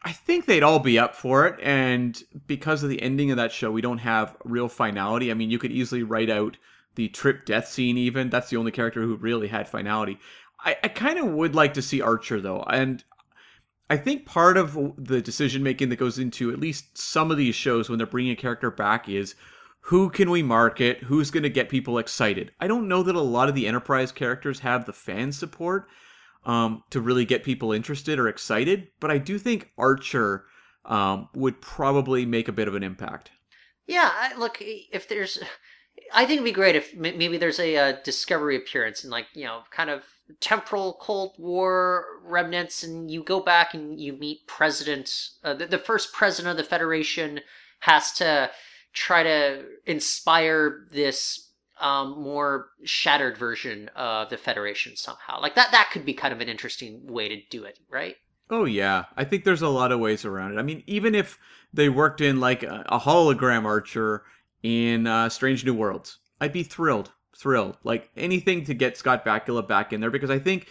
I 0.02 0.12
think 0.12 0.46
they'd 0.46 0.62
all 0.62 0.78
be 0.78 0.98
up 0.98 1.14
for 1.14 1.46
it. 1.46 1.60
And 1.62 2.18
because 2.46 2.82
of 2.82 2.88
the 2.88 3.02
ending 3.02 3.30
of 3.30 3.36
that 3.36 3.52
show, 3.52 3.70
we 3.70 3.82
don't 3.82 3.98
have 3.98 4.34
real 4.44 4.68
finality. 4.68 5.30
I 5.30 5.34
mean, 5.34 5.50
you 5.50 5.58
could 5.58 5.72
easily 5.72 6.04
write 6.04 6.30
out 6.30 6.56
the 6.94 7.08
Trip 7.08 7.44
death 7.44 7.68
scene, 7.68 7.98
even. 7.98 8.30
That's 8.30 8.48
the 8.48 8.56
only 8.56 8.72
character 8.72 9.02
who 9.02 9.16
really 9.16 9.48
had 9.48 9.68
finality. 9.68 10.18
I, 10.66 10.76
I 10.82 10.88
kind 10.88 11.18
of 11.18 11.26
would 11.26 11.54
like 11.54 11.74
to 11.74 11.82
see 11.82 12.02
Archer 12.02 12.40
though, 12.40 12.62
and 12.62 13.02
I 13.88 13.96
think 13.96 14.26
part 14.26 14.56
of 14.56 14.76
the 14.98 15.22
decision 15.22 15.62
making 15.62 15.90
that 15.90 15.96
goes 15.96 16.18
into 16.18 16.50
at 16.50 16.58
least 16.58 16.98
some 16.98 17.30
of 17.30 17.36
these 17.36 17.54
shows 17.54 17.88
when 17.88 17.98
they're 17.98 18.06
bringing 18.06 18.32
a 18.32 18.36
character 18.36 18.70
back 18.70 19.08
is 19.08 19.36
who 19.80 20.10
can 20.10 20.28
we 20.28 20.42
market? 20.42 21.04
Who's 21.04 21.30
going 21.30 21.44
to 21.44 21.48
get 21.48 21.68
people 21.68 21.98
excited? 21.98 22.50
I 22.60 22.66
don't 22.66 22.88
know 22.88 23.04
that 23.04 23.14
a 23.14 23.20
lot 23.20 23.48
of 23.48 23.54
the 23.54 23.68
Enterprise 23.68 24.10
characters 24.10 24.58
have 24.58 24.84
the 24.84 24.92
fan 24.92 25.30
support 25.30 25.86
um, 26.44 26.82
to 26.90 27.00
really 27.00 27.24
get 27.24 27.44
people 27.44 27.70
interested 27.72 28.18
or 28.18 28.26
excited, 28.26 28.88
but 28.98 29.12
I 29.12 29.18
do 29.18 29.38
think 29.38 29.70
Archer 29.78 30.46
um, 30.84 31.28
would 31.34 31.60
probably 31.60 32.26
make 32.26 32.48
a 32.48 32.52
bit 32.52 32.66
of 32.66 32.74
an 32.74 32.82
impact. 32.82 33.30
Yeah, 33.86 34.10
I, 34.12 34.36
look, 34.36 34.58
if 34.60 35.08
there's, 35.08 35.38
I 36.12 36.26
think 36.26 36.38
it'd 36.38 36.44
be 36.44 36.52
great 36.52 36.76
if 36.76 36.94
maybe 36.94 37.38
there's 37.38 37.58
a, 37.58 37.76
uh 37.76 37.92
discovery 38.04 38.56
appearance 38.56 39.02
and 39.02 39.10
like 39.10 39.26
you 39.34 39.44
know, 39.44 39.62
kind 39.70 39.90
of 39.90 40.02
temporal 40.40 40.98
Cold 41.00 41.34
War 41.38 42.04
remnants, 42.24 42.82
and 42.82 43.10
you 43.10 43.22
go 43.22 43.40
back 43.40 43.74
and 43.74 44.00
you 44.00 44.12
meet 44.12 44.46
President, 44.46 45.30
uh, 45.44 45.54
the, 45.54 45.66
the 45.66 45.78
first 45.78 46.12
president 46.12 46.50
of 46.52 46.56
the 46.56 46.68
Federation 46.68 47.40
has 47.80 48.12
to 48.12 48.50
try 48.92 49.22
to 49.22 49.64
inspire 49.84 50.86
this 50.90 51.50
um, 51.80 52.18
more 52.18 52.70
shattered 52.84 53.36
version 53.36 53.90
of 53.94 54.30
the 54.30 54.36
Federation 54.36 54.96
somehow. 54.96 55.40
Like 55.40 55.54
that, 55.54 55.70
that 55.72 55.90
could 55.92 56.04
be 56.04 56.14
kind 56.14 56.32
of 56.32 56.40
an 56.40 56.48
interesting 56.48 57.06
way 57.06 57.28
to 57.28 57.36
do 57.50 57.64
it, 57.64 57.78
right? 57.90 58.16
Oh 58.48 58.64
yeah, 58.64 59.04
I 59.16 59.24
think 59.24 59.44
there's 59.44 59.62
a 59.62 59.68
lot 59.68 59.92
of 59.92 60.00
ways 60.00 60.24
around 60.24 60.54
it. 60.54 60.58
I 60.58 60.62
mean, 60.62 60.82
even 60.86 61.14
if 61.14 61.38
they 61.72 61.88
worked 61.88 62.20
in 62.20 62.40
like 62.40 62.62
a, 62.62 62.84
a 62.86 63.00
hologram 63.00 63.64
Archer 63.64 64.22
in 64.66 65.06
uh, 65.06 65.28
Strange 65.28 65.64
New 65.64 65.74
Worlds, 65.74 66.18
I'd 66.40 66.52
be 66.52 66.64
thrilled, 66.64 67.12
thrilled. 67.36 67.78
Like 67.84 68.10
anything 68.16 68.64
to 68.64 68.74
get 68.74 68.96
Scott 68.96 69.24
Bakula 69.24 69.66
back 69.66 69.92
in 69.92 70.00
there 70.00 70.10
because 70.10 70.30
I 70.30 70.40
think, 70.40 70.66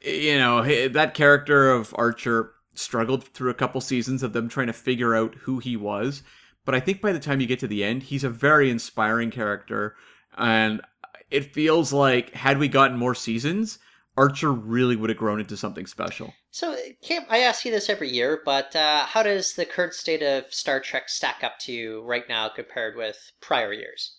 you 0.00 0.36
know, 0.38 0.64
that 0.88 1.14
character 1.14 1.70
of 1.70 1.94
Archer 1.96 2.50
struggled 2.74 3.24
through 3.28 3.50
a 3.50 3.54
couple 3.54 3.80
seasons 3.80 4.24
of 4.24 4.32
them 4.32 4.48
trying 4.48 4.66
to 4.66 4.72
figure 4.72 5.14
out 5.14 5.36
who 5.36 5.60
he 5.60 5.76
was. 5.76 6.24
But 6.64 6.74
I 6.74 6.80
think 6.80 7.00
by 7.00 7.12
the 7.12 7.20
time 7.20 7.40
you 7.40 7.46
get 7.46 7.60
to 7.60 7.68
the 7.68 7.84
end, 7.84 8.02
he's 8.02 8.24
a 8.24 8.28
very 8.28 8.70
inspiring 8.70 9.30
character, 9.30 9.94
and 10.36 10.82
it 11.30 11.54
feels 11.54 11.92
like 11.92 12.34
had 12.34 12.58
we 12.58 12.66
gotten 12.66 12.98
more 12.98 13.14
seasons, 13.14 13.78
Archer 14.18 14.52
really 14.52 14.96
would 14.96 15.10
have 15.10 15.16
grown 15.16 15.38
into 15.38 15.56
something 15.56 15.86
special. 15.86 16.34
So, 16.50 16.76
Cam, 17.02 17.24
I 17.30 17.38
ask 17.38 17.64
you 17.64 17.70
this 17.70 17.88
every 17.88 18.10
year, 18.10 18.42
but 18.44 18.74
uh, 18.74 19.06
how 19.06 19.22
does 19.22 19.54
the 19.54 19.64
current 19.64 19.94
state 19.94 20.22
of 20.22 20.52
Star 20.52 20.80
Trek 20.80 21.08
stack 21.08 21.44
up 21.44 21.60
to 21.60 21.72
you 21.72 22.02
right 22.02 22.28
now 22.28 22.48
compared 22.48 22.96
with 22.96 23.30
prior 23.40 23.72
years? 23.72 24.16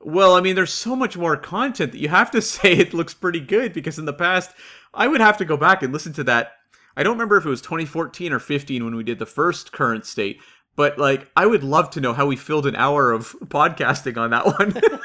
Well, 0.00 0.34
I 0.34 0.40
mean, 0.40 0.56
there's 0.56 0.72
so 0.72 0.96
much 0.96 1.16
more 1.16 1.36
content 1.36 1.92
that 1.92 1.98
you 1.98 2.08
have 2.08 2.32
to 2.32 2.42
say 2.42 2.72
it 2.72 2.92
looks 2.92 3.14
pretty 3.14 3.38
good 3.38 3.72
because 3.72 4.00
in 4.00 4.04
the 4.04 4.12
past, 4.12 4.50
I 4.92 5.06
would 5.06 5.20
have 5.20 5.36
to 5.36 5.44
go 5.44 5.56
back 5.56 5.84
and 5.84 5.92
listen 5.92 6.12
to 6.14 6.24
that. 6.24 6.54
I 6.96 7.04
don't 7.04 7.14
remember 7.14 7.36
if 7.36 7.46
it 7.46 7.50
was 7.50 7.62
2014 7.62 8.32
or 8.32 8.40
15 8.40 8.84
when 8.84 8.96
we 8.96 9.04
did 9.04 9.20
the 9.20 9.26
first 9.26 9.70
current 9.70 10.06
state, 10.06 10.40
but 10.74 10.98
like, 10.98 11.30
I 11.36 11.46
would 11.46 11.62
love 11.62 11.90
to 11.90 12.00
know 12.00 12.14
how 12.14 12.26
we 12.26 12.34
filled 12.34 12.66
an 12.66 12.74
hour 12.74 13.12
of 13.12 13.36
podcasting 13.44 14.16
on 14.16 14.30
that 14.30 14.46
one. 14.46 14.74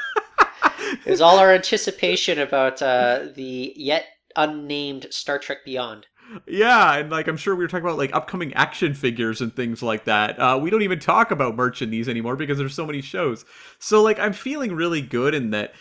It 1.04 1.10
was 1.10 1.20
all 1.20 1.38
our 1.38 1.52
anticipation 1.52 2.38
about 2.38 2.82
uh, 2.82 3.26
the 3.34 3.72
yet 3.76 4.06
unnamed 4.36 5.06
Star 5.10 5.38
Trek 5.38 5.58
Beyond. 5.64 6.06
yeah, 6.46 6.94
and 6.96 7.10
like, 7.10 7.28
I'm 7.28 7.36
sure 7.36 7.54
we 7.54 7.64
were 7.64 7.68
talking 7.68 7.86
about 7.86 7.98
like 7.98 8.14
upcoming 8.14 8.52
action 8.54 8.94
figures 8.94 9.40
and 9.40 9.54
things 9.54 9.82
like 9.82 10.04
that. 10.04 10.38
Uh, 10.38 10.58
we 10.60 10.70
don't 10.70 10.82
even 10.82 10.98
talk 10.98 11.30
about 11.30 11.56
merch 11.56 11.82
in 11.82 11.90
these 11.90 12.08
anymore 12.08 12.36
because 12.36 12.58
there's 12.58 12.74
so 12.74 12.86
many 12.86 13.00
shows. 13.00 13.44
So 13.78 14.02
like, 14.02 14.18
I'm 14.18 14.32
feeling 14.32 14.74
really 14.74 15.00
good 15.00 15.34
in 15.34 15.50
that. 15.50 15.74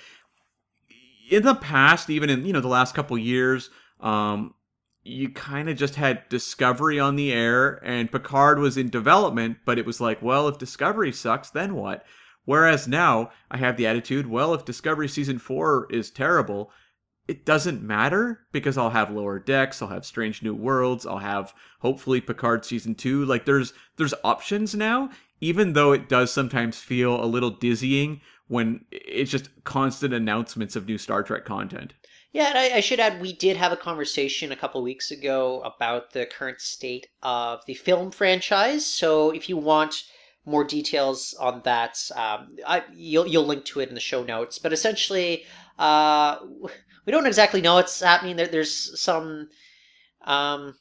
In 1.32 1.42
the 1.42 1.56
past, 1.56 2.12
even 2.12 2.30
in 2.30 2.46
you 2.46 2.54
know 2.54 2.62
the 2.62 2.68
last 2.68 2.94
couple 2.94 3.18
years, 3.18 3.72
um, 4.00 4.54
you 5.06 5.30
kind 5.30 5.70
of 5.70 5.78
just 5.78 5.96
had 5.96 6.28
Discovery 6.30 7.00
on 7.00 7.16
the 7.16 7.32
air 7.32 7.80
and 7.86 8.12
Picard 8.12 8.60
was 8.60 8.76
in 8.76 8.90
development, 8.90 9.58
but 9.66 9.78
it 9.78 9.86
was 9.86 10.02
like, 10.02 10.22
well, 10.22 10.48
if 10.48 10.58
Discovery 10.58 11.12
sucks, 11.12 11.52
then 11.52 11.76
what? 11.76 12.04
Whereas 12.46 12.88
now 12.88 13.32
I 13.50 13.58
have 13.58 13.78
the 13.78 13.88
attitude, 13.88 14.28
well, 14.28 14.54
if 14.54 14.66
Discovery 14.66 15.08
season 15.08 15.40
four 15.40 15.88
is 15.92 16.10
terrible, 16.12 16.72
it 17.28 17.46
doesn't 17.46 17.82
matter 17.82 18.42
because 18.52 18.78
I'll 18.78 18.90
have 18.92 19.12
Lower 19.12 19.40
Decks, 19.40 19.82
I'll 19.82 19.88
have 19.88 20.06
Strange 20.06 20.44
New 20.44 20.54
Worlds, 20.54 21.06
I'll 21.06 21.18
have 21.18 21.54
hopefully 21.80 22.22
Picard 22.22 22.66
season 22.66 22.96
two. 22.96 23.26
Like 23.26 23.46
there's 23.46 23.74
there's 23.98 24.14
options 24.24 24.76
now, 24.76 25.10
even 25.42 25.74
though 25.74 25.92
it 25.92 26.10
does 26.10 26.32
sometimes 26.32 26.80
feel 26.80 27.24
a 27.24 27.26
little 27.26 27.52
dizzying 27.52 28.22
when 28.48 28.86
it's 28.92 29.32
just 29.32 29.50
constant 29.64 30.14
announcements 30.14 30.76
of 30.76 30.88
new 30.88 30.98
Star 30.98 31.24
Trek 31.24 31.46
content. 31.46 31.94
Yeah, 32.32 32.50
and 32.50 32.58
I, 32.58 32.78
I 32.78 32.80
should 32.82 33.00
add, 33.00 33.22
we 33.22 33.32
did 33.32 33.56
have 33.56 33.72
a 33.72 33.78
conversation 33.78 34.52
a 34.52 34.58
couple 34.58 34.84
weeks 34.84 35.10
ago 35.10 35.62
about 35.62 36.12
the 36.12 36.26
current 36.26 36.60
state 36.60 37.08
of 37.24 37.66
the 37.66 37.76
film 37.76 38.12
franchise. 38.12 38.86
So 38.86 39.32
if 39.32 39.48
you 39.48 39.56
want 39.56 40.04
more 40.46 40.66
details 40.66 41.34
on 41.40 41.62
that, 41.64 41.98
um, 42.14 42.58
I, 42.68 42.84
you'll 42.94 43.26
you'll 43.26 43.46
link 43.46 43.64
to 43.66 43.80
it 43.80 43.88
in 43.88 43.96
the 43.96 44.02
show 44.02 44.24
notes. 44.24 44.60
But 44.60 44.74
essentially, 44.74 45.46
uh, 45.80 46.40
we 47.06 47.12
don't 47.12 47.28
exactly 47.28 47.62
know 47.62 47.76
what's 47.76 48.00
happening. 48.00 48.36
There, 48.36 48.48
there's 48.48 49.00
some 49.00 49.50
um, 50.26 50.76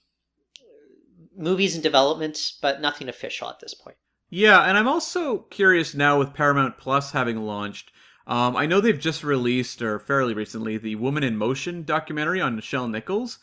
movies 1.36 1.76
in 1.76 1.82
development, 1.82 2.52
but 2.62 2.80
nothing 2.80 3.08
official 3.08 3.48
at 3.48 3.60
this 3.60 3.74
point. 3.74 3.96
Yeah, 4.30 4.62
and 4.62 4.76
I'm 4.76 4.88
also 4.88 5.38
curious 5.38 5.94
now 5.94 6.18
with 6.18 6.34
Paramount 6.34 6.78
Plus 6.78 7.12
having 7.12 7.42
launched. 7.42 7.92
Um, 8.26 8.56
I 8.56 8.66
know 8.66 8.80
they've 8.80 8.98
just 8.98 9.22
released, 9.22 9.82
or 9.82 9.98
fairly 9.98 10.34
recently, 10.34 10.78
the 10.78 10.96
Woman 10.96 11.22
in 11.22 11.36
Motion 11.36 11.84
documentary 11.84 12.40
on 12.40 12.56
Nichelle 12.58 12.90
Nichols. 12.90 13.38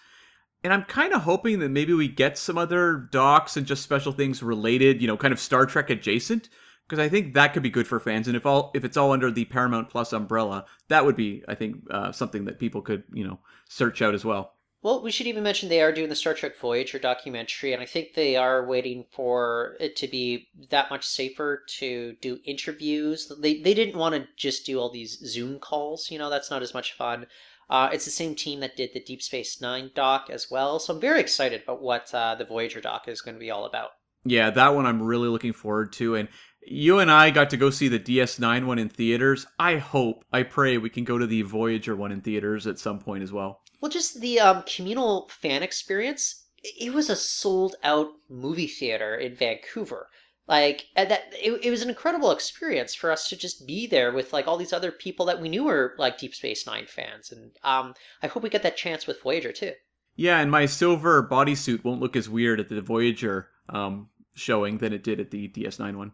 And 0.64 0.74
I'm 0.74 0.84
kind 0.84 1.14
of 1.14 1.22
hoping 1.22 1.60
that 1.60 1.70
maybe 1.70 1.94
we 1.94 2.08
get 2.08 2.38
some 2.38 2.58
other 2.58 3.08
docs 3.12 3.58
and 3.58 3.66
just 3.66 3.84
special 3.84 4.12
things 4.12 4.44
related, 4.44 5.02
you 5.02 5.08
know, 5.08 5.18
kind 5.18 5.32
of 5.32 5.40
Star 5.40 5.66
Trek 5.66 5.90
adjacent, 5.90 6.50
because 6.92 7.06
I 7.06 7.08
think 7.08 7.36
that 7.36 7.54
could 7.54 7.64
be 7.64 7.70
good 7.70 7.88
for 7.88 8.02
fans. 8.02 8.28
And 8.28 8.36
if 8.36 8.46
all 8.46 8.70
if 8.74 8.84
it's 8.84 8.98
all 8.98 9.14
under 9.14 9.32
the 9.32 9.46
Paramount 9.46 9.90
Plus 9.90 10.12
umbrella, 10.12 10.66
that 10.90 11.06
would 11.06 11.16
be, 11.16 11.42
I 11.48 11.56
think, 11.56 11.78
uh, 11.90 12.12
something 12.12 12.44
that 12.46 12.60
people 12.60 12.82
could, 12.82 13.04
you 13.14 13.26
know, 13.26 13.40
search 13.70 14.02
out 14.02 14.14
as 14.14 14.26
well. 14.26 14.56
Well, 14.84 15.02
we 15.02 15.12
should 15.12 15.28
even 15.28 15.44
mention 15.44 15.70
they 15.70 15.82
are 15.82 15.94
doing 15.94 16.10
the 16.10 16.16
Star 16.16 16.34
Trek 16.34 16.58
Voyager 16.58 17.00
documentary, 17.00 17.72
and 17.72 17.82
I 17.82 17.86
think 17.86 18.14
they 18.14 18.36
are 18.36 18.66
waiting 18.66 19.06
for 19.10 19.78
it 19.80 19.96
to 19.98 20.08
be 20.08 20.50
that 20.70 20.90
much 20.90 21.06
safer 21.08 21.64
to 21.78 22.18
do 22.20 22.40
interviews. 22.44 23.32
They 23.40 23.62
they 23.62 23.74
didn't 23.74 23.98
want 23.98 24.16
to 24.16 24.28
just 24.36 24.66
do 24.66 24.78
all 24.78 24.92
these 24.92 25.18
Zoom 25.26 25.60
calls. 25.60 26.12
You 26.12 26.20
know, 26.20 26.30
that's 26.30 26.52
not 26.52 26.62
as 26.62 26.74
much 26.74 26.92
fun. 26.92 27.28
Uh, 27.70 27.90
it's 27.94 28.04
the 28.04 28.12
same 28.12 28.36
team 28.36 28.60
that 28.60 28.76
did 28.76 28.90
the 28.94 29.00
Deep 29.00 29.22
Space 29.22 29.62
Nine 29.62 29.92
doc 29.96 30.28
as 30.30 30.52
well, 30.52 30.78
so 30.78 30.94
I'm 30.94 31.00
very 31.00 31.22
excited 31.22 31.64
about 31.64 31.82
what 31.82 32.14
uh, 32.14 32.36
the 32.36 32.44
Voyager 32.44 32.82
doc 32.82 33.08
is 33.08 33.22
going 33.22 33.36
to 33.36 33.40
be 33.40 33.50
all 33.50 33.64
about. 33.64 33.92
Yeah, 34.24 34.52
that 34.52 34.76
one 34.76 34.86
I'm 34.86 35.02
really 35.02 35.30
looking 35.30 35.54
forward 35.54 35.94
to. 35.94 36.16
And 36.16 36.30
you 36.66 37.00
and 37.00 37.12
I 37.12 37.32
got 37.32 37.50
to 37.52 37.58
go 37.58 37.70
see 37.70 37.88
the 37.88 38.00
DS9 38.00 38.66
one 38.66 38.80
in 38.80 38.90
theaters. 38.90 39.46
I 39.60 39.78
hope, 39.78 40.24
I 40.32 40.44
pray 40.44 40.78
we 40.78 40.90
can 40.90 41.04
go 41.04 41.18
to 41.18 41.28
the 41.28 41.42
Voyager 41.42 41.96
one 41.96 42.12
in 42.12 42.22
theaters 42.22 42.68
at 42.68 42.80
some 42.80 43.00
point 43.00 43.24
as 43.24 43.32
well. 43.32 43.62
Well, 43.80 43.92
just 43.92 44.22
the 44.22 44.40
um, 44.40 44.64
communal 44.64 45.30
fan 45.30 45.64
experience. 45.64 46.46
It 46.64 46.94
was 46.94 47.10
a 47.10 47.16
sold 47.16 47.76
out 47.84 48.10
movie 48.30 48.68
theater 48.68 49.16
in 49.16 49.36
Vancouver. 49.36 50.08
Like 50.48 50.86
that, 50.96 51.34
it, 51.34 51.66
it 51.66 51.72
was 51.72 51.82
an 51.82 51.90
incredible 51.90 52.32
experience 52.32 52.94
for 52.94 53.12
us 53.12 53.30
to 53.30 53.36
just 53.36 53.66
be 53.66 53.88
there 53.88 54.12
with 54.12 54.34
like 54.34 54.48
all 54.48 54.58
these 54.58 54.74
other 54.74 54.92
people 54.92 55.26
that 55.28 55.42
we 55.42 55.50
knew 55.50 55.64
were 55.64 55.96
like 55.98 56.18
Deep 56.18 56.36
Space 56.36 56.68
Nine 56.68 56.86
fans, 56.88 57.32
and 57.32 57.52
um, 57.64 57.94
I 58.22 58.28
hope 58.28 58.44
we 58.44 58.50
get 58.50 58.64
that 58.64 58.76
chance 58.76 59.08
with 59.08 59.22
Voyager 59.22 59.52
too. 59.52 59.74
Yeah, 60.16 60.40
and 60.40 60.52
my 60.52 60.66
silver 60.66 61.26
bodysuit 61.26 61.84
won't 61.84 62.02
look 62.02 62.16
as 62.16 62.30
weird 62.30 62.60
at 62.60 62.70
the 62.70 62.82
Voyager 62.82 63.48
um, 63.70 64.10
showing 64.36 64.80
than 64.80 64.94
it 64.94 65.04
did 65.04 65.20
at 65.20 65.32
the 65.32 65.48
DS9 65.48 65.96
one. 65.96 66.12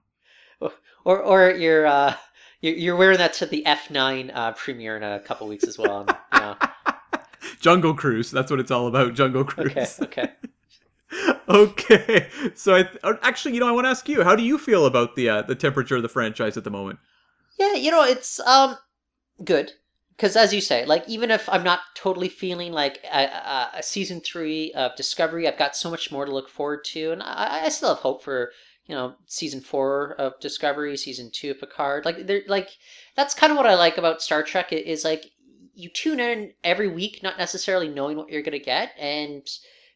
Or 1.05 1.21
or 1.21 1.51
you're 1.51 1.87
uh, 1.87 2.15
you're 2.59 2.75
you're 2.75 2.95
wearing 2.97 3.19
that 3.19 3.31
to 3.35 3.45
the 3.45 3.63
F9 3.65 4.29
uh, 4.33 4.51
premiere 4.51 4.97
in 4.97 5.03
a 5.03 5.21
couple 5.21 5.47
weeks 5.47 5.63
as 5.63 5.77
well. 5.77 6.01
And, 6.01 6.17
you 6.33 6.39
know. 6.41 6.57
Jungle 7.61 7.93
Cruise, 7.93 8.29
that's 8.29 8.51
what 8.51 8.59
it's 8.59 8.71
all 8.71 8.87
about, 8.87 9.13
Jungle 9.13 9.45
Cruise. 9.45 9.99
Okay, 10.01 10.23
okay. 10.23 10.31
okay. 11.49 12.29
So 12.55 12.75
I 12.75 12.83
th- 12.83 12.99
actually, 13.21 13.53
you 13.53 13.61
know, 13.61 13.69
I 13.69 13.71
want 13.71 13.85
to 13.85 13.89
ask 13.89 14.09
you, 14.09 14.23
how 14.23 14.35
do 14.35 14.43
you 14.43 14.57
feel 14.57 14.85
about 14.85 15.15
the 15.15 15.29
uh, 15.29 15.41
the 15.43 15.55
temperature 15.55 15.95
of 15.95 16.01
the 16.01 16.09
franchise 16.09 16.57
at 16.57 16.63
the 16.63 16.69
moment? 16.69 16.99
Yeah, 17.57 17.73
you 17.73 17.91
know, 17.91 18.03
it's 18.03 18.39
um 18.41 18.77
good 19.43 19.71
because 20.15 20.35
as 20.35 20.53
you 20.53 20.61
say, 20.61 20.85
like 20.85 21.07
even 21.07 21.31
if 21.31 21.47
I'm 21.47 21.63
not 21.63 21.79
totally 21.95 22.29
feeling 22.29 22.71
like 22.73 22.99
a, 23.11 23.25
a, 23.25 23.69
a 23.75 23.83
season 23.83 24.19
three 24.19 24.73
of 24.73 24.95
Discovery, 24.95 25.47
I've 25.47 25.57
got 25.57 25.75
so 25.75 25.89
much 25.89 26.11
more 26.11 26.25
to 26.25 26.31
look 26.31 26.49
forward 26.49 26.83
to, 26.85 27.11
and 27.11 27.23
I, 27.23 27.65
I 27.65 27.69
still 27.69 27.89
have 27.89 27.99
hope 27.99 28.23
for 28.23 28.51
you 28.87 28.95
know 28.95 29.15
season 29.25 29.61
four 29.61 30.15
of 30.17 30.39
Discovery, 30.39 30.97
season 30.97 31.29
two 31.31 31.51
of 31.51 31.59
Picard. 31.59 32.05
Like 32.05 32.25
they're 32.27 32.43
like 32.47 32.69
that's 33.15 33.33
kind 33.33 33.51
of 33.51 33.57
what 33.57 33.67
I 33.67 33.75
like 33.75 33.97
about 33.97 34.21
Star 34.21 34.43
Trek 34.43 34.73
is 34.73 35.03
like 35.03 35.25
you 35.75 35.89
tune 35.89 36.19
in 36.19 36.53
every 36.63 36.87
week, 36.87 37.21
not 37.21 37.37
necessarily 37.37 37.87
knowing 37.87 38.17
what 38.17 38.29
you're 38.29 38.41
gonna 38.41 38.59
get, 38.59 38.93
and 38.97 39.47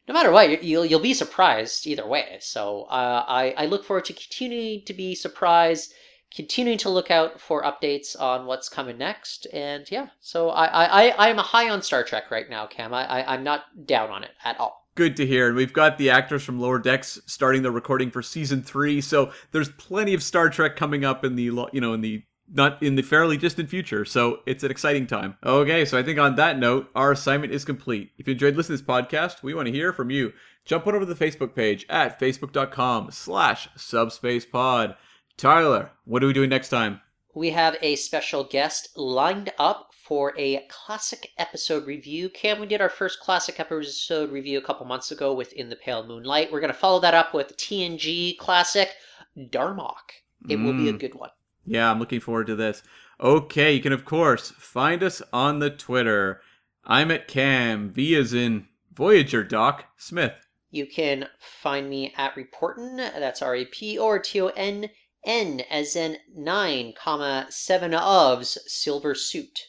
no 0.07 0.13
matter 0.13 0.31
what, 0.31 0.49
you- 0.49 0.59
you'll 0.61 0.85
you'll 0.85 0.99
be 0.99 1.13
surprised 1.13 1.87
either 1.87 2.05
way. 2.07 2.37
So 2.41 2.83
uh, 2.83 3.25
I 3.27 3.53
I 3.57 3.65
look 3.65 3.85
forward 3.85 4.05
to 4.05 4.13
continuing 4.13 4.83
to 4.85 4.93
be 4.93 5.15
surprised, 5.15 5.93
continuing 6.35 6.77
to 6.79 6.89
look 6.89 7.09
out 7.11 7.39
for 7.39 7.63
updates 7.63 8.19
on 8.19 8.45
what's 8.45 8.69
coming 8.69 8.97
next, 8.97 9.47
and 9.53 9.89
yeah. 9.89 10.07
So 10.19 10.49
I 10.49 10.65
I 10.65 11.07
I 11.09 11.29
I'm 11.29 11.37
high 11.37 11.69
on 11.69 11.81
Star 11.81 12.03
Trek 12.03 12.29
right 12.31 12.49
now, 12.49 12.67
Cam. 12.67 12.93
I, 12.93 13.05
I 13.21 13.33
I'm 13.33 13.43
not 13.43 13.85
down 13.85 14.09
on 14.09 14.23
it 14.23 14.31
at 14.43 14.59
all. 14.59 14.80
Good 14.95 15.15
to 15.17 15.25
hear. 15.25 15.47
And 15.47 15.55
we've 15.55 15.73
got 15.73 15.97
the 15.97 16.09
actors 16.09 16.43
from 16.43 16.59
Lower 16.59 16.79
Decks 16.79 17.19
starting 17.25 17.61
the 17.61 17.71
recording 17.71 18.11
for 18.11 18.21
season 18.21 18.61
three, 18.61 18.99
so 18.99 19.31
there's 19.51 19.69
plenty 19.69 20.13
of 20.13 20.21
Star 20.21 20.49
Trek 20.49 20.75
coming 20.75 21.05
up 21.05 21.23
in 21.23 21.35
the 21.35 21.43
you 21.43 21.81
know 21.81 21.93
in 21.93 22.01
the 22.01 22.23
not 22.53 22.81
in 22.83 22.95
the 22.95 23.01
fairly 23.01 23.37
distant 23.37 23.69
future. 23.69 24.03
So 24.05 24.41
it's 24.45 24.63
an 24.63 24.71
exciting 24.71 25.07
time. 25.07 25.37
Okay, 25.45 25.85
so 25.85 25.97
I 25.97 26.03
think 26.03 26.19
on 26.19 26.35
that 26.35 26.59
note, 26.59 26.89
our 26.95 27.11
assignment 27.11 27.53
is 27.53 27.63
complete. 27.63 28.11
If 28.17 28.27
you 28.27 28.33
enjoyed 28.33 28.55
listening 28.55 28.79
to 28.79 28.83
this 28.83 28.95
podcast, 28.95 29.43
we 29.43 29.53
want 29.53 29.67
to 29.67 29.71
hear 29.71 29.93
from 29.93 30.09
you. 30.09 30.33
Jump 30.65 30.85
on 30.87 30.95
over 30.95 31.05
to 31.05 31.13
the 31.13 31.25
Facebook 31.25 31.55
page 31.55 31.85
at 31.89 32.19
facebook.com 32.19 33.11
slash 33.11 33.69
subspacepod. 33.77 34.95
Tyler, 35.37 35.91
what 36.05 36.23
are 36.23 36.27
we 36.27 36.33
doing 36.33 36.49
next 36.49 36.69
time? 36.69 37.01
We 37.33 37.51
have 37.51 37.77
a 37.81 37.95
special 37.95 38.43
guest 38.43 38.89
lined 38.97 39.51
up 39.57 39.90
for 40.11 40.33
a 40.37 40.67
classic 40.67 41.29
episode 41.37 41.87
review. 41.87 42.27
Cam, 42.27 42.59
we 42.59 42.65
did 42.65 42.81
our 42.81 42.89
first 42.89 43.21
classic 43.21 43.61
episode 43.61 44.29
review 44.29 44.57
a 44.57 44.61
couple 44.61 44.85
months 44.85 45.09
ago 45.09 45.33
with 45.33 45.53
In 45.53 45.69
the 45.69 45.77
Pale 45.77 46.05
Moonlight. 46.05 46.51
We're 46.51 46.59
going 46.59 46.73
to 46.73 46.77
follow 46.77 46.99
that 46.99 47.13
up 47.13 47.33
with 47.33 47.55
TNG 47.55 48.37
classic 48.37 48.89
Darmok. 49.37 50.11
It 50.49 50.57
will 50.57 50.73
be 50.73 50.89
a 50.89 50.93
mm. 50.93 50.99
good 50.99 51.15
one. 51.15 51.29
Yeah, 51.65 51.89
I'm 51.89 51.97
looking 51.97 52.19
forward 52.19 52.47
to 52.47 52.57
this. 52.57 52.83
Okay, 53.21 53.71
you 53.71 53.79
can 53.79 53.93
of 53.93 54.03
course 54.03 54.51
find 54.57 55.01
us 55.01 55.21
on 55.31 55.59
the 55.59 55.69
Twitter. 55.69 56.41
I'm 56.83 57.09
at 57.09 57.29
Cam, 57.29 57.89
V 57.91 58.13
is 58.13 58.33
in 58.33 58.67
Voyager 58.91 59.45
Doc 59.45 59.85
Smith. 59.95 60.45
You 60.71 60.87
can 60.87 61.29
find 61.39 61.89
me 61.89 62.13
at 62.17 62.35
Reportin, 62.35 62.97
that's 62.97 63.41
R 63.41 63.55
A 63.55 63.63
P 63.63 63.97
or 63.97 64.19
T 64.19 64.41
O 64.41 64.47
N 64.47 64.89
N 65.23 65.61
as 65.69 65.95
in 65.95 66.17
9, 66.35 66.95
comma 66.97 67.47
7 67.49 67.91
ofs 67.91 68.57
silver 68.67 69.15
suit. 69.15 69.67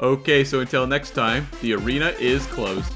Okay, 0.00 0.44
so 0.44 0.60
until 0.60 0.86
next 0.86 1.10
time, 1.10 1.46
the 1.62 1.74
arena 1.74 2.08
is 2.18 2.46
closed. 2.46 2.92